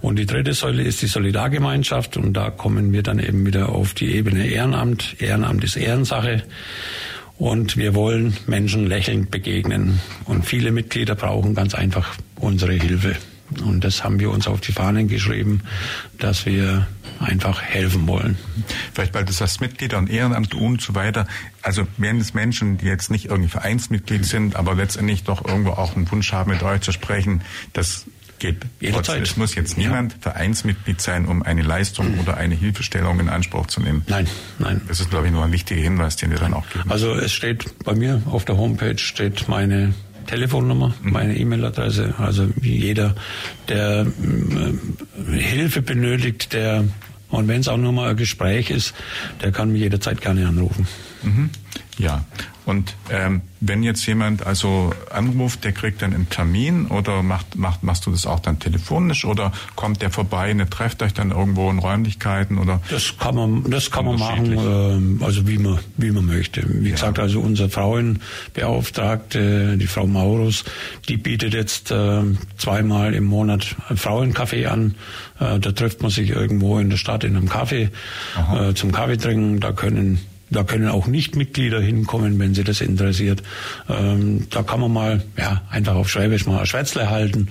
Und 0.00 0.16
die 0.16 0.26
dritte 0.26 0.54
Säule 0.54 0.82
ist 0.82 1.02
die 1.02 1.06
Solidargemeinschaft 1.06 2.16
und 2.16 2.34
da 2.34 2.50
kommen 2.50 2.92
wir 2.92 3.02
dann 3.02 3.18
eben 3.18 3.46
wieder 3.46 3.70
auf 3.70 3.94
die 3.94 4.14
Ebene 4.14 4.46
Ehrenamt. 4.46 5.16
Ehrenamt 5.20 5.64
ist 5.64 5.76
Ehrensache. 5.76 6.42
Und 7.38 7.76
wir 7.76 7.94
wollen 7.94 8.36
Menschen 8.46 8.86
lächelnd 8.86 9.30
begegnen. 9.30 10.00
Und 10.24 10.46
viele 10.46 10.70
Mitglieder 10.70 11.14
brauchen 11.14 11.54
ganz 11.54 11.74
einfach 11.74 12.14
unsere 12.36 12.72
Hilfe. 12.72 13.16
Und 13.64 13.84
das 13.84 14.02
haben 14.02 14.18
wir 14.18 14.30
uns 14.30 14.48
auf 14.48 14.60
die 14.60 14.72
Fahnen 14.72 15.06
geschrieben, 15.06 15.60
dass 16.18 16.46
wir 16.46 16.86
einfach 17.20 17.62
helfen 17.62 18.06
wollen. 18.08 18.36
Vielleicht, 18.92 19.14
weil 19.14 19.24
du 19.24 19.32
sagst 19.32 19.60
Mitglieder 19.60 19.98
und 19.98 20.10
Ehrenamt 20.10 20.54
und 20.54 20.80
so 20.80 20.94
weiter. 20.94 21.26
Also 21.62 21.86
wären 21.96 22.18
es 22.18 22.34
Menschen, 22.34 22.78
die 22.78 22.86
jetzt 22.86 23.10
nicht 23.10 23.26
irgendwie 23.26 23.48
Vereinsmitglied 23.48 24.24
sind, 24.24 24.56
aber 24.56 24.74
letztendlich 24.74 25.24
doch 25.24 25.44
irgendwo 25.44 25.70
auch 25.70 25.94
einen 25.94 26.10
Wunsch 26.10 26.32
haben, 26.32 26.50
mit 26.50 26.62
euch 26.62 26.80
zu 26.80 26.92
sprechen, 26.92 27.42
das 27.72 28.06
geht 28.46 28.66
jederzeit. 28.80 29.22
Es 29.22 29.36
muss 29.36 29.54
jetzt 29.54 29.76
niemand 29.76 30.12
ja. 30.12 30.18
Vereinsmitglied 30.20 31.00
sein, 31.00 31.26
um 31.26 31.42
eine 31.42 31.62
Leistung 31.62 32.12
mhm. 32.12 32.20
oder 32.20 32.36
eine 32.36 32.54
Hilfestellung 32.54 33.20
in 33.20 33.28
Anspruch 33.28 33.66
zu 33.66 33.80
nehmen. 33.80 34.02
Nein, 34.08 34.26
nein. 34.58 34.80
Das 34.88 35.00
ist, 35.00 35.10
glaube 35.10 35.26
ich, 35.26 35.32
nur 35.32 35.44
ein 35.44 35.52
wichtiger 35.52 35.80
Hinweis, 35.80 36.16
den 36.16 36.30
wir 36.30 36.38
dann 36.38 36.54
auch 36.54 36.68
geben. 36.70 36.90
Also 36.90 37.14
es 37.14 37.32
steht 37.32 37.84
bei 37.84 37.94
mir 37.94 38.22
auf 38.26 38.44
der 38.44 38.56
Homepage 38.56 38.98
steht 38.98 39.48
meine 39.48 39.94
Telefonnummer, 40.26 40.94
mhm. 41.02 41.12
meine 41.12 41.36
E-Mail-Adresse. 41.36 42.14
Also 42.18 42.48
jeder, 42.60 43.14
der 43.68 44.06
äh, 44.06 45.38
Hilfe 45.38 45.82
benötigt, 45.82 46.52
der 46.52 46.84
und 47.28 47.48
wenn 47.48 47.60
es 47.60 47.68
auch 47.68 47.76
nur 47.76 47.92
mal 47.92 48.10
ein 48.10 48.16
Gespräch 48.16 48.70
ist, 48.70 48.94
der 49.42 49.50
kann 49.50 49.72
mich 49.72 49.82
jederzeit 49.82 50.20
gerne 50.20 50.46
anrufen. 50.46 50.86
Mhm. 51.22 51.50
Ja, 51.98 52.24
und 52.66 52.94
ähm, 53.10 53.40
wenn 53.60 53.84
jetzt 53.84 54.04
jemand 54.06 54.44
also 54.44 54.92
anruft, 55.10 55.62
der 55.62 55.70
kriegt 55.70 56.02
dann 56.02 56.12
einen 56.12 56.28
Termin 56.28 56.86
oder 56.86 57.22
macht, 57.22 57.54
macht, 57.54 57.84
machst 57.84 58.06
du 58.06 58.10
das 58.10 58.26
auch 58.26 58.40
dann 58.40 58.58
telefonisch 58.58 59.24
oder 59.24 59.52
kommt 59.76 60.02
der 60.02 60.10
vorbei, 60.10 60.50
und 60.50 60.68
trefft 60.68 61.00
euch 61.02 61.14
dann 61.14 61.30
irgendwo 61.30 61.70
in 61.70 61.78
Räumlichkeiten 61.78 62.58
oder? 62.58 62.82
Das 62.90 63.16
kann 63.18 63.36
man, 63.36 63.70
das 63.70 63.92
kann 63.92 64.04
man 64.04 64.18
machen, 64.18 65.20
äh, 65.20 65.24
also 65.24 65.46
wie 65.46 65.58
man, 65.58 65.78
wie 65.96 66.10
man 66.10 66.26
möchte. 66.26 66.64
Wie 66.66 66.88
ja. 66.88 66.96
gesagt, 66.96 67.20
also 67.20 67.40
unsere 67.40 67.68
Frauenbeauftragte, 67.68 69.78
die 69.78 69.86
Frau 69.86 70.08
Maurus, 70.08 70.64
die 71.08 71.16
bietet 71.16 71.54
jetzt 71.54 71.92
äh, 71.92 72.22
zweimal 72.58 73.14
im 73.14 73.26
Monat 73.26 73.76
Frauencafé 73.94 74.66
an. 74.66 74.96
Äh, 75.38 75.60
da 75.60 75.70
trifft 75.70 76.02
man 76.02 76.10
sich 76.10 76.30
irgendwo 76.30 76.80
in 76.80 76.90
der 76.90 76.96
Stadt 76.96 77.22
in 77.22 77.36
einem 77.36 77.48
Café 77.48 77.90
äh, 78.52 78.74
zum 78.74 78.90
Kaffee 78.90 79.18
trinken. 79.18 79.60
Da 79.60 79.70
können 79.70 80.18
da 80.50 80.62
können 80.62 80.88
auch 80.88 81.08
Nichtmitglieder 81.08 81.80
hinkommen, 81.80 82.38
wenn 82.38 82.54
sie 82.54 82.62
das 82.62 82.80
interessiert. 82.80 83.42
Ähm, 83.88 84.46
da 84.50 84.62
kann 84.62 84.80
man 84.80 84.92
mal 84.92 85.24
ja, 85.36 85.62
einfach 85.70 85.94
auf 85.96 86.08
Schwäbisch 86.08 86.46
mal 86.46 86.60
ein 86.60 86.66
Schwätzle 86.66 87.10
halten. 87.10 87.48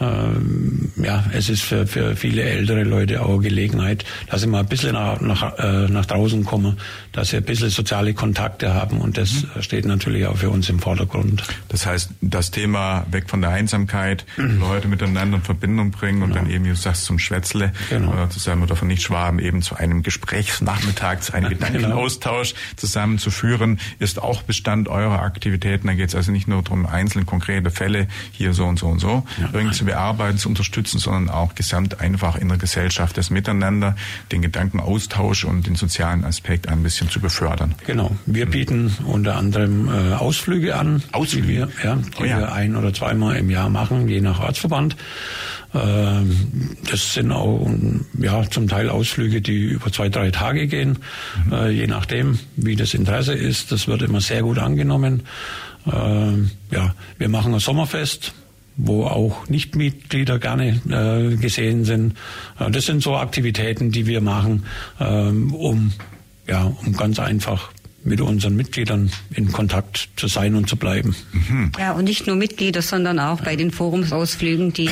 Ähm, 0.00 0.90
ja, 0.96 1.24
es 1.32 1.48
ist 1.48 1.62
für, 1.62 1.86
für 1.86 2.16
viele 2.16 2.42
ältere 2.42 2.82
Leute 2.82 3.22
auch 3.22 3.34
eine 3.34 3.42
Gelegenheit, 3.42 4.04
dass 4.28 4.40
sie 4.40 4.48
mal 4.48 4.60
ein 4.60 4.66
bisschen 4.66 4.94
nach, 4.94 5.20
nach, 5.20 5.58
äh, 5.58 5.88
nach 5.88 6.06
draußen 6.06 6.44
kommen, 6.44 6.78
dass 7.12 7.28
sie 7.28 7.36
ein 7.36 7.44
bisschen 7.44 7.70
soziale 7.70 8.12
Kontakte 8.12 8.74
haben 8.74 9.00
und 9.00 9.18
das 9.18 9.44
mhm. 9.54 9.62
steht 9.62 9.84
natürlich 9.84 10.26
auch 10.26 10.36
für 10.36 10.50
uns 10.50 10.68
im 10.68 10.80
Vordergrund. 10.80 11.44
Das 11.68 11.86
heißt, 11.86 12.10
das 12.20 12.50
Thema 12.50 13.06
weg 13.10 13.30
von 13.30 13.40
der 13.40 13.50
Einsamkeit, 13.50 14.24
mhm. 14.36 14.58
Leute 14.58 14.88
miteinander 14.88 15.36
in 15.36 15.42
Verbindung 15.44 15.92
bringen 15.92 16.22
und 16.22 16.30
genau. 16.30 16.42
dann 16.42 16.50
eben, 16.50 16.64
wie 16.64 16.70
du 16.70 16.76
sagst, 16.76 17.04
zum 17.04 17.20
Schwätzle, 17.20 17.72
genau. 17.88 18.12
oder 18.12 18.30
zusammen 18.30 18.64
oder 18.64 18.74
von 18.74 18.88
Nicht-Schwaben 18.88 19.38
eben 19.38 19.62
zu 19.62 19.76
einem 19.76 20.02
Gesprächsnachmittag, 20.02 21.20
zu 21.20 21.34
einem 21.34 21.48
Gedankenaustausch 21.50 22.31
Austausch 22.32 22.54
zusammenzuführen, 22.76 23.78
ist 23.98 24.20
auch 24.20 24.42
Bestand 24.42 24.88
eurer 24.88 25.22
Aktivitäten. 25.22 25.86
Da 25.86 25.94
geht 25.94 26.08
es 26.08 26.14
also 26.14 26.32
nicht 26.32 26.48
nur 26.48 26.62
darum, 26.62 26.86
einzelne 26.86 27.24
konkrete 27.24 27.70
Fälle 27.70 28.08
hier 28.32 28.54
so 28.54 28.64
und 28.64 28.78
so 28.78 28.86
und 28.86 28.98
so 28.98 29.24
ja, 29.38 29.50
irgendwie 29.52 29.76
zu 29.76 29.84
bearbeiten, 29.84 30.38
zu 30.38 30.48
unterstützen, 30.48 30.98
sondern 30.98 31.28
auch 31.28 31.54
gesamt 31.54 32.00
einfach 32.00 32.36
in 32.36 32.48
der 32.48 32.58
Gesellschaft 32.58 33.16
das 33.16 33.30
Miteinander, 33.30 33.96
den 34.30 34.42
Gedankenaustausch 34.42 35.44
und 35.44 35.66
den 35.66 35.74
sozialen 35.74 36.24
Aspekt 36.24 36.68
ein 36.68 36.82
bisschen 36.82 37.10
zu 37.10 37.20
befördern. 37.20 37.74
Genau. 37.86 38.16
Wir 38.26 38.46
bieten 38.46 38.94
unter 39.04 39.36
anderem 39.36 39.88
äh, 39.88 40.14
Ausflüge 40.14 40.76
an, 40.76 41.02
Ausflüge, 41.12 41.46
die 41.46 41.48
wir, 41.48 41.68
ja, 41.82 41.96
die 41.96 42.22
oh 42.22 42.24
ja. 42.24 42.38
wir 42.38 42.52
ein 42.52 42.76
oder 42.76 42.92
zweimal 42.94 43.36
im 43.36 43.50
Jahr 43.50 43.68
machen, 43.68 44.08
je 44.08 44.20
nach 44.20 44.40
Ortsverband. 44.40 44.96
Ähm, 45.74 46.76
das 46.90 47.14
sind 47.14 47.32
auch 47.32 47.68
ja 48.18 48.48
zum 48.50 48.68
Teil 48.68 48.90
Ausflüge, 48.90 49.40
die 49.40 49.64
über 49.64 49.90
zwei, 49.92 50.08
drei 50.08 50.30
Tage 50.30 50.66
gehen, 50.66 50.98
mhm. 51.46 51.52
Äh, 51.52 51.70
je 51.70 51.86
nachdem, 51.86 52.38
wie 52.56 52.76
das 52.76 52.94
Interesse 52.94 53.34
ist. 53.34 53.72
Das 53.72 53.88
wird 53.88 54.02
immer 54.02 54.20
sehr 54.20 54.42
gut 54.42 54.58
angenommen. 54.58 55.22
Ähm, 55.90 56.50
ja, 56.70 56.94
wir 57.18 57.28
machen 57.28 57.54
ein 57.54 57.60
Sommerfest, 57.60 58.34
wo 58.76 59.04
auch 59.06 59.48
Nichtmitglieder 59.48 60.38
gerne 60.38 60.80
äh, 60.88 61.36
gesehen 61.36 61.84
sind. 61.84 62.16
Äh, 62.58 62.70
das 62.70 62.86
sind 62.86 63.02
so 63.02 63.16
Aktivitäten, 63.16 63.90
die 63.90 64.06
wir 64.06 64.20
machen, 64.20 64.64
ähm, 65.00 65.54
um 65.54 65.92
ja, 66.46 66.64
um 66.84 66.92
ganz 66.96 67.18
einfach 67.18 67.71
mit 68.04 68.20
unseren 68.20 68.56
Mitgliedern 68.56 69.10
in 69.34 69.52
Kontakt 69.52 70.08
zu 70.16 70.26
sein 70.26 70.54
und 70.54 70.68
zu 70.68 70.76
bleiben. 70.76 71.14
Mhm. 71.32 71.72
Ja, 71.78 71.92
und 71.92 72.04
nicht 72.04 72.26
nur 72.26 72.36
Mitglieder, 72.36 72.82
sondern 72.82 73.18
auch 73.18 73.40
bei 73.40 73.56
den 73.56 73.70
Forumsausflügen, 73.70 74.72
die 74.72 74.86
äh, 74.86 74.90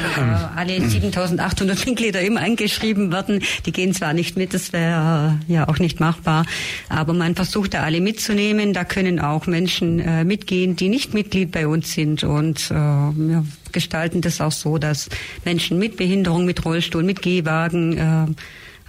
alle 0.55 0.81
7800 0.81 1.87
Mitglieder 1.87 2.21
immer 2.21 2.41
angeschrieben 2.41 3.11
werden. 3.13 3.43
Die 3.67 3.73
gehen 3.73 3.95
zwar 3.95 4.13
nicht 4.13 4.37
mit, 4.37 4.55
das 4.55 4.73
wäre 4.73 5.39
äh, 5.49 5.53
ja 5.53 5.69
auch 5.69 5.79
nicht 5.79 6.01
machbar, 6.01 6.47
aber 6.89 7.13
man 7.13 7.35
versucht 7.35 7.75
da 7.75 7.83
alle 7.83 8.01
mitzunehmen. 8.01 8.73
Da 8.73 8.85
können 8.85 9.19
auch 9.19 9.47
Menschen 9.47 9.99
äh, 9.99 10.25
mitgehen, 10.25 10.77
die 10.77 10.89
nicht 10.89 11.13
Mitglied 11.15 11.51
bei 11.51 11.67
uns 11.67 11.93
sind 11.93 12.23
und 12.23 12.71
äh, 12.71 12.75
ja, 12.75 13.45
gestalten 13.73 14.21
das 14.21 14.41
auch 14.41 14.53
so, 14.53 14.79
dass 14.79 15.09
Menschen 15.45 15.79
mit 15.79 15.97
Behinderung, 15.97 16.45
mit 16.45 16.65
Rollstuhl, 16.65 17.03
mit 17.03 17.23
Gehwagen 17.23 17.97
äh, 17.97 18.27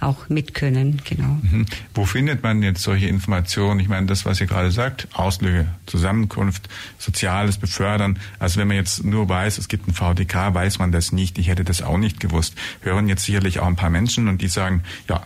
auch 0.02 0.28
mit 0.28 0.54
können, 0.54 1.00
genau. 1.04 1.38
Mhm. 1.42 1.66
Wo 1.94 2.04
findet 2.04 2.42
man 2.42 2.62
jetzt 2.62 2.82
solche 2.82 3.06
Informationen? 3.06 3.80
Ich 3.80 3.88
meine, 3.88 4.06
das, 4.06 4.24
was 4.24 4.40
ihr 4.40 4.46
gerade 4.46 4.70
sagt, 4.70 5.08
Auslöge, 5.12 5.66
Zusammenkunft, 5.86 6.68
Soziales 6.98 7.56
befördern. 7.56 8.18
Also 8.38 8.60
wenn 8.60 8.68
man 8.68 8.76
jetzt 8.76 9.04
nur 9.04 9.28
weiß, 9.28 9.58
es 9.58 9.68
gibt 9.68 9.88
ein 9.88 9.94
VDK, 9.94 10.54
weiß 10.54 10.78
man 10.78 10.92
das 10.92 11.12
nicht. 11.12 11.38
Ich 11.38 11.48
hätte 11.48 11.64
das 11.64 11.82
auch 11.82 11.98
nicht 11.98 12.20
gewusst. 12.20 12.54
Hören 12.80 13.08
jetzt 13.08 13.24
sicherlich 13.24 13.60
auch 13.60 13.66
ein 13.66 13.76
paar 13.76 13.90
Menschen 13.90 14.28
und 14.28 14.42
die 14.42 14.48
sagen, 14.48 14.82
ja, 15.08 15.22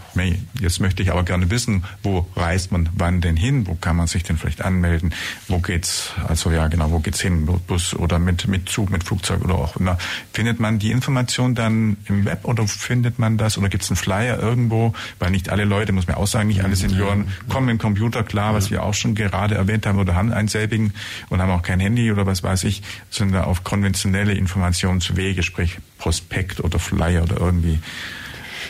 jetzt 0.60 0.80
möchte 0.80 1.02
ich 1.02 1.10
aber 1.10 1.24
gerne 1.24 1.50
wissen, 1.50 1.84
wo 2.02 2.26
reist 2.36 2.72
man 2.72 2.88
wann 2.94 3.20
denn 3.20 3.36
hin? 3.36 3.66
Wo 3.66 3.74
kann 3.74 3.96
man 3.96 4.06
sich 4.06 4.22
denn 4.22 4.36
vielleicht 4.36 4.62
anmelden? 4.62 5.14
Wo 5.48 5.58
geht's, 5.58 6.12
also 6.28 6.50
ja, 6.50 6.68
genau, 6.68 6.90
wo 6.90 7.00
geht's 7.00 7.20
hin? 7.20 7.44
Mit 7.44 7.66
Bus 7.66 7.94
oder 7.94 8.18
mit, 8.18 8.46
mit 8.48 8.68
Zug, 8.68 8.90
mit 8.90 9.04
Flugzeug 9.04 9.42
oder 9.44 9.54
auch 9.54 9.76
immer. 9.76 9.98
Findet 10.32 10.60
man 10.60 10.78
die 10.78 10.90
Information 10.90 11.54
dann 11.54 11.96
im 12.06 12.24
Web 12.24 12.44
oder 12.44 12.66
findet 12.66 13.18
man 13.18 13.38
das 13.38 13.56
oder 13.58 13.68
gibt's 13.68 13.90
einen 13.90 13.96
Flyer 13.96 14.38
irgendwo? 14.38 14.65
Irgendwo, 14.66 14.92
weil 15.18 15.30
nicht 15.30 15.50
alle 15.50 15.64
Leute, 15.64 15.92
muss 15.92 16.06
man 16.06 16.16
auch 16.16 16.26
sagen, 16.26 16.48
nicht 16.48 16.64
alle 16.64 16.76
Senioren 16.76 17.28
kommen 17.48 17.66
mit 17.66 17.74
dem 17.74 17.78
Computer. 17.78 18.22
Klar, 18.22 18.54
was 18.54 18.70
wir 18.70 18.82
auch 18.82 18.94
schon 18.94 19.14
gerade 19.14 19.54
erwähnt 19.54 19.86
haben, 19.86 19.98
oder 19.98 20.14
haben 20.14 20.32
einen 20.32 20.48
selbigen 20.48 20.92
und 21.28 21.40
haben 21.40 21.50
auch 21.50 21.62
kein 21.62 21.80
Handy 21.80 22.10
oder 22.12 22.26
was 22.26 22.42
weiß 22.42 22.64
ich, 22.64 22.82
sondern 23.10 23.44
auf 23.44 23.64
konventionelle 23.64 24.32
Informationswege, 24.34 25.42
sprich 25.42 25.78
Prospekt 25.98 26.60
oder 26.60 26.78
Flyer 26.78 27.22
oder 27.22 27.38
irgendwie 27.38 27.78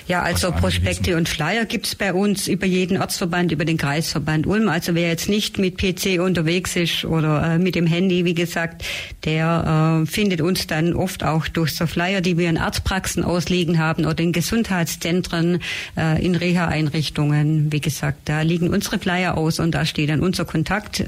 ja, 0.09 0.22
also 0.22 0.52
Prospekte 0.52 1.16
und 1.16 1.28
Flyer 1.28 1.64
gibt's 1.64 1.96
bei 1.96 2.14
uns 2.14 2.46
über 2.46 2.64
jeden 2.64 2.96
Ortsverband, 2.96 3.50
über 3.50 3.64
den 3.64 3.76
Kreisverband 3.76 4.46
Ulm. 4.46 4.68
Also 4.68 4.94
wer 4.94 5.09
jetzt 5.09 5.28
nicht 5.28 5.59
mit 5.59 5.78
PC 5.78 6.20
unterwegs 6.20 6.76
ist 6.76 7.04
oder 7.04 7.54
äh, 7.54 7.59
mit 7.59 7.74
dem 7.74 7.86
Handy, 7.86 8.24
wie 8.24 8.34
gesagt, 8.34 8.84
der 9.24 10.02
äh, 10.04 10.07
findet 10.07 10.40
uns 10.40 10.68
dann 10.68 10.94
oft 10.94 11.24
auch 11.24 11.48
durch 11.48 11.74
so 11.74 11.88
Flyer, 11.88 12.20
die 12.20 12.38
wir 12.38 12.48
in 12.48 12.57
Arztpraxen 12.57 13.24
ausliegen 13.24 13.80
haben 13.80 14.07
oder 14.07 14.22
in 14.22 14.32
Gesundheitszentren, 14.32 15.61
äh, 15.96 16.24
in 16.24 16.36
Reha-Einrichtungen. 16.36 17.72
Wie 17.72 17.80
gesagt, 17.80 18.20
da 18.26 18.42
liegen 18.42 18.68
unsere 18.70 19.00
Flyer 19.00 19.36
aus 19.36 19.59
und 19.59 19.72
da 19.72 19.84
steht 19.84 20.11
dann 20.11 20.20
unser 20.20 20.44
Kontakt 20.44 21.00
äh, 21.00 21.07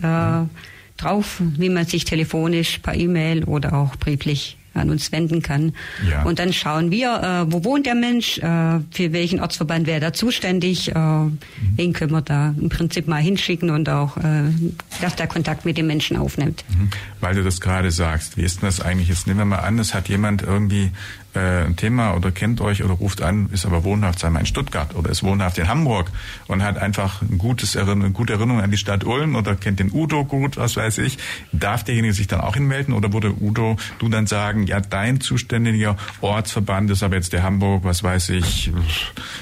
drauf, 0.96 1.40
wie 1.40 1.68
man 1.68 1.86
sich 1.86 2.04
telefonisch, 2.04 2.78
per 2.78 2.94
E-Mail 2.94 3.44
oder 3.44 3.74
auch 3.74 3.94
brieflich 3.94 4.56
an 4.74 4.90
uns 4.90 5.10
wenden 5.12 5.42
kann. 5.42 5.72
Ja. 6.08 6.22
Und 6.22 6.38
dann 6.38 6.52
schauen 6.52 6.90
wir, 6.90 7.46
äh, 7.48 7.52
wo 7.52 7.64
wohnt 7.64 7.86
der 7.86 7.94
Mensch, 7.94 8.38
äh, 8.38 8.42
für 8.90 9.12
welchen 9.12 9.40
Ortsverband 9.40 9.86
wäre 9.86 10.00
da 10.00 10.12
zuständig, 10.12 10.94
äh, 10.94 10.98
mhm. 10.98 11.38
wen 11.76 11.92
können 11.92 12.12
wir 12.12 12.22
da 12.22 12.54
im 12.58 12.68
Prinzip 12.68 13.08
mal 13.08 13.20
hinschicken 13.20 13.70
und 13.70 13.88
auch, 13.88 14.16
äh, 14.16 14.44
dass 15.00 15.16
der 15.16 15.26
Kontakt 15.26 15.64
mit 15.64 15.76
dem 15.78 15.86
Menschen 15.86 16.16
aufnimmt. 16.16 16.64
Mhm. 16.68 16.90
Weil 17.20 17.34
du 17.34 17.42
das 17.42 17.60
gerade 17.60 17.90
sagst, 17.90 18.36
wie 18.36 18.42
ist 18.42 18.62
denn 18.62 18.68
das 18.68 18.80
eigentlich? 18.80 19.08
Jetzt 19.08 19.26
nehmen 19.26 19.40
wir 19.40 19.44
mal 19.44 19.58
an, 19.58 19.78
es 19.78 19.94
hat 19.94 20.08
jemand 20.08 20.42
irgendwie 20.42 20.90
ein 21.38 21.76
Thema 21.76 22.14
oder 22.14 22.30
kennt 22.30 22.60
euch 22.60 22.82
oder 22.82 22.94
ruft 22.94 23.22
an, 23.22 23.48
ist 23.52 23.66
aber 23.66 23.84
wohnhaft, 23.84 24.18
sagen 24.18 24.34
wir 24.34 24.40
in 24.40 24.46
Stuttgart 24.46 24.94
oder 24.94 25.10
ist 25.10 25.22
wohnhaft 25.22 25.58
in 25.58 25.68
Hamburg 25.68 26.10
und 26.46 26.62
hat 26.62 26.78
einfach 26.78 27.22
ein 27.22 27.38
gutes 27.38 27.74
Erinnerung, 27.74 28.04
eine 28.04 28.12
gute 28.12 28.32
Erinnerung 28.34 28.60
an 28.60 28.70
die 28.70 28.76
Stadt 28.76 29.04
Ulm 29.04 29.36
oder 29.36 29.54
kennt 29.54 29.80
den 29.80 29.92
Udo 29.92 30.24
gut, 30.24 30.56
was 30.56 30.76
weiß 30.76 30.98
ich, 30.98 31.18
darf 31.52 31.84
derjenige 31.84 32.14
sich 32.14 32.26
dann 32.26 32.40
auch 32.40 32.54
hinmelden 32.54 32.94
oder 32.94 33.12
würde 33.12 33.34
Udo 33.40 33.76
du 33.98 34.08
dann 34.08 34.26
sagen, 34.26 34.66
ja, 34.66 34.80
dein 34.80 35.20
zuständiger 35.20 35.96
Ortsverband 36.20 36.90
ist 36.90 37.02
aber 37.02 37.16
jetzt 37.16 37.32
der 37.32 37.42
Hamburg, 37.42 37.84
was 37.84 38.02
weiß 38.02 38.30
ich, 38.30 38.72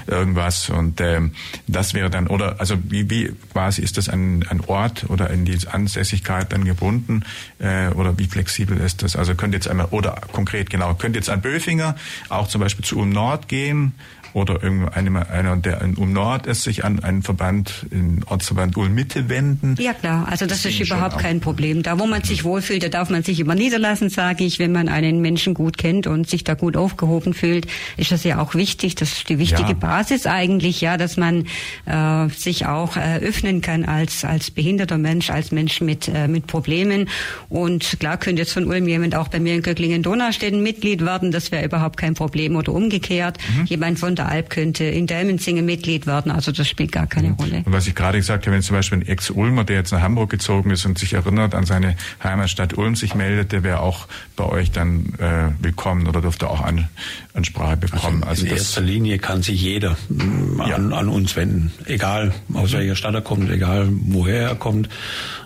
irgendwas 0.06 0.70
und 0.70 1.00
ähm, 1.00 1.32
das 1.66 1.94
wäre 1.94 2.10
dann, 2.10 2.26
oder 2.26 2.56
also 2.58 2.76
wie, 2.88 3.08
wie 3.10 3.32
quasi 3.52 3.82
ist 3.82 3.96
das 3.96 4.08
ein, 4.08 4.44
ein 4.48 4.60
Ort 4.60 5.08
oder 5.08 5.30
in 5.30 5.44
die 5.44 5.56
Ansässigkeit 5.66 6.52
dann 6.52 6.64
gebunden 6.64 7.24
äh, 7.58 7.88
oder 7.88 8.18
wie 8.18 8.26
flexibel 8.26 8.78
ist 8.78 9.02
das? 9.02 9.16
Also 9.16 9.34
könnt 9.34 9.54
jetzt 9.54 9.68
einmal, 9.68 9.86
oder 9.90 10.20
konkret 10.32 10.70
genau, 10.70 10.94
könnt 10.94 11.16
jetzt 11.16 11.30
an 11.30 11.40
Böfinger 11.40 11.85
auch 12.28 12.48
zum 12.48 12.60
Beispiel 12.60 12.84
zu 12.84 12.98
Ulm 12.98 13.10
Nord 13.10 13.48
gehen 13.48 13.94
oder 14.36 14.60
einer, 14.92 15.30
einer, 15.30 15.56
der 15.56 15.80
in 15.80 15.96
Ulm 15.96 16.12
Nord 16.12 16.46
ist, 16.46 16.64
sich 16.64 16.84
an 16.84 17.02
einen 17.02 17.22
Verband, 17.22 17.86
den 17.90 18.22
Ortsverband 18.26 18.76
Ulm 18.76 18.94
Mitte 18.94 19.30
wenden. 19.30 19.76
Ja 19.78 19.94
klar, 19.94 20.28
also 20.30 20.44
das, 20.44 20.62
das 20.62 20.72
ist 20.72 20.80
überhaupt 20.80 21.18
kein 21.18 21.40
Problem. 21.40 21.82
Da, 21.82 21.98
wo 21.98 22.06
man 22.06 22.22
sich 22.22 22.44
wohlfühlt, 22.44 22.82
da 22.82 22.90
darf 22.90 23.08
man 23.08 23.22
sich 23.22 23.40
immer 23.40 23.54
niederlassen, 23.54 24.10
sage 24.10 24.44
ich. 24.44 24.58
Wenn 24.58 24.72
man 24.72 24.90
einen 24.90 25.22
Menschen 25.22 25.54
gut 25.54 25.78
kennt 25.78 26.06
und 26.06 26.28
sich 26.28 26.44
da 26.44 26.52
gut 26.52 26.76
aufgehoben 26.76 27.32
fühlt, 27.32 27.66
ist 27.96 28.12
das 28.12 28.24
ja 28.24 28.38
auch 28.38 28.54
wichtig. 28.54 28.94
Das 28.94 29.10
ist 29.12 29.28
die 29.30 29.38
wichtige 29.38 29.70
ja. 29.70 29.74
Basis 29.74 30.26
eigentlich, 30.26 30.82
ja, 30.82 30.98
dass 30.98 31.16
man 31.16 31.46
äh, 31.86 32.28
sich 32.28 32.66
auch 32.66 32.98
äh, 32.98 33.20
öffnen 33.20 33.62
kann 33.62 33.86
als 33.86 34.22
als 34.22 34.50
behinderter 34.50 34.98
Mensch, 34.98 35.30
als 35.30 35.50
Mensch 35.50 35.80
mit 35.80 36.08
äh, 36.08 36.28
mit 36.28 36.46
Problemen. 36.46 37.08
Und 37.48 37.98
klar 38.00 38.18
könnte 38.18 38.42
jetzt 38.42 38.52
von 38.52 38.66
Ulm 38.66 38.86
jemand 38.86 39.14
auch 39.14 39.28
bei 39.28 39.40
mir 39.40 39.54
in 39.54 39.62
Göcklingen-Donaustädten 39.62 40.62
Mitglied 40.62 41.02
werden. 41.06 41.30
Das 41.30 41.52
wäre 41.52 41.64
überhaupt 41.64 41.96
kein 41.96 42.12
Problem 42.12 42.54
oder 42.54 42.72
umgekehrt. 42.72 43.38
Mhm. 43.56 43.64
Jemand 43.64 43.98
von 43.98 44.14
der 44.14 44.25
Alp 44.28 44.50
könnte 44.50 44.84
in 44.84 45.06
Delmenzingen 45.06 45.64
Mitglied 45.64 46.06
werden. 46.06 46.30
Also 46.30 46.52
das 46.52 46.68
spielt 46.68 46.92
gar 46.92 47.06
keine 47.06 47.28
mhm. 47.28 47.34
Rolle. 47.34 47.62
Und 47.64 47.72
was 47.72 47.86
ich 47.86 47.94
gerade 47.94 48.18
gesagt 48.18 48.46
habe, 48.46 48.54
wenn 48.54 48.62
zum 48.62 48.76
Beispiel 48.76 48.98
ein 48.98 49.06
Ex-Ulmer, 49.06 49.64
der 49.64 49.76
jetzt 49.76 49.92
nach 49.92 50.00
Hamburg 50.00 50.30
gezogen 50.30 50.70
ist 50.70 50.84
und 50.86 50.98
sich 50.98 51.14
erinnert 51.14 51.54
an 51.54 51.66
seine 51.66 51.96
Heimatstadt 52.22 52.74
Ulm, 52.74 52.96
sich 52.96 53.14
meldet, 53.14 53.52
der 53.52 53.62
wäre 53.62 53.80
auch 53.80 54.06
bei 54.36 54.44
euch 54.44 54.70
dann 54.70 55.14
äh, 55.18 55.50
willkommen 55.62 56.06
oder 56.06 56.20
dürfte 56.20 56.48
auch 56.48 56.60
an, 56.60 56.88
Ansprache 57.34 57.76
bekommen. 57.76 58.24
Also, 58.24 58.44
in 58.44 58.52
also 58.52 58.62
erster 58.62 58.80
Linie 58.80 59.18
kann 59.18 59.42
sich 59.42 59.60
jeder 59.60 59.96
mm, 60.08 60.60
an, 60.60 60.68
ja. 60.68 60.76
an, 60.76 61.08
uns 61.08 61.36
wenden, 61.36 61.72
egal 61.86 62.32
aus 62.52 62.72
mhm. 62.72 62.78
welcher 62.78 62.96
Stadt 62.96 63.14
er 63.14 63.22
kommt, 63.22 63.50
egal 63.50 63.88
woher 63.90 64.42
er 64.48 64.54
kommt. 64.54 64.88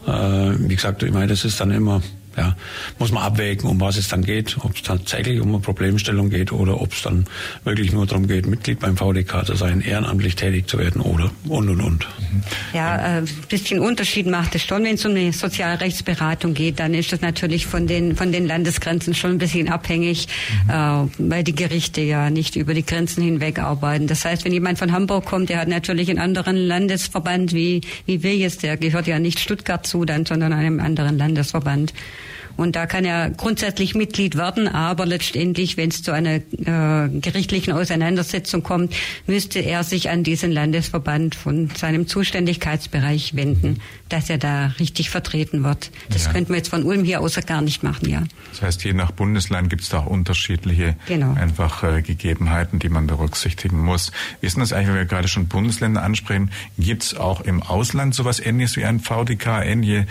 Äh, 0.07 0.13
wie 0.13 0.75
gesagt, 0.75 1.03
ich 1.03 1.13
meine, 1.13 1.29
das 1.29 1.45
ist 1.45 1.61
dann 1.61 1.71
immer 1.71 2.03
ja, 2.37 2.57
muss 2.99 3.11
man 3.11 3.23
abwägen, 3.23 3.69
um 3.69 3.81
was 3.81 3.97
es 3.97 4.09
dann 4.09 4.23
geht, 4.23 4.57
ob 4.61 4.77
es 4.77 4.83
tatsächlich 4.83 5.41
um 5.41 5.49
eine 5.49 5.59
Problemstellung 5.59 6.31
geht 6.31 6.53
oder 6.53 6.81
ob 6.81 6.93
es 6.93 7.03
dann 7.03 7.27
wirklich 7.65 7.93
nur 7.93 8.07
darum 8.07 8.29
geht, 8.29 8.47
Mitglied 8.47 8.79
beim 8.81 8.97
VDK 8.97 9.45
zu 9.45 9.57
sein, 9.57 9.81
ehrenamtlich 9.81 10.37
tätig 10.37 10.69
zu 10.69 10.79
werden 10.79 11.01
oder 11.01 11.31
und 11.49 11.69
und 11.69 11.81
und. 11.81 12.07
Ja, 12.73 12.95
ein 12.95 13.25
äh, 13.25 13.29
bisschen 13.49 13.81
Unterschied 13.81 14.27
macht 14.27 14.55
es 14.55 14.65
schon, 14.65 14.85
wenn 14.85 14.95
es 14.95 15.05
um 15.05 15.13
eine 15.13 15.33
Sozialrechtsberatung 15.33 16.55
geht, 16.55 16.79
dann 16.79 16.95
ist 16.95 17.13
das 17.13 17.21
natürlich 17.21 17.67
von 17.67 17.87
den 17.87 18.15
von 18.15 18.31
den 18.31 18.47
Landesgrenzen 18.47 19.15
schon 19.15 19.33
ein 19.33 19.39
bisschen 19.39 19.69
abhängig, 19.69 20.29
mhm. 20.65 20.71
äh, 20.71 21.31
weil 21.31 21.45
die 21.45 21.55
Gerichte 21.55 22.01
ja 22.01 22.31
nicht 22.31 22.55
über 22.55 22.75
die 22.75 22.85
Grenzen 22.85 23.23
hinweg 23.25 23.59
arbeiten. 23.59 24.07
Das 24.07 24.25
heißt, 24.25 24.45
wenn 24.45 24.53
jemand 24.53 24.79
von 24.79 24.93
Hamburg 24.93 25.27
kommt, 25.27 25.49
der 25.49 25.59
hat 25.59 25.69
natürlich 25.69 26.09
einen 26.11 26.21
anderen 26.21 26.57
Landesverband 26.57 27.53
wie 27.53 27.81
wie 28.07 28.23
wir 28.23 28.37
jetzt, 28.37 28.63
der 28.63 28.77
gehört 28.77 29.07
ja 29.07 29.19
nicht 29.19 29.41
Stuttgart 29.41 29.87
zu, 29.87 30.05
dann, 30.05 30.27
sondern 30.27 30.53
einem 30.53 30.81
anderen 30.81 31.19
Landesverband. 31.19 31.93
Und 32.61 32.77
da 32.77 32.85
kann 32.85 33.07
er 33.07 33.31
grundsätzlich 33.31 33.95
Mitglied 33.95 34.37
werden, 34.37 34.69
aber 34.69 35.07
letztendlich, 35.07 35.79
wenn 35.79 35.89
es 35.89 36.03
zu 36.03 36.13
einer 36.13 36.35
äh, 36.35 37.09
gerichtlichen 37.09 37.73
Auseinandersetzung 37.73 38.63
kommt, 38.63 38.95
müsste 39.27 39.61
er 39.61 39.83
sich 39.83 40.11
an 40.11 40.25
diesen 40.25 40.53
Landesverband 40.53 41.35
von 41.35 41.71
seinem 41.71 42.07
Zuständigkeitsbereich 42.07 43.35
wenden, 43.35 43.81
dass 44.11 44.29
er 44.29 44.37
da 44.37 44.75
richtig 44.79 45.09
vertreten 45.09 45.65
wird. 45.65 45.91
Das 46.11 46.27
ja. 46.27 46.33
könnten 46.33 46.51
wir 46.51 46.59
jetzt 46.59 46.69
von 46.69 46.83
Ulm 46.83 47.03
hier 47.03 47.23
außer 47.23 47.41
gar 47.41 47.63
nicht 47.63 47.83
machen, 47.83 48.11
ja. 48.11 48.25
Das 48.51 48.61
heißt, 48.61 48.85
je 48.85 48.93
nach 48.93 49.13
Bundesland 49.13 49.71
gibt 49.71 49.81
es 49.81 49.89
da 49.89 50.01
auch 50.01 50.07
unterschiedliche 50.07 50.97
genau. 51.07 51.33
einfach 51.33 51.83
äh, 51.83 52.03
Gegebenheiten, 52.03 52.79
die 52.79 52.91
man 52.91 53.07
berücksichtigen 53.07 53.83
muss. 53.83 54.13
Denn 54.43 54.61
das 54.61 54.75
eigentlich, 54.75 54.89
wenn 54.89 54.97
wir 54.97 55.05
gerade 55.07 55.29
schon 55.29 55.47
Bundesländer 55.47 56.03
ansprechen? 56.03 56.51
Gibt 56.79 57.05
es 57.05 57.17
auch 57.17 57.41
im 57.41 57.63
Ausland 57.63 58.15
sowas 58.15 58.39
ähnliches 58.39 58.77
wie 58.77 58.85
ein 58.85 59.01
VDK, 59.01 59.65
ähnliche 59.65 60.07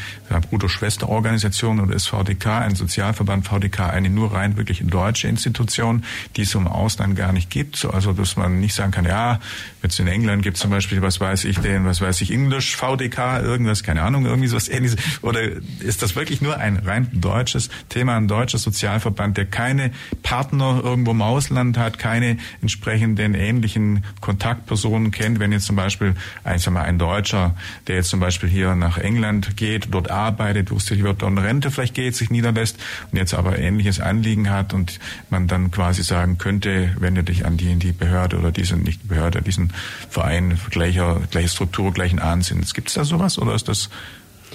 Bruder-Schwester-Organisation 0.49 1.79
oder 1.79 1.93
ist 1.93 2.07
VDK, 2.39 2.61
ein 2.61 2.75
Sozialverband 2.75 3.45
VDK, 3.45 3.89
eine 3.89 4.09
nur 4.09 4.33
rein 4.33 4.57
wirklich 4.57 4.81
deutsche 4.85 5.27
Institution, 5.27 6.03
die 6.35 6.43
es 6.43 6.55
im 6.55 6.67
Ausland 6.67 7.15
gar 7.15 7.31
nicht 7.33 7.49
gibt? 7.49 7.85
Also, 7.85 8.13
dass 8.13 8.37
man 8.37 8.59
nicht 8.59 8.73
sagen 8.73 8.91
kann, 8.91 9.05
ja, 9.05 9.39
jetzt 9.83 9.99
in 9.99 10.07
England 10.07 10.43
gibt 10.43 10.57
es 10.57 10.61
zum 10.61 10.71
Beispiel, 10.71 11.01
was 11.01 11.19
weiß 11.19 11.45
ich, 11.45 11.59
den, 11.59 11.85
was 11.85 12.01
weiß 12.01 12.21
ich, 12.21 12.31
English 12.31 12.75
VDK, 12.75 13.41
irgendwas, 13.41 13.83
keine 13.83 14.01
Ahnung, 14.01 14.25
irgendwie 14.25 14.47
sowas 14.47 14.69
ähnliches. 14.69 14.97
Oder 15.21 15.41
ist 15.79 16.01
das 16.01 16.15
wirklich 16.15 16.41
nur 16.41 16.57
ein 16.57 16.77
rein 16.77 17.09
deutsches 17.13 17.69
Thema, 17.89 18.15
ein 18.17 18.27
deutscher 18.27 18.57
Sozialverband, 18.57 19.37
der 19.37 19.45
keine 19.45 19.91
Partner 20.23 20.81
irgendwo 20.83 21.11
im 21.11 21.21
Ausland 21.21 21.77
hat, 21.77 21.99
keine 21.99 22.37
entsprechenden 22.61 23.33
ähnlichen 23.33 24.03
Kontaktpersonen 24.21 25.11
kennt, 25.11 25.39
wenn 25.39 25.51
jetzt 25.51 25.65
zum 25.65 25.75
Beispiel 25.75 26.15
ein, 26.43 26.59
sag 26.59 26.73
mal, 26.73 26.83
ein 26.83 26.99
Deutscher, 26.99 27.55
der 27.87 27.95
jetzt 27.95 28.09
zum 28.09 28.19
Beispiel 28.19 28.49
hier 28.49 28.75
nach 28.75 28.97
England 28.97 29.57
geht, 29.57 29.89
dort 29.91 30.09
arbeitet, 30.09 30.71
wusste 30.71 30.95
ich, 30.95 31.03
wird 31.03 31.21
in 31.23 31.37
Rente 31.37 31.71
vielleicht 31.71 31.93
geht, 31.93 32.15
sich 32.19 32.29
niederlässt 32.29 32.77
und 33.11 33.17
jetzt 33.17 33.33
aber 33.33 33.57
ähnliches 33.57 33.99
Anliegen 33.99 34.49
hat 34.49 34.73
und 34.73 34.99
man 35.29 35.47
dann 35.47 35.71
quasi 35.71 36.03
sagen 36.03 36.37
könnte, 36.37 36.95
wende 36.99 37.23
dich 37.23 37.45
an 37.45 37.57
die, 37.57 37.75
die 37.75 37.91
Behörde 37.91 38.37
oder 38.37 38.51
diese, 38.51 38.77
nicht 38.77 39.07
Behörde, 39.07 39.41
diesen 39.41 39.73
Verein 40.09 40.59
gleicher, 40.69 41.21
gleiche 41.31 41.49
Struktur, 41.49 41.93
gleichen 41.93 42.19
Ansinns. 42.19 42.73
Gibt 42.73 42.89
es 42.89 42.93
da 42.93 43.03
sowas 43.03 43.39
oder 43.39 43.55
ist 43.55 43.67
das 43.67 43.89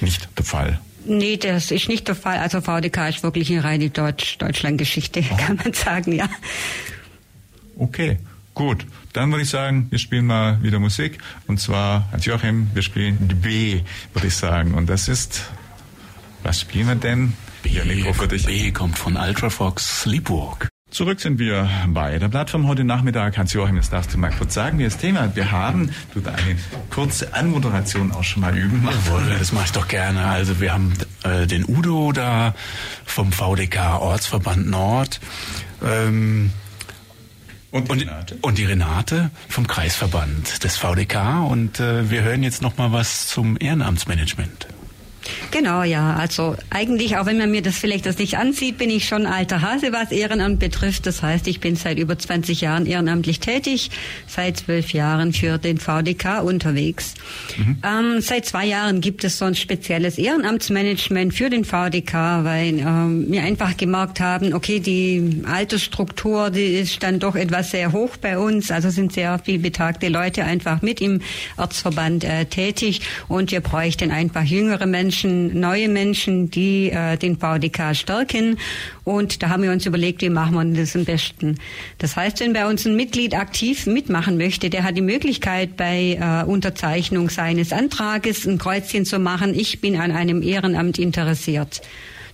nicht 0.00 0.28
der 0.38 0.44
Fall? 0.44 0.80
Nee, 1.06 1.36
das 1.36 1.70
ist 1.70 1.88
nicht 1.88 2.08
der 2.08 2.14
Fall. 2.14 2.38
Also 2.38 2.60
VDK 2.60 3.08
ist 3.08 3.22
wirklich 3.22 3.50
eine 3.50 3.64
reine 3.64 3.90
Deutsch 3.90 4.38
Deutschlandgeschichte, 4.38 5.22
oh. 5.30 5.36
kann 5.36 5.56
man 5.56 5.72
sagen, 5.72 6.12
ja. 6.12 6.28
Okay, 7.76 8.18
gut. 8.54 8.86
Dann 9.12 9.30
würde 9.30 9.42
ich 9.42 9.50
sagen, 9.50 9.86
wir 9.90 9.98
spielen 9.98 10.26
mal 10.26 10.62
wieder 10.62 10.80
Musik. 10.80 11.18
Und 11.46 11.60
zwar, 11.60 12.10
Hans 12.10 12.24
Joachim, 12.24 12.70
wir 12.74 12.82
spielen 12.82 13.28
die 13.28 13.34
B, 13.34 13.80
würde 14.12 14.28
ich 14.28 14.34
sagen. 14.34 14.74
Und 14.74 14.88
das 14.88 15.08
ist, 15.08 15.42
was 16.42 16.60
spielen 16.60 16.88
wir 16.88 16.94
denn? 16.94 17.34
B, 17.64 17.70
ja, 17.70 17.82
B 18.46 18.72
kommt 18.72 18.98
von 18.98 19.16
Ultrafox 19.16 20.02
Sleepwalk. 20.02 20.68
Zurück 20.90 21.18
sind 21.18 21.38
wir 21.38 21.68
bei 21.88 22.18
der 22.18 22.28
Plattform 22.28 22.68
heute 22.68 22.84
Nachmittag. 22.84 23.38
Hans-Joachim, 23.38 23.76
das 23.76 23.88
darfst 23.88 24.12
du 24.12 24.18
mal 24.18 24.30
kurz 24.30 24.52
sagen, 24.52 24.78
wie 24.78 24.84
das 24.84 24.98
Thema 24.98 25.34
Wir 25.34 25.50
haben, 25.50 25.90
du 26.12 26.20
eine 26.20 26.58
kurze 26.90 27.32
Anmoderation 27.32 28.12
auch 28.12 28.22
schon 28.22 28.42
mal 28.42 28.56
üben. 28.56 28.86
Jawohl, 28.86 29.34
das 29.38 29.52
mache 29.52 29.64
ich 29.64 29.72
doch 29.72 29.88
gerne. 29.88 30.26
Also 30.26 30.60
wir 30.60 30.74
haben 30.74 30.92
äh, 31.22 31.46
den 31.46 31.64
Udo 31.66 32.12
da 32.12 32.54
vom 33.06 33.32
VDK 33.32 33.98
Ortsverband 33.98 34.68
Nord. 34.68 35.20
Ähm, 35.82 36.52
und, 37.70 37.88
und, 37.88 38.06
und, 38.42 38.58
die 38.58 38.66
Renate 38.66 39.30
vom 39.48 39.66
Kreisverband 39.66 40.62
des 40.62 40.76
VDK. 40.76 41.48
Und 41.48 41.80
äh, 41.80 42.10
wir 42.10 42.22
hören 42.22 42.42
jetzt 42.42 42.60
noch 42.60 42.76
mal 42.76 42.92
was 42.92 43.26
zum 43.26 43.56
Ehrenamtsmanagement. 43.58 44.68
Genau, 45.54 45.84
ja. 45.84 46.14
Also 46.14 46.56
eigentlich, 46.70 47.16
auch 47.16 47.26
wenn 47.26 47.38
man 47.38 47.48
mir 47.48 47.62
das 47.62 47.78
vielleicht 47.78 48.06
das 48.06 48.18
nicht 48.18 48.36
ansieht, 48.36 48.76
bin 48.76 48.90
ich 48.90 49.06
schon 49.06 49.24
alter 49.24 49.62
Hase, 49.62 49.92
was 49.92 50.10
Ehrenamt 50.10 50.58
betrifft. 50.58 51.06
Das 51.06 51.22
heißt, 51.22 51.46
ich 51.46 51.60
bin 51.60 51.76
seit 51.76 51.96
über 51.96 52.18
20 52.18 52.60
Jahren 52.60 52.86
ehrenamtlich 52.86 53.38
tätig, 53.38 53.92
seit 54.26 54.56
zwölf 54.56 54.92
Jahren 54.92 55.32
für 55.32 55.58
den 55.58 55.78
VDK 55.78 56.42
unterwegs. 56.42 57.14
Mhm. 57.56 57.76
Ähm, 57.84 58.20
seit 58.20 58.46
zwei 58.46 58.66
Jahren 58.66 59.00
gibt 59.00 59.22
es 59.22 59.38
so 59.38 59.44
ein 59.44 59.54
spezielles 59.54 60.18
Ehrenamtsmanagement 60.18 61.32
für 61.32 61.50
den 61.50 61.64
VDK, 61.64 62.42
weil 62.42 62.80
ähm, 62.80 63.26
wir 63.28 63.44
einfach 63.44 63.76
gemerkt 63.76 64.18
haben, 64.18 64.54
okay, 64.54 64.80
die 64.80 65.44
Altersstruktur, 65.44 66.50
die 66.50 66.80
ist 66.80 67.00
dann 67.04 67.20
doch 67.20 67.36
etwas 67.36 67.70
sehr 67.70 67.92
hoch 67.92 68.16
bei 68.16 68.38
uns. 68.38 68.72
Also 68.72 68.90
sind 68.90 69.12
sehr 69.12 69.38
viel 69.38 69.60
betagte 69.60 70.08
Leute 70.08 70.42
einfach 70.42 70.82
mit 70.82 71.00
im 71.00 71.20
Ortsverband 71.58 72.24
äh, 72.24 72.46
tätig 72.46 73.02
und 73.28 73.52
wir 73.52 73.60
bräuchten 73.60 74.10
einfach 74.10 74.42
jüngere 74.42 74.86
Menschen, 74.86 75.43
Neue 75.52 75.88
Menschen, 75.88 76.50
die 76.50 76.90
äh, 76.90 77.16
den 77.16 77.38
VDK 77.38 77.94
stärken. 77.94 78.58
Und 79.04 79.42
da 79.42 79.48
haben 79.48 79.62
wir 79.62 79.72
uns 79.72 79.86
überlegt, 79.86 80.22
wie 80.22 80.30
machen 80.30 80.54
wir 80.54 80.80
das 80.80 80.96
am 80.96 81.04
besten. 81.04 81.58
Das 81.98 82.16
heißt, 82.16 82.40
wenn 82.40 82.52
bei 82.52 82.66
uns 82.66 82.86
ein 82.86 82.96
Mitglied 82.96 83.34
aktiv 83.34 83.86
mitmachen 83.86 84.36
möchte, 84.36 84.70
der 84.70 84.84
hat 84.84 84.96
die 84.96 85.02
Möglichkeit, 85.02 85.76
bei 85.76 86.18
äh, 86.20 86.44
Unterzeichnung 86.48 87.28
seines 87.28 87.72
Antrages 87.72 88.46
ein 88.46 88.58
Kreuzchen 88.58 89.04
zu 89.04 89.18
machen, 89.18 89.54
ich 89.54 89.80
bin 89.80 89.96
an 89.96 90.10
einem 90.10 90.42
Ehrenamt 90.42 90.98
interessiert. 90.98 91.82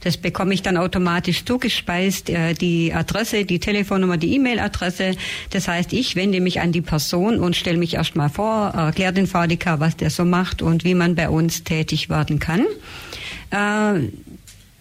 Das 0.00 0.16
bekomme 0.16 0.54
ich 0.54 0.62
dann 0.62 0.76
automatisch 0.76 1.44
zugespeist, 1.44 2.30
äh, 2.30 2.54
die 2.54 2.92
Adresse, 2.92 3.44
die 3.44 3.58
Telefonnummer, 3.58 4.16
die 4.16 4.34
E-Mail-Adresse. 4.34 5.12
Das 5.50 5.68
heißt, 5.68 5.92
ich 5.92 6.16
wende 6.16 6.40
mich 6.40 6.60
an 6.60 6.72
die 6.72 6.80
Person 6.80 7.38
und 7.38 7.56
stelle 7.56 7.78
mich 7.78 7.94
erstmal 7.94 8.30
vor, 8.30 8.72
erkläre 8.74 9.12
den 9.12 9.26
VDK, 9.26 9.78
was 9.78 9.96
der 9.96 10.10
so 10.10 10.24
macht 10.24 10.62
und 10.62 10.84
wie 10.84 10.94
man 10.94 11.14
bei 11.14 11.28
uns 11.28 11.64
tätig 11.64 12.08
werden 12.08 12.38
kann. 12.38 12.66
Äh, 13.50 14.08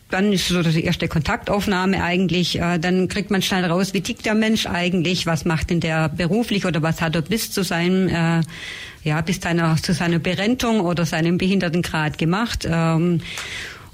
dann 0.10 0.34
ist 0.34 0.48
so 0.48 0.64
die 0.64 0.84
erste 0.84 1.08
Kontaktaufnahme 1.08 2.04
eigentlich. 2.04 2.60
Äh, 2.60 2.80
dann 2.80 3.08
kriegt 3.08 3.30
man 3.30 3.42
schnell 3.42 3.66
raus, 3.66 3.94
wie 3.94 4.02
tickt 4.02 4.26
der 4.26 4.36
Mensch 4.36 4.66
eigentlich, 4.66 5.26
was 5.26 5.46
macht 5.46 5.70
denn 5.70 5.80
der 5.80 6.10
beruflich 6.10 6.66
oder 6.66 6.82
was 6.82 7.02
hat 7.02 7.16
er 7.16 7.22
bis 7.22 7.52
zu 7.52 7.64
seinem 7.64 8.08
äh, 8.08 8.42
ja 9.04 9.22
bis 9.22 9.40
seiner 9.40 9.78
zu 9.78 9.94
seiner 9.94 10.20
Berentung 10.20 10.82
oder 10.82 11.06
seinem 11.06 11.38
Behindertengrad 11.38 12.18
gemacht. 12.18 12.68
Ähm, 12.70 13.22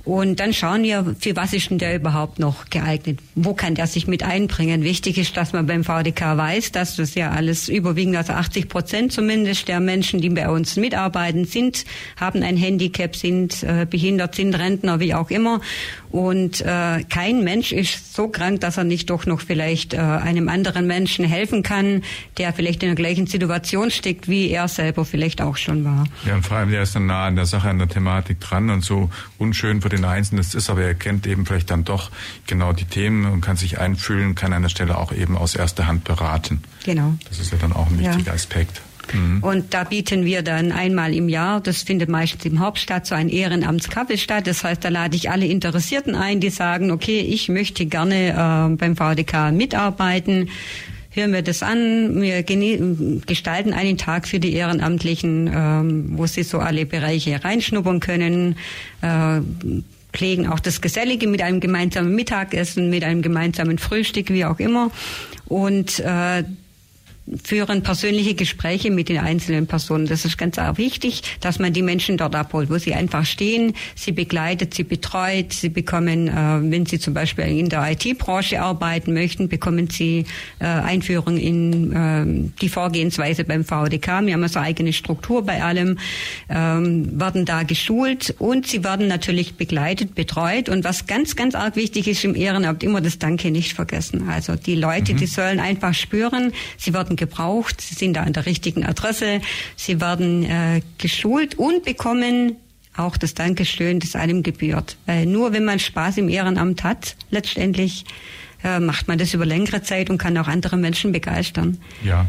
und 0.06 0.40
dann 0.40 0.54
schauen 0.54 0.84
wir, 0.84 1.16
für 1.20 1.36
was 1.36 1.52
ist 1.52 1.72
denn 1.72 1.80
der 1.80 1.96
überhaupt 1.96 2.38
noch 2.38 2.70
geeignet? 2.70 3.20
Wo 3.34 3.56
kann 3.56 3.74
der 3.74 3.88
sich 3.88 4.06
mit 4.06 4.22
einbringen? 4.22 4.84
Wichtig 4.84 5.18
ist, 5.18 5.36
dass 5.36 5.52
man 5.52 5.66
beim 5.66 5.84
VDK 5.84 6.38
weiß, 6.38 6.72
dass 6.72 6.96
das 6.96 7.16
ja 7.16 7.32
alles 7.32 7.70
überwiegend, 7.70 8.16
also 8.16 8.34
80 8.34 8.70
Prozent 8.70 9.12
zumindest 9.12 9.68
der 9.68 9.80
Menschen, 9.80 10.22
die 10.22 10.30
bei 10.30 10.48
uns 10.48 10.76
mitarbeiten, 10.76 11.46
sind, 11.46 11.86
haben 12.18 12.44
ein 12.44 12.56
Handicap, 12.56 13.16
sind 13.16 13.64
äh, 13.64 13.88
behindert, 13.90 14.36
sind 14.36 14.54
Rentner, 14.54 15.00
wie 15.00 15.16
auch 15.16 15.32
immer. 15.32 15.60
Und 16.16 16.62
äh, 16.62 17.04
kein 17.10 17.44
Mensch 17.44 17.74
ist 17.74 18.16
so 18.16 18.30
krank, 18.30 18.62
dass 18.62 18.78
er 18.78 18.86
nicht 18.86 19.10
doch 19.10 19.26
noch 19.26 19.42
vielleicht 19.42 19.94
äh, 19.94 19.98
einem 19.98 20.48
anderen 20.48 20.88
Menschen 20.88 21.26
helfen 21.26 21.62
kann, 21.62 22.04
der 22.38 22.54
vielleicht 22.54 22.84
in 22.84 22.88
der 22.88 22.96
gleichen 22.96 23.28
Situation 23.28 23.92
steckt, 23.92 24.30
wie 24.30 24.50
er 24.50 24.70
selber 24.70 25.04
vielleicht 25.04 25.42
auch 25.42 25.58
schon 25.58 25.84
war. 25.84 26.06
Ja, 26.26 26.36
und 26.36 26.46
vor 26.46 26.56
allem, 26.56 26.72
der 26.72 26.84
ist 26.84 26.96
dann 26.96 27.08
nah 27.08 27.26
an 27.26 27.36
der 27.36 27.46
Sache, 27.46 27.68
an 27.68 27.80
der 27.80 27.90
Thematik 27.90 28.40
dran 28.40 28.70
und 28.70 28.82
so 28.82 29.10
unschön 29.40 29.82
für 29.82 29.90
den 29.90 30.06
Einzelnen 30.06 30.40
es 30.40 30.56
ist, 30.56 30.70
aber 30.70 30.84
er 30.84 30.94
kennt 30.94 31.28
eben 31.28 31.46
vielleicht 31.46 31.70
dann 31.70 31.84
doch 31.84 32.12
genau 32.48 32.72
die 32.72 32.86
Themen 32.86 33.26
und 33.26 33.42
kann 33.42 33.58
sich 33.58 33.78
einfühlen, 33.78 34.36
kann 34.36 34.54
an 34.54 34.62
der 34.62 34.70
Stelle 34.70 34.98
auch 34.98 35.12
eben 35.12 35.36
aus 35.38 35.54
erster 35.54 35.86
Hand 35.86 36.06
beraten. 36.06 36.64
Genau. 36.86 37.16
Das 37.28 37.40
ist 37.40 37.52
ja 37.52 37.58
dann 37.60 37.74
auch 37.74 37.88
ein 37.88 38.00
wichtiger 38.00 38.28
ja. 38.28 38.34
Aspekt. 38.34 38.82
Mhm. 39.14 39.44
Und 39.44 39.74
da 39.74 39.84
bieten 39.84 40.26
wir 40.26 40.42
dann 40.42 40.72
einmal 40.72 41.14
im 41.14 41.30
Jahr, 41.30 41.62
das 41.62 41.84
findet 41.84 42.10
meistens 42.10 42.46
im 42.46 42.60
Hauptstadt, 42.60 43.06
so 43.06 43.16
ein 43.16 43.30
Ehrenamtskaffee 43.30 44.18
statt. 44.18 44.48
Das 44.48 44.64
heißt, 44.64 44.84
da 44.84 44.90
lade 44.90 45.16
ich 45.16 45.30
alle 45.30 45.46
Interessierten 45.46 46.16
ein, 46.16 46.40
die 46.40 46.50
sagen, 46.50 46.92
okay, 46.92 47.20
ich 47.20 47.50
möchte 47.50 47.86
gerne 47.86 48.30
äh, 48.30 48.76
beim 48.76 48.96
VDK 48.96 49.52
mitarbeiten 49.52 50.50
hören 51.16 51.32
wir 51.32 51.42
das 51.42 51.64
an. 51.64 52.22
Wir 52.22 52.44
gestalten 52.44 53.74
einen 53.74 53.98
Tag 53.98 54.28
für 54.28 54.40
die 54.40 54.54
Ehrenamtlichen, 54.54 55.50
ähm, 55.54 56.18
wo 56.18 56.26
sie 56.26 56.44
so 56.44 56.60
alle 56.60 56.86
Bereiche 56.86 57.44
reinschnuppern 57.44 58.00
können. 58.02 58.58
Äh, 59.02 59.40
pflegen 60.14 60.48
auch 60.48 60.60
das 60.60 60.82
Gesellige 60.82 61.28
mit 61.28 61.42
einem 61.42 61.60
gemeinsamen 61.60 62.14
Mittagessen, 62.16 62.90
mit 62.90 63.04
einem 63.04 63.22
gemeinsamen 63.22 63.78
Frühstück, 63.78 64.30
wie 64.30 64.46
auch 64.46 64.60
immer. 64.60 64.92
Und 65.48 66.00
äh, 66.00 66.44
führen 67.44 67.82
persönliche 67.82 68.36
Gespräche 68.36 68.92
mit 68.92 69.10
den 69.10 69.18
einzelnen 69.18 69.66
Personen. 69.66 70.06
Das 70.06 70.26
ist 70.26 70.38
ganz 70.38 70.60
auch 70.60 70.78
wichtig, 70.78 71.24
dass 71.42 71.58
man 71.58 71.74
die 71.74 71.82
Menschen 71.82 72.18
dort 72.18 72.36
abholt, 72.36 72.70
wo 72.70 72.78
sie 72.78 72.94
einfach 72.94 73.26
stehen, 73.26 73.74
sie 73.96 74.12
begleitet, 74.12 74.74
sie 74.74 74.84
betreut, 74.84 75.52
sie 75.54 75.70
bekommen, 75.70 76.28
äh, 76.28 76.72
wenn 76.72 76.86
sie 76.86 77.00
zum 77.00 77.14
Beispiel 77.14 77.46
in 77.46 77.70
der 77.70 77.92
IT-Branche 77.92 78.62
arbeiten 78.62 79.14
möchten, 79.14 79.50
bekommen 79.50 79.90
sie 79.90 80.26
äh, 80.60 80.66
Einführung 80.66 81.38
in 81.38 81.92
äh, 81.94 82.52
die 82.62 82.70
Vorgehensweise 82.70 83.44
beim 83.44 83.64
VDK. 83.64 84.26
Wir 84.26 84.34
haben 84.34 84.44
also 84.44 84.60
eigene 84.60 84.94
Struktur 84.94 85.44
bei 85.44 85.64
allem, 85.64 85.98
ähm, 86.50 87.20
werden 87.20 87.46
da 87.46 87.64
geschult 87.64 88.36
und 88.38 88.68
sie 88.68 88.84
werden 88.84 89.08
natürlich 89.08 89.56
begleitet, 89.56 90.14
betreut. 90.14 90.70
Und 90.70 90.84
was 90.84 91.08
ganz, 91.08 91.36
ganz 91.36 91.56
arg 91.56 91.76
wichtig 91.76 92.08
ist 92.08 92.24
im 92.24 92.36
Ehrenamt, 92.36 92.84
immer 92.84 93.02
das 93.02 93.18
Danke 93.18 93.50
nicht 93.50 93.74
vergessen. 93.74 94.30
Also 94.30 94.56
die 94.56 94.76
Leute, 94.76 95.14
mhm. 95.14 95.18
die 95.18 95.26
sollen 95.26 95.60
einfach 95.60 95.94
spüren, 95.96 96.54
sie 96.78 96.94
werden 96.94 97.15
werden 97.16 97.30
gebraucht, 97.30 97.82
sie 97.82 97.96
sind 97.96 98.16
da 98.16 98.24
an 98.24 98.34
der 98.34 98.46
richtigen 98.46 98.86
Adresse, 98.86 99.42
sie 99.76 100.02
werden 100.02 100.44
äh, 100.44 100.82
geschult 100.98 101.56
und 101.56 101.84
bekommen 101.84 102.58
auch 102.98 103.18
das 103.18 103.34
Dankeschön, 103.34 104.00
das 104.00 104.16
einem 104.16 104.42
gebührt. 104.42 104.98
Weil 105.06 105.26
nur 105.26 105.52
wenn 105.52 105.66
man 105.66 105.80
Spaß 105.80 106.18
im 106.18 106.30
Ehrenamt 106.30 106.84
hat, 106.84 107.16
letztendlich 107.30 108.06
äh, 108.64 108.80
macht 108.80 109.08
man 109.08 109.18
das 109.18 109.34
über 109.34 109.46
längere 109.46 109.82
Zeit 109.82 110.10
und 110.10 110.18
kann 110.18 110.38
auch 110.38 110.48
andere 110.48 110.78
Menschen 110.78 111.12
begeistern. 111.12 111.78
Ja. 112.04 112.26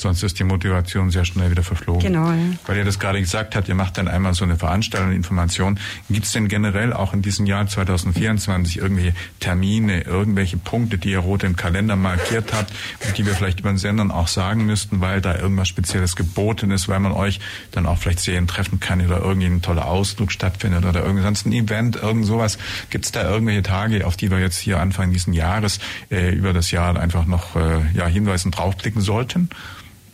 Sonst 0.00 0.22
ist 0.22 0.38
die 0.38 0.44
Motivation 0.44 1.10
sehr 1.10 1.24
schnell 1.24 1.50
wieder 1.50 1.62
verflogen. 1.62 2.00
Genau, 2.00 2.30
ja. 2.30 2.36
Weil 2.66 2.78
ihr 2.78 2.84
das 2.84 2.98
gerade 2.98 3.20
gesagt 3.20 3.56
habt, 3.56 3.68
ihr 3.68 3.74
macht 3.74 3.98
dann 3.98 4.08
einmal 4.08 4.34
so 4.34 4.44
eine 4.44 4.56
Veranstaltung, 4.56 5.12
Information. 5.12 5.78
Gibt 6.08 6.26
es 6.26 6.32
denn 6.32 6.48
generell 6.48 6.92
auch 6.92 7.12
in 7.12 7.22
diesem 7.22 7.46
Jahr 7.46 7.66
2024 7.66 8.78
irgendwelche 8.78 9.14
Termine, 9.40 10.02
irgendwelche 10.02 10.56
Punkte, 10.56 10.98
die 10.98 11.10
ihr 11.10 11.18
rot 11.18 11.42
im 11.44 11.56
Kalender 11.56 11.96
markiert 11.96 12.52
habt 12.52 12.72
und 13.06 13.18
die 13.18 13.26
wir 13.26 13.34
vielleicht 13.34 13.60
über 13.60 13.70
den 13.70 13.78
Sendern 13.78 14.10
auch 14.10 14.28
sagen 14.28 14.66
müssten, 14.66 15.00
weil 15.00 15.20
da 15.20 15.36
irgendwas 15.36 15.68
Spezielles 15.68 16.16
geboten 16.16 16.70
ist, 16.70 16.88
weil 16.88 17.00
man 17.00 17.12
euch 17.12 17.40
dann 17.72 17.86
auch 17.86 17.98
vielleicht 17.98 18.20
sehen 18.20 18.46
treffen 18.46 18.80
kann 18.80 19.04
oder 19.04 19.20
irgendwie 19.20 19.46
ein 19.46 19.62
toller 19.62 19.86
Ausflug 19.86 20.32
stattfindet 20.32 20.84
oder 20.84 21.02
irgendwie 21.02 21.22
sonst 21.22 21.46
ein 21.46 21.52
Event, 21.52 21.96
irgend 21.96 22.26
sowas. 22.26 22.58
Gibt 22.90 23.04
es 23.04 23.12
da 23.12 23.28
irgendwelche 23.28 23.62
Tage, 23.62 24.06
auf 24.06 24.16
die 24.16 24.30
wir 24.30 24.38
jetzt 24.38 24.58
hier 24.58 24.80
Anfang 24.80 25.12
dieses 25.12 25.34
Jahres 25.34 25.80
äh, 26.10 26.34
über 26.34 26.52
das 26.52 26.70
Jahr 26.70 26.98
einfach 26.98 27.26
noch 27.26 27.56
äh, 27.56 27.80
ja, 27.94 28.06
hinweisen, 28.06 28.50
draufblicken 28.50 29.02
sollten? 29.02 29.50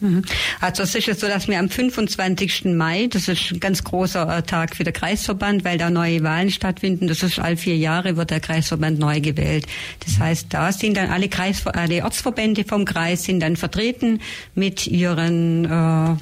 Mhm. 0.01 0.23
Also 0.61 0.83
es 0.83 0.95
ist 0.95 1.07
jetzt 1.07 1.21
so, 1.21 1.29
dass 1.29 1.49
wir 1.49 1.59
am 1.59 1.69
25. 1.69 2.67
Mai, 2.67 3.09
das 3.11 3.29
ist 3.29 3.53
ein 3.53 3.61
ganz 3.61 3.85
großer 3.85 4.39
äh, 4.39 4.43
Tag 4.43 4.77
für 4.77 4.85
den 4.85 4.93
Kreisverband, 4.93 5.65
weil 5.65 5.79
da 5.79 5.91
neue 5.91 6.23
Wahlen 6.23 6.51
stattfinden. 6.51 7.09
Das 7.09 7.23
ist 7.23 7.39
all 7.39 7.57
vier 7.57 7.77
Jahre 7.77 8.17
wird 8.17 8.31
der 8.31 8.41
Kreisverband 8.41 8.99
neu 8.99 9.21
gewählt. 9.21 9.67
Das 10.05 10.19
heißt, 10.19 10.47
da 10.51 10.73
sind 10.73 10.97
dann 10.97 11.11
alle 11.11 11.29
Kreis, 11.29 11.67
alle 11.67 12.05
Ortsverbände 12.05 12.65
vom 12.65 12.85
Kreis 12.85 13.25
sind 13.25 13.41
dann 13.41 13.57
vertreten 13.57 14.21
mit 14.55 14.87
ihren 14.87 15.65
äh, 15.65 16.17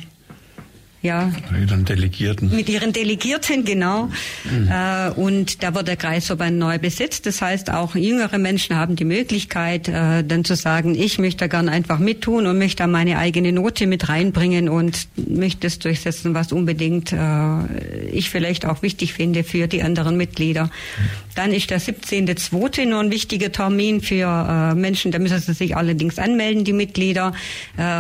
ja. 1.03 1.32
Mit 1.50 1.70
ihren 1.70 1.84
Delegierten. 1.84 2.55
Mit 2.55 2.68
ihren 2.68 2.92
Delegierten, 2.92 3.64
genau. 3.64 4.09
Mhm. 4.44 4.70
Äh, 4.70 5.11
und 5.11 5.62
da 5.62 5.74
wird 5.74 5.88
der 5.88 5.96
Kreisverband 5.96 6.57
neu 6.57 6.78
besetzt. 6.78 7.26
Das 7.26 7.42
heißt, 7.42 7.70
auch 7.70 7.96
jüngere 7.96 8.38
Menschen 8.38 8.76
haben 8.76 8.94
die 8.94 9.05
Möglichkeit, 9.05 9.88
äh, 9.88 10.22
dann 10.22 10.44
zu 10.44 10.55
sagen, 10.55 10.94
ich 10.94 11.18
möchte 11.18 11.48
gern 11.48 11.68
einfach 11.68 11.98
mittun 11.98 12.46
und 12.46 12.57
möchte 12.57 12.84
da 12.84 12.86
meine 12.86 13.18
eigene 13.18 13.53
Note 13.53 13.88
mit 13.88 14.09
reinbringen 14.09 14.68
und 14.68 15.09
möchte 15.16 15.66
es 15.66 15.80
durchsetzen, 15.80 16.34
was 16.34 16.53
unbedingt 16.53 17.12
äh, 17.12 18.07
ich 18.12 18.30
vielleicht 18.30 18.64
auch 18.64 18.82
wichtig 18.82 19.12
finde 19.12 19.42
für 19.42 19.66
die 19.66 19.82
anderen 19.82 20.16
Mitglieder. 20.16 20.66
Mhm. 20.66 20.70
Dann 21.34 21.53
ist 21.53 21.70
der 21.70 21.80
17.2. 21.80 22.86
nur 22.86 23.00
ein 23.00 23.11
wichtiger 23.11 23.50
Termin 23.50 24.03
für 24.03 24.74
Menschen, 24.74 25.12
da 25.12 25.18
müssen 25.18 25.40
sie 25.40 25.55
sich 25.55 25.74
allerdings 25.74 26.18
anmelden, 26.18 26.64
die 26.64 26.74
Mitglieder, 26.74 27.32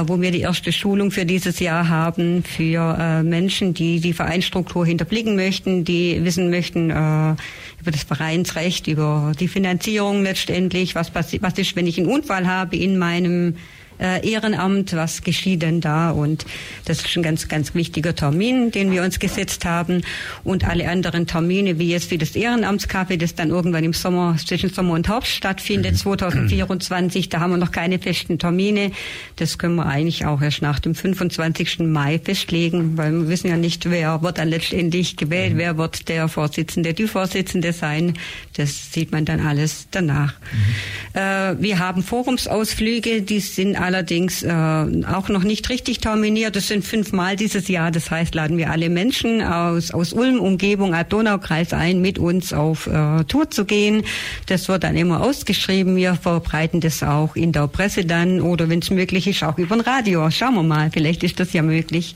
wo 0.04 0.20
wir 0.20 0.30
die 0.30 0.42
erste 0.42 0.70
Schulung 0.70 1.10
für 1.10 1.24
dieses 1.24 1.58
Jahr 1.58 1.88
haben 1.88 2.44
für 2.44 2.91
äh, 2.98 3.22
Menschen, 3.22 3.74
die 3.74 4.00
die 4.00 4.12
Vereinsstruktur 4.12 4.86
hinterblicken 4.86 5.36
möchten, 5.36 5.84
die 5.84 6.24
wissen 6.24 6.50
möchten 6.50 6.90
äh, 6.90 6.94
über 6.94 7.90
das 7.90 8.04
Vereinsrecht, 8.04 8.86
über 8.86 9.32
die 9.38 9.48
Finanzierung 9.48 10.22
letztendlich, 10.22 10.94
was 10.94 11.14
was 11.14 11.32
ist, 11.58 11.76
wenn 11.76 11.86
ich 11.86 11.98
einen 11.98 12.08
Unfall 12.08 12.46
habe 12.46 12.76
in 12.76 12.98
meinem 12.98 13.56
äh, 14.02 14.28
Ehrenamt, 14.28 14.94
was 14.94 15.22
geschieht 15.22 15.62
denn 15.62 15.80
da? 15.80 16.10
Und 16.10 16.44
das 16.84 16.98
ist 16.98 17.16
ein 17.16 17.22
ganz, 17.22 17.48
ganz 17.48 17.74
wichtiger 17.74 18.14
Termin, 18.14 18.72
den 18.72 18.90
wir 18.90 19.02
uns 19.02 19.18
gesetzt 19.18 19.64
haben. 19.64 20.02
Und 20.42 20.66
alle 20.66 20.88
anderen 20.88 21.26
Termine, 21.26 21.78
wie 21.78 21.88
jetzt 21.88 22.10
wie 22.10 22.18
das 22.18 22.34
Ehrenamtskaffee, 22.34 23.16
das 23.16 23.34
dann 23.34 23.50
irgendwann 23.50 23.84
im 23.84 23.92
Sommer, 23.92 24.36
zwischen 24.44 24.70
Sommer 24.70 24.94
und 24.94 25.08
Herbst 25.08 25.30
stattfindet, 25.30 25.96
2024, 25.96 27.26
mhm. 27.26 27.30
da 27.30 27.40
haben 27.40 27.50
wir 27.52 27.58
noch 27.58 27.70
keine 27.70 27.98
festen 28.00 28.38
Termine. 28.38 28.90
Das 29.36 29.58
können 29.58 29.76
wir 29.76 29.86
eigentlich 29.86 30.26
auch 30.26 30.42
erst 30.42 30.62
nach 30.62 30.80
dem 30.80 30.94
25. 30.94 31.80
Mai 31.80 32.18
festlegen, 32.18 32.96
weil 32.98 33.12
wir 33.12 33.28
wissen 33.28 33.48
ja 33.48 33.56
nicht, 33.56 33.88
wer 33.88 34.22
wird 34.22 34.38
dann 34.38 34.48
letztendlich 34.48 35.16
gewählt, 35.16 35.54
mhm. 35.54 35.58
wer 35.58 35.78
wird 35.78 36.08
der 36.08 36.26
Vorsitzende, 36.28 36.92
die 36.92 37.06
Vorsitzende 37.06 37.72
sein. 37.72 38.14
Das 38.56 38.92
sieht 38.92 39.12
man 39.12 39.24
dann 39.24 39.40
alles 39.40 39.86
danach. 39.92 40.34
Mhm. 40.34 41.20
Äh, 41.20 41.62
wir 41.62 41.78
haben 41.78 42.02
Forumsausflüge, 42.02 43.22
die 43.22 43.38
sind 43.38 43.76
alle 43.76 43.91
allerdings 43.92 44.42
äh, 44.42 44.50
auch 44.50 45.28
noch 45.28 45.42
nicht 45.42 45.68
richtig 45.68 46.00
terminiert. 46.00 46.56
Das 46.56 46.68
sind 46.68 46.84
fünfmal 46.84 47.36
dieses 47.36 47.68
Jahr. 47.68 47.90
Das 47.90 48.10
heißt, 48.10 48.34
laden 48.34 48.56
wir 48.56 48.70
alle 48.70 48.88
Menschen 48.88 49.42
aus, 49.42 49.90
aus 49.90 50.12
Ulm, 50.12 50.40
Umgebung, 50.40 50.94
Alb-Donau-Kreis 50.94 51.72
ein, 51.74 52.00
mit 52.00 52.18
uns 52.18 52.52
auf 52.52 52.86
äh, 52.86 53.24
Tour 53.24 53.50
zu 53.50 53.64
gehen. 53.64 54.04
Das 54.46 54.68
wird 54.68 54.84
dann 54.84 54.96
immer 54.96 55.20
ausgeschrieben. 55.20 55.96
Wir 55.96 56.14
verbreiten 56.14 56.80
das 56.80 57.02
auch 57.02 57.36
in 57.36 57.52
der 57.52 57.68
Presse 57.68 58.04
dann 58.04 58.40
oder 58.40 58.68
wenn 58.68 58.80
es 58.80 58.90
möglich 58.90 59.26
ist, 59.26 59.42
auch 59.42 59.58
über 59.58 59.74
ein 59.74 59.80
Radio. 59.80 60.30
Schauen 60.30 60.54
wir 60.54 60.62
mal, 60.62 60.90
vielleicht 60.90 61.22
ist 61.22 61.38
das 61.38 61.52
ja 61.52 61.62
möglich. 61.62 62.14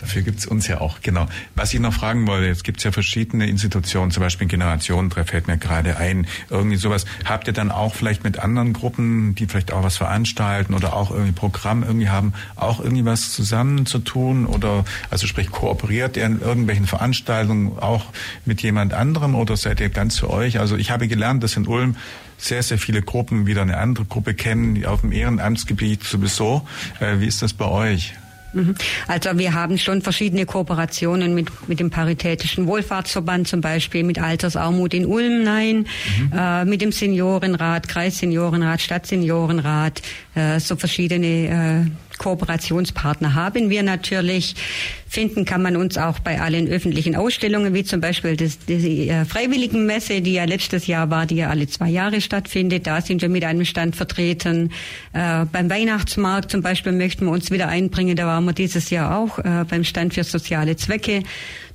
Dafür 0.00 0.22
gibt's 0.22 0.46
uns 0.46 0.68
ja 0.68 0.80
auch, 0.80 1.00
genau. 1.00 1.26
Was 1.54 1.74
ich 1.74 1.80
noch 1.80 1.92
fragen 1.92 2.26
wollte, 2.26 2.46
jetzt 2.46 2.64
gibt's 2.64 2.84
ja 2.84 2.92
verschiedene 2.92 3.48
Institutionen, 3.48 4.10
zum 4.10 4.22
Beispiel 4.22 4.46
Generationentreff 4.46 5.28
fällt 5.28 5.48
mir 5.48 5.58
gerade 5.58 5.96
ein, 5.96 6.26
irgendwie 6.50 6.76
sowas. 6.76 7.04
Habt 7.24 7.46
ihr 7.48 7.52
dann 7.52 7.70
auch 7.70 7.94
vielleicht 7.94 8.24
mit 8.24 8.38
anderen 8.38 8.72
Gruppen, 8.72 9.34
die 9.34 9.46
vielleicht 9.46 9.72
auch 9.72 9.82
was 9.82 9.96
veranstalten 9.96 10.74
oder 10.74 10.94
auch 10.94 11.10
irgendwie 11.10 11.32
Programm 11.32 11.82
irgendwie 11.82 12.08
haben, 12.08 12.32
auch 12.56 12.80
irgendwie 12.80 13.04
was 13.04 13.32
zusammen 13.32 13.86
zu 13.86 13.98
tun 13.98 14.46
oder 14.46 14.84
also 15.10 15.26
sprich 15.26 15.50
kooperiert 15.50 16.16
ihr 16.16 16.26
in 16.26 16.40
irgendwelchen 16.40 16.86
Veranstaltungen 16.86 17.78
auch 17.78 18.06
mit 18.44 18.62
jemand 18.62 18.94
anderem 18.94 19.34
oder 19.34 19.56
seid 19.56 19.80
ihr 19.80 19.88
ganz 19.88 20.18
für 20.18 20.30
euch? 20.30 20.58
Also 20.58 20.76
ich 20.76 20.90
habe 20.90 21.08
gelernt, 21.08 21.42
dass 21.42 21.56
in 21.56 21.66
Ulm 21.66 21.96
sehr, 22.38 22.62
sehr 22.62 22.78
viele 22.78 23.02
Gruppen 23.02 23.46
wieder 23.46 23.62
eine 23.62 23.78
andere 23.78 24.04
Gruppe 24.04 24.34
kennen, 24.34 24.74
die 24.74 24.86
auf 24.86 25.00
dem 25.00 25.12
Ehrenamtsgebiet 25.12 26.04
sowieso. 26.04 26.66
Äh, 27.00 27.18
wie 27.18 27.26
ist 27.26 27.42
das 27.42 27.52
bei 27.52 27.66
euch? 27.66 28.14
Mhm. 28.52 28.74
Also 29.06 29.36
wir 29.38 29.54
haben 29.54 29.78
schon 29.78 30.02
verschiedene 30.02 30.46
Kooperationen 30.46 31.34
mit, 31.34 31.68
mit 31.68 31.80
dem 31.80 31.90
Paritätischen 31.90 32.66
Wohlfahrtsverband 32.66 33.48
zum 33.48 33.60
Beispiel, 33.60 34.02
mit 34.04 34.18
Altersarmut 34.18 34.94
in 34.94 35.06
Ulm, 35.06 35.42
nein, 35.42 35.86
mhm. 36.20 36.32
äh, 36.36 36.64
mit 36.64 36.80
dem 36.80 36.92
Seniorenrat, 36.92 37.88
Kreisseniorenrat, 37.88 38.80
Stadtseniorenrat, 38.80 40.02
äh, 40.38 40.60
so 40.60 40.76
verschiedene 40.76 41.86
äh, 41.86 42.18
Kooperationspartner 42.18 43.34
haben 43.34 43.70
wir 43.70 43.82
natürlich. 43.82 44.54
Finden 45.08 45.46
kann 45.46 45.62
man 45.62 45.76
uns 45.76 45.96
auch 45.96 46.18
bei 46.18 46.38
allen 46.38 46.68
öffentlichen 46.68 47.16
Ausstellungen, 47.16 47.72
wie 47.72 47.82
zum 47.82 48.00
Beispiel 48.02 48.36
das, 48.36 48.58
die 48.58 49.08
äh, 49.08 49.24
Freiwilligenmesse, 49.24 50.20
die 50.20 50.34
ja 50.34 50.44
letztes 50.44 50.86
Jahr 50.86 51.08
war, 51.08 51.24
die 51.24 51.36
ja 51.36 51.48
alle 51.48 51.66
zwei 51.66 51.88
Jahre 51.88 52.20
stattfindet. 52.20 52.86
Da 52.86 53.00
sind 53.00 53.22
wir 53.22 53.30
mit 53.30 53.44
einem 53.44 53.64
Stand 53.64 53.96
vertreten. 53.96 54.70
Äh, 55.14 55.46
beim 55.46 55.70
Weihnachtsmarkt 55.70 56.50
zum 56.50 56.60
Beispiel 56.60 56.92
möchten 56.92 57.24
wir 57.24 57.32
uns 57.32 57.50
wieder 57.50 57.68
einbringen. 57.68 58.16
Da 58.16 58.26
waren 58.26 58.44
wir 58.44 58.52
dieses 58.52 58.90
Jahr 58.90 59.16
auch 59.16 59.38
äh, 59.38 59.64
beim 59.66 59.84
Stand 59.84 60.12
für 60.12 60.24
soziale 60.24 60.76
Zwecke. 60.76 61.22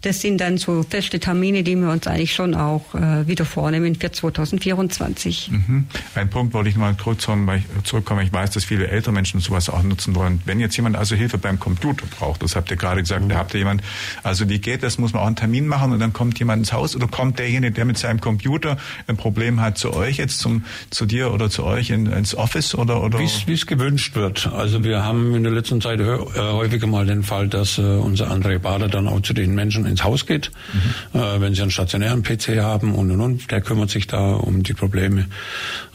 Das 0.03 0.19
sind 0.19 0.41
dann 0.41 0.57
so 0.57 0.83
feste 0.83 1.19
Termine, 1.19 1.63
die 1.63 1.77
wir 1.77 1.89
uns 1.89 2.07
eigentlich 2.07 2.35
schon 2.35 2.55
auch 2.55 2.93
äh, 2.93 3.25
wieder 3.25 3.45
vornehmen 3.45 3.95
für 3.95 4.11
2024. 4.11 5.49
Mhm. 5.49 5.87
Ein 6.13 6.29
Punkt 6.29 6.53
wollte 6.53 6.69
ich 6.69 6.75
mal 6.75 6.93
ich, 6.93 7.83
zurückkommen. 7.85 8.25
Ich 8.25 8.33
weiß, 8.33 8.51
dass 8.53 8.65
viele 8.65 8.87
ältere 8.87 9.11
Menschen 9.11 9.39
sowas 9.39 9.69
auch 9.69 9.83
nutzen 9.83 10.15
wollen. 10.15 10.41
Wenn 10.45 10.59
jetzt 10.59 10.75
jemand 10.75 10.95
also 10.95 11.15
Hilfe 11.15 11.37
beim 11.37 11.59
Computer 11.59 12.05
braucht, 12.17 12.43
das 12.43 12.55
habt 12.55 12.71
ihr 12.71 12.77
gerade 12.77 13.01
gesagt, 13.01 13.23
mhm. 13.23 13.29
da 13.29 13.37
habt 13.37 13.53
ihr 13.53 13.59
jemand, 13.59 13.81
also 14.23 14.49
wie 14.49 14.59
geht 14.59 14.83
das? 14.83 14.97
Muss 14.97 15.13
man 15.13 15.23
auch 15.23 15.27
einen 15.27 15.35
Termin 15.35 15.67
machen 15.67 15.91
und 15.91 15.99
dann 15.99 16.13
kommt 16.13 16.39
jemand 16.39 16.59
ins 16.59 16.73
Haus 16.73 16.95
oder 16.95 17.07
kommt 17.07 17.39
derjenige, 17.39 17.73
der 17.73 17.85
mit 17.85 17.97
seinem 17.97 18.21
Computer 18.21 18.77
ein 19.07 19.17
Problem 19.17 19.61
hat, 19.61 19.77
zu 19.77 19.93
euch 19.93 20.17
jetzt, 20.17 20.39
zum, 20.39 20.65
zu 20.89 21.05
dir 21.05 21.33
oder 21.33 21.49
zu 21.49 21.63
euch 21.63 21.89
in, 21.89 22.05
ins 22.07 22.35
Office 22.35 22.75
oder? 22.75 23.03
oder? 23.03 23.19
Wie 23.19 23.53
es 23.53 23.65
gewünscht 23.67 24.15
wird. 24.15 24.47
Also 24.47 24.83
wir 24.83 25.03
haben 25.03 25.35
in 25.35 25.43
der 25.43 25.51
letzten 25.51 25.81
Zeit 25.81 25.99
äh, 25.99 26.17
häufiger 26.37 26.87
mal 26.87 27.05
den 27.05 27.23
Fall, 27.23 27.47
dass 27.47 27.77
äh, 27.77 27.81
unser 27.81 28.31
André 28.31 28.59
Bader 28.59 28.87
dann 28.87 29.07
auch 29.07 29.21
zu 29.21 29.33
den 29.33 29.55
Menschen 29.55 29.85
ins 29.85 30.03
Haus 30.03 30.25
geht, 30.25 30.51
mhm. 30.73 31.19
äh, 31.19 31.41
wenn 31.41 31.53
sie 31.53 31.61
einen 31.61 31.71
stationären 31.71 32.23
PC 32.23 32.59
haben 32.61 32.95
und 32.95 33.11
und 33.11 33.21
und. 33.21 33.51
Der 33.51 33.61
kümmert 33.61 33.89
sich 33.89 34.07
da 34.07 34.33
um 34.33 34.63
die 34.63 34.73
Probleme. 34.73 35.27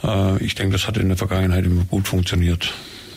Äh, 0.02 0.42
ich 0.42 0.54
denke, 0.54 0.72
das 0.72 0.86
hat 0.86 0.96
in 0.96 1.08
der 1.08 1.16
Vergangenheit 1.16 1.64
immer 1.64 1.84
gut 1.84 2.08
funktioniert. 2.08 2.37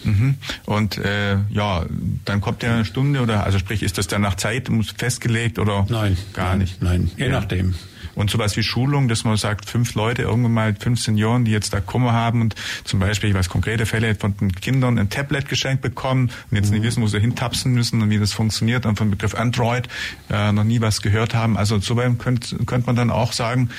Mhm. 0.03 0.35
Und 0.65 0.97
äh, 0.97 1.37
ja, 1.49 1.85
dann 2.25 2.41
kommt 2.41 2.63
ja 2.63 2.73
eine 2.73 2.85
Stunde 2.85 3.21
oder 3.21 3.43
also 3.43 3.59
sprich, 3.59 3.83
ist 3.83 3.97
das 3.97 4.07
dann 4.07 4.21
nach 4.21 4.35
Zeit 4.35 4.69
festgelegt 4.97 5.59
oder 5.59 5.85
nein, 5.89 6.17
gar 6.33 6.49
nein, 6.49 6.59
nicht? 6.59 6.81
Nein, 6.81 7.11
je 7.17 7.25
ja. 7.25 7.31
nachdem. 7.31 7.75
Und 8.13 8.29
sowas 8.29 8.57
wie 8.57 8.63
Schulung, 8.63 9.07
dass 9.07 9.23
man 9.23 9.37
sagt, 9.37 9.69
fünf 9.69 9.95
Leute, 9.95 10.23
irgendwann 10.23 10.51
mal 10.51 10.75
fünf 10.77 11.01
Senioren, 11.01 11.45
die 11.45 11.51
jetzt 11.51 11.73
da 11.73 11.79
Kummer 11.79 12.11
haben 12.11 12.41
und 12.41 12.55
zum 12.83 12.99
Beispiel, 12.99 13.29
ich 13.29 13.35
weiß 13.35 13.49
konkrete 13.49 13.85
Fälle, 13.85 14.15
von 14.15 14.35
den 14.35 14.51
Kindern 14.51 14.97
ein 14.97 15.09
Tablet 15.09 15.47
geschenkt 15.47 15.81
bekommen 15.81 16.29
und 16.49 16.57
jetzt 16.57 16.67
mhm. 16.67 16.77
nicht 16.77 16.83
wissen, 16.83 17.03
wo 17.03 17.07
sie 17.07 17.19
hintapsen 17.19 17.73
müssen 17.73 18.01
und 18.01 18.09
wie 18.09 18.19
das 18.19 18.33
funktioniert 18.33 18.85
und 18.85 18.97
vom 18.97 19.11
Begriff 19.11 19.33
Android 19.35 19.87
äh, 20.29 20.51
noch 20.51 20.65
nie 20.65 20.81
was 20.81 21.01
gehört 21.01 21.33
haben. 21.33 21.57
Also 21.57 21.79
so 21.79 21.95
könnte 21.95 22.57
könnt 22.65 22.85
man 22.85 22.95
dann 22.95 23.09
auch 23.11 23.31
sagen, 23.31 23.69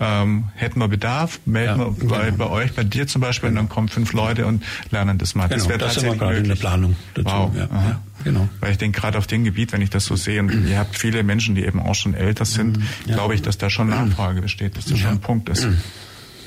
ähm, 0.00 0.48
hätten 0.54 0.80
wir 0.80 0.88
Bedarf, 0.88 1.40
melden 1.44 1.78
ja, 1.78 1.86
wir 1.98 2.08
bei, 2.08 2.30
genau. 2.30 2.36
bei 2.38 2.50
euch, 2.50 2.72
bei 2.72 2.84
dir 2.84 3.06
zum 3.06 3.20
Beispiel, 3.20 3.50
genau. 3.50 3.60
und 3.60 3.66
dann 3.66 3.74
kommen 3.74 3.88
fünf 3.88 4.12
Leute 4.14 4.46
und 4.46 4.64
lernen 4.90 5.18
das 5.18 5.34
mal. 5.34 5.48
Genau, 5.48 5.58
das 5.58 5.68
wäre 5.68 5.78
tatsächlich 5.78 6.18
das 6.18 6.38
in 6.38 6.44
der 6.44 6.54
Planung 6.54 6.96
dazu. 7.14 7.28
Wow. 7.28 7.50
Ja, 7.54 7.60
ja, 7.60 8.00
genau. 8.24 8.48
Weil 8.60 8.72
ich 8.72 8.78
denke, 8.78 8.98
gerade 8.98 9.18
auf 9.18 9.26
dem 9.26 9.44
Gebiet, 9.44 9.72
wenn 9.72 9.82
ich 9.82 9.90
das 9.90 10.06
so 10.06 10.16
sehe, 10.16 10.40
und 10.40 10.68
ihr 10.68 10.78
habt 10.78 10.98
viele 10.98 11.22
Menschen, 11.22 11.54
die 11.54 11.64
eben 11.64 11.80
auch 11.80 11.94
schon 11.94 12.14
älter 12.14 12.46
sind, 12.46 12.78
mhm, 12.78 13.12
glaube 13.12 13.34
ich, 13.34 13.42
dass 13.42 13.58
da 13.58 13.68
schon 13.68 13.90
Nachfrage 13.90 14.40
besteht, 14.40 14.76
dass 14.78 14.86
das 14.86 14.98
schon 14.98 15.10
ein 15.10 15.20
Punkt 15.20 15.50
ist. 15.50 15.68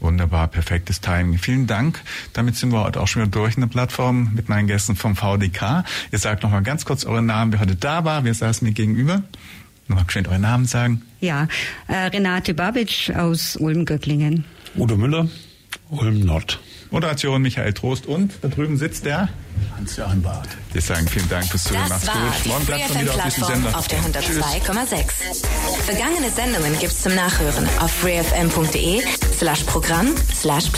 Wunderbar, 0.00 0.48
perfektes 0.48 1.02
Timing. 1.02 1.38
Vielen 1.38 1.66
Dank. 1.66 2.00
Damit 2.32 2.56
sind 2.56 2.72
wir 2.72 2.82
heute 2.82 3.00
auch 3.00 3.06
schon 3.06 3.22
wieder 3.22 3.30
durch 3.30 3.56
in 3.56 3.60
der 3.60 3.68
Plattform 3.68 4.30
mit 4.34 4.48
meinen 4.48 4.66
Gästen 4.66 4.96
vom 4.96 5.14
VDK. 5.14 5.84
Ihr 6.10 6.18
sagt 6.18 6.42
noch 6.42 6.50
mal 6.50 6.62
ganz 6.62 6.86
kurz 6.86 7.04
euren 7.04 7.26
Namen, 7.26 7.52
wer 7.52 7.60
heute 7.60 7.76
da 7.76 8.04
war. 8.04 8.24
Wir 8.24 8.32
saßen 8.32 8.66
mir 8.66 8.72
gegenüber. 8.72 9.22
Noch 9.88 9.96
mal 9.96 10.04
schön 10.08 10.26
euren 10.26 10.40
Namen 10.40 10.64
sagen. 10.64 11.02
Ja, 11.20 11.48
äh, 11.88 11.96
Renate 11.96 12.54
Babic 12.54 13.12
aus 13.14 13.56
Ulm-Göcklingen. 13.56 14.44
Udo 14.74 14.96
Müller, 14.96 15.28
Ulm 15.90 16.20
Nord. 16.20 16.60
Moderation 16.90 17.40
Michael 17.42 17.72
Trost 17.72 18.06
und 18.06 18.32
da 18.42 18.48
drüben 18.48 18.76
sitzt 18.76 19.04
der 19.04 19.28
Hans-Joachim 19.76 20.22
Barth. 20.22 20.48
Wir 20.72 20.82
sagen 20.82 21.06
vielen 21.08 21.28
Dank 21.28 21.46
fürs 21.46 21.64
Zuhören. 21.64 21.88
Das 21.88 22.06
war 22.06 22.14
gut. 22.14 22.46
Morgen 22.46 22.66
bleibt 22.66 22.88
schon 22.88 23.00
wieder 23.00 23.14
auf 23.14 23.24
diesem 23.24 23.44
Sender. 23.44 23.78
Auf 23.78 23.88
der 23.88 23.98
102,6. 24.00 25.84
Vergangene 25.84 26.30
Sendungen 26.30 26.78
gibt's 26.78 27.02
zum 27.02 27.14
Nachhören 27.14 27.68
auf 27.80 27.90
freefm.de 27.90 29.02
slash 29.38 29.62
Programm 29.64 30.08
slash 30.34 30.70